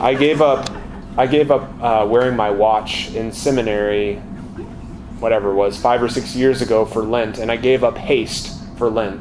I 0.00 0.14
gave 0.14 0.40
up. 0.40 0.70
I 1.18 1.26
gave 1.26 1.50
up 1.50 1.68
uh, 1.82 2.06
wearing 2.08 2.36
my 2.36 2.48
watch 2.48 3.12
in 3.14 3.32
seminary 3.32 4.22
whatever 5.20 5.50
it 5.50 5.54
was, 5.54 5.78
five 5.78 6.02
or 6.02 6.08
six 6.08 6.34
years 6.34 6.62
ago 6.62 6.84
for 6.84 7.02
Lent, 7.02 7.38
and 7.38 7.50
I 7.50 7.56
gave 7.56 7.84
up 7.84 7.96
haste 7.96 8.58
for 8.76 8.88
Lent. 8.88 9.20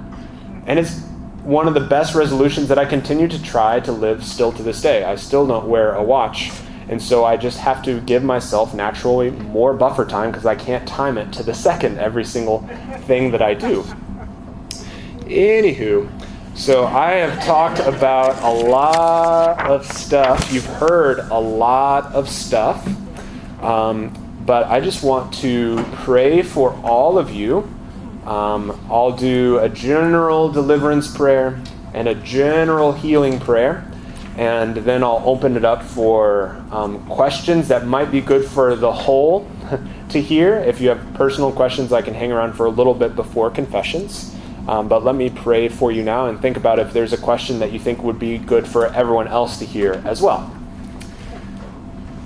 And 0.65 0.77
it's 0.77 0.99
one 1.43 1.67
of 1.67 1.73
the 1.73 1.79
best 1.79 2.13
resolutions 2.13 2.67
that 2.67 2.77
I 2.77 2.85
continue 2.85 3.27
to 3.27 3.41
try 3.41 3.79
to 3.79 3.91
live 3.91 4.23
still 4.23 4.51
to 4.51 4.63
this 4.63 4.81
day. 4.81 5.03
I 5.03 5.15
still 5.15 5.47
don't 5.47 5.67
wear 5.67 5.93
a 5.93 6.03
watch. 6.03 6.51
And 6.89 7.01
so 7.01 7.25
I 7.25 7.37
just 7.37 7.57
have 7.59 7.83
to 7.83 8.01
give 8.01 8.23
myself 8.23 8.73
naturally 8.73 9.31
more 9.31 9.73
buffer 9.73 10.05
time 10.05 10.31
because 10.31 10.45
I 10.45 10.55
can't 10.55 10.87
time 10.87 11.17
it 11.17 11.31
to 11.33 11.43
the 11.43 11.53
second 11.67 11.99
every 11.99 12.25
single 12.25 12.67
thing 13.05 13.31
that 13.31 13.41
I 13.41 13.53
do. 13.53 13.83
Anywho, 15.25 16.09
so 16.55 16.85
I 16.85 17.11
have 17.11 17.43
talked 17.45 17.79
about 17.79 18.41
a 18.41 18.67
lot 18.67 19.59
of 19.69 19.85
stuff. 19.85 20.51
You've 20.51 20.65
heard 20.65 21.19
a 21.19 21.39
lot 21.39 22.05
of 22.13 22.27
stuff. 22.27 22.85
Um, 23.61 24.26
but 24.47 24.65
I 24.67 24.79
just 24.79 25.03
want 25.03 25.33
to 25.35 25.83
pray 25.91 26.41
for 26.41 26.71
all 26.81 27.17
of 27.17 27.29
you. 27.29 27.69
Um, 28.25 28.79
I'll 28.89 29.11
do 29.11 29.59
a 29.59 29.67
general 29.67 30.49
deliverance 30.49 31.13
prayer 31.13 31.61
and 31.93 32.07
a 32.07 32.15
general 32.15 32.93
healing 32.93 33.41
prayer, 33.41 33.85
and 34.37 34.77
then 34.77 35.03
I'll 35.03 35.21
open 35.25 35.57
it 35.57 35.65
up 35.65 35.83
for 35.83 36.63
um, 36.71 37.05
questions 37.07 37.67
that 37.67 37.87
might 37.87 38.09
be 38.09 38.21
good 38.21 38.45
for 38.45 38.77
the 38.77 38.91
whole 38.91 39.51
to 40.09 40.21
hear. 40.21 40.55
If 40.55 40.79
you 40.79 40.87
have 40.89 41.13
personal 41.13 41.51
questions, 41.51 41.91
I 41.91 42.01
can 42.01 42.13
hang 42.13 42.31
around 42.31 42.53
for 42.53 42.67
a 42.67 42.71
little 42.71 42.93
bit 42.93 43.17
before 43.17 43.51
confessions. 43.51 44.33
Um, 44.69 44.87
but 44.87 45.03
let 45.03 45.15
me 45.15 45.29
pray 45.29 45.67
for 45.67 45.91
you 45.91 46.03
now 46.03 46.27
and 46.27 46.41
think 46.41 46.55
about 46.55 46.79
if 46.79 46.93
there's 46.93 47.11
a 47.11 47.17
question 47.17 47.59
that 47.59 47.73
you 47.73 47.79
think 47.79 48.01
would 48.01 48.19
be 48.19 48.37
good 48.37 48.65
for 48.65 48.87
everyone 48.93 49.27
else 49.27 49.59
to 49.59 49.65
hear 49.65 50.01
as 50.05 50.21
well. 50.21 50.56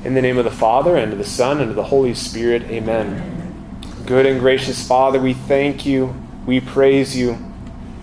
In 0.04 0.16
the 0.16 0.22
name 0.22 0.40
of 0.40 0.46
the 0.46 0.50
Father, 0.50 0.96
and 0.96 1.12
of 1.12 1.20
the 1.20 1.24
Son, 1.24 1.62
and 1.62 1.70
of 1.70 1.76
the 1.76 1.84
Holy 1.84 2.16
Spirit, 2.16 2.64
amen. 2.64 3.78
Good 4.08 4.26
and 4.26 4.40
gracious 4.40 4.88
Father, 4.88 5.20
we 5.20 5.36
thank 5.36 5.86
you. 5.86 6.16
We 6.48 6.60
praise 6.60 7.16
you. 7.16 7.38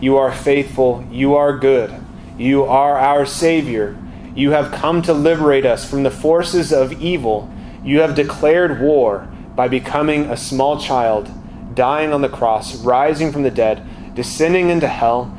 You 0.00 0.16
are 0.16 0.30
faithful. 0.30 1.04
You 1.10 1.34
are 1.34 1.58
good. 1.58 1.92
You 2.38 2.62
are 2.62 2.96
our 2.96 3.26
Savior. 3.26 3.98
You 4.36 4.52
have 4.52 4.70
come 4.70 5.02
to 5.02 5.12
liberate 5.12 5.66
us 5.66 5.90
from 5.90 6.04
the 6.04 6.10
forces 6.12 6.72
of 6.72 6.92
evil. 7.02 7.52
You 7.82 7.98
have 7.98 8.14
declared 8.14 8.80
war 8.80 9.28
by 9.56 9.66
becoming 9.66 10.26
a 10.26 10.36
small 10.36 10.80
child, 10.80 11.28
dying 11.74 12.12
on 12.12 12.22
the 12.22 12.28
cross, 12.28 12.76
rising 12.76 13.32
from 13.32 13.42
the 13.42 13.50
dead, 13.50 14.14
descending 14.14 14.70
into 14.70 14.86
hell, 14.86 15.36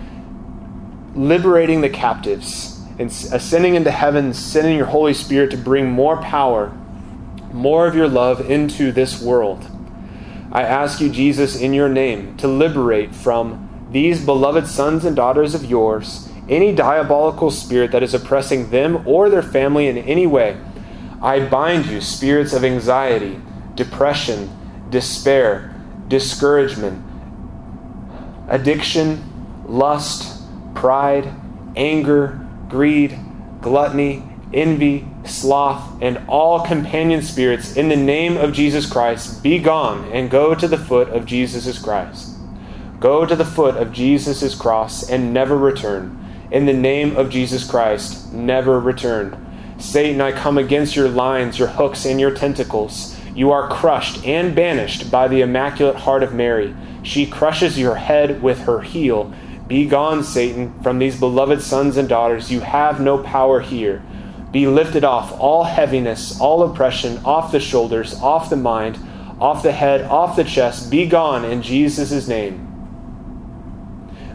liberating 1.16 1.80
the 1.80 1.89
captives 1.89 2.79
and 3.00 3.10
ascending 3.10 3.76
into 3.76 3.91
heaven, 3.91 4.34
sending 4.34 4.76
your 4.78 4.88
Holy 4.88 5.14
Spirit 5.14 5.52
to 5.52 5.58
bring 5.58 5.89
more 5.89 6.22
power, 6.22 6.78
more 7.54 7.88
of 7.88 7.95
your 7.95 8.10
love 8.10 8.52
into 8.52 8.91
this 8.91 9.22
world. 9.22 9.66
I 10.52 10.64
ask 10.64 11.00
you, 11.00 11.10
Jesus, 11.10 11.60
in 11.60 11.74
your 11.74 11.88
name, 11.88 12.36
to 12.38 12.47
liberate 12.47 13.16
from 13.16 13.88
these 13.91 14.24
beloved 14.24 14.68
sons 14.68 15.06
and 15.06 15.16
daughters 15.16 15.56
of 15.56 15.66
yours 15.66 16.30
any 16.50 16.76
diabolical 16.76 17.52
spirit 17.52 17.91
that 17.91 18.04
is 18.04 18.14
oppressing 18.14 18.70
them 18.70 19.08
or 19.08 19.30
their 19.30 19.43
family 19.43 19.88
in 19.88 19.97
any 19.97 20.28
way. 20.28 20.58
I 21.22 21.47
bind 21.47 21.86
you, 21.86 22.02
spirits 22.02 22.54
of 22.54 22.66
anxiety, 22.66 23.39
depression, 23.76 24.50
despair, 24.89 25.74
discouragement, 26.08 27.06
addiction, 28.50 29.24
lust, 29.68 30.41
pride, 30.74 31.32
anger, 31.76 32.49
greed, 32.70 33.18
gluttony, 33.62 34.24
envy, 34.54 35.06
sloth, 35.26 36.02
and 36.02 36.18
all 36.28 36.66
companion 36.66 37.22
spirits, 37.22 37.76
in 37.76 37.90
the 37.90 37.96
name 37.96 38.38
of 38.38 38.54
Jesus 38.54 38.86
Christ, 38.86 39.44
be 39.44 39.60
gone 39.60 40.10
and 40.12 40.30
go 40.30 40.56
to 40.56 40.68
the 40.68 40.78
foot 40.78 41.10
of 41.10 41.26
Jesus 41.26 41.80
Christ. 41.80 42.36
Go 43.00 43.26
to 43.26 43.36
the 43.36 43.46
foot 43.46 43.78
of 43.78 43.92
Jesus' 43.92 44.56
cross 44.56 45.10
and 45.10 45.34
never 45.34 45.58
return. 45.58 46.16
In 46.52 46.66
the 46.66 46.74
name 46.74 47.16
of 47.16 47.30
Jesus 47.30 47.70
Christ, 47.70 48.34
never 48.34 48.80
return. 48.80 49.46
Satan, 49.78 50.20
I 50.20 50.32
come 50.32 50.58
against 50.58 50.96
your 50.96 51.08
lines, 51.08 51.58
your 51.58 51.70
hooks, 51.70 52.06
and 52.06 52.20
your 52.20 52.32
tentacles. 52.32 53.18
You 53.34 53.52
are 53.52 53.70
crushed 53.70 54.26
and 54.26 54.54
banished 54.54 55.10
by 55.10 55.28
the 55.28 55.42
Immaculate 55.42 55.96
Heart 55.96 56.24
of 56.24 56.34
Mary. 56.34 56.76
She 57.04 57.26
crushes 57.26 57.80
your 57.80 57.96
head 57.96 58.42
with 58.42 58.60
her 58.62 58.82
heel 58.82 59.34
be 59.70 59.86
gone, 59.86 60.24
Satan, 60.24 60.74
from 60.82 60.98
these 60.98 61.20
beloved 61.20 61.62
sons 61.62 61.96
and 61.96 62.10
daughters. 62.10 62.52
You 62.52 62.60
have 62.62 63.00
no 63.00 63.20
power 63.20 63.60
here. 63.60 64.04
Be 64.52 64.66
lifted 64.66 65.04
off 65.04 65.32
all 65.40 65.64
heaviness, 65.64 66.42
all 66.42 66.64
oppression, 66.64 67.20
off 67.24 67.52
the 67.52 67.60
shoulders, 67.60 68.16
off 68.16 68.50
the 68.50 68.56
mind, 68.56 68.98
off 69.40 69.62
the 69.62 69.72
head, 69.72 70.02
off 70.06 70.36
the 70.36 70.44
chest, 70.44 70.90
be 70.90 71.06
gone 71.06 71.46
in 71.46 71.62
Jesus' 71.62 72.28
name. 72.28 72.66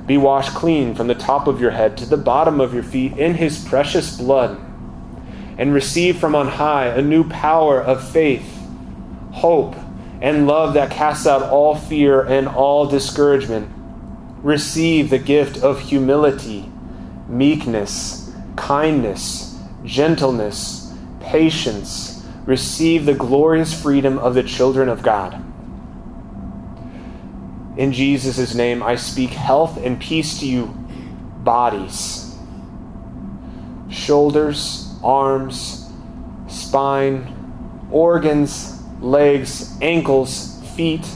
Be 0.07 0.16
washed 0.16 0.55
clean 0.55 0.95
from 0.95 1.09
the 1.09 1.16
top 1.16 1.49
of 1.49 1.61
your 1.61 1.72
head 1.72 1.97
to 1.97 2.07
the 2.07 2.16
bottom 2.16 2.61
of 2.61 2.72
your 2.72 2.85
feet 2.85 3.18
in 3.18 3.35
his 3.35 3.59
precious 3.64 4.16
blood, 4.16 4.57
and 5.59 5.74
receive 5.74 6.16
from 6.16 6.37
on 6.37 6.47
high 6.47 6.87
a 6.87 7.03
new 7.03 7.28
power 7.28 7.82
of 7.82 8.09
faith, 8.09 8.49
hope, 9.32 9.74
and 10.20 10.47
love 10.47 10.74
that 10.74 10.93
casts 10.93 11.26
out 11.26 11.43
all 11.43 11.74
fear 11.74 12.22
and 12.22 12.47
all 12.47 12.87
discouragement. 12.87 13.68
Receive 14.45 15.09
the 15.09 15.18
gift 15.18 15.62
of 15.62 15.80
humility, 15.80 16.70
meekness, 17.26 18.30
kindness, 18.57 19.59
gentleness, 19.84 20.92
patience. 21.18 22.22
Receive 22.45 23.07
the 23.07 23.14
glorious 23.14 23.72
freedom 23.72 24.18
of 24.18 24.34
the 24.34 24.42
children 24.42 24.90
of 24.90 25.03
God. 25.03 25.42
In 27.78 27.90
Jesus' 27.90 28.55
name, 28.55 28.82
I 28.82 28.97
speak 28.97 29.30
health 29.30 29.82
and 29.82 29.99
peace 29.99 30.38
to 30.40 30.47
you, 30.47 30.66
bodies, 31.42 32.36
shoulders, 33.88 34.95
arms, 35.03 35.90
spine, 36.49 37.88
organs, 37.90 38.78
legs, 39.01 39.74
ankles, 39.80 40.62
feet, 40.76 41.09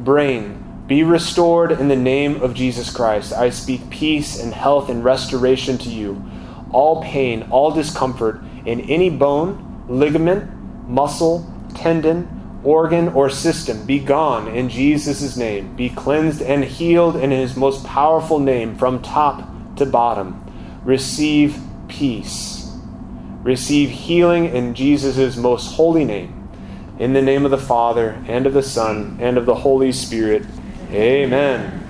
brain. 0.00 0.65
Be 0.86 1.02
restored 1.02 1.72
in 1.72 1.88
the 1.88 1.96
name 1.96 2.40
of 2.42 2.54
Jesus 2.54 2.90
Christ. 2.90 3.32
I 3.32 3.50
speak 3.50 3.90
peace 3.90 4.40
and 4.40 4.54
health 4.54 4.88
and 4.88 5.02
restoration 5.02 5.78
to 5.78 5.88
you. 5.88 6.24
All 6.70 7.02
pain, 7.02 7.48
all 7.50 7.72
discomfort 7.72 8.40
in 8.64 8.80
any 8.82 9.10
bone, 9.10 9.84
ligament, 9.88 10.48
muscle, 10.88 11.52
tendon, 11.74 12.60
organ, 12.62 13.08
or 13.08 13.30
system 13.30 13.84
be 13.84 13.98
gone 13.98 14.46
in 14.46 14.68
Jesus' 14.68 15.36
name. 15.36 15.74
Be 15.74 15.88
cleansed 15.88 16.40
and 16.40 16.64
healed 16.64 17.16
in 17.16 17.32
his 17.32 17.56
most 17.56 17.84
powerful 17.84 18.38
name 18.38 18.76
from 18.76 19.02
top 19.02 19.48
to 19.76 19.86
bottom. 19.86 20.40
Receive 20.84 21.58
peace. 21.88 22.70
Receive 23.42 23.90
healing 23.90 24.46
in 24.46 24.74
Jesus' 24.74 25.36
most 25.36 25.74
holy 25.74 26.04
name. 26.04 26.48
In 26.98 27.12
the 27.12 27.22
name 27.22 27.44
of 27.44 27.50
the 27.50 27.58
Father, 27.58 28.22
and 28.26 28.46
of 28.46 28.54
the 28.54 28.62
Son, 28.62 29.18
and 29.20 29.36
of 29.36 29.46
the 29.46 29.54
Holy 29.54 29.92
Spirit. 29.92 30.44
Amen. 30.92 31.85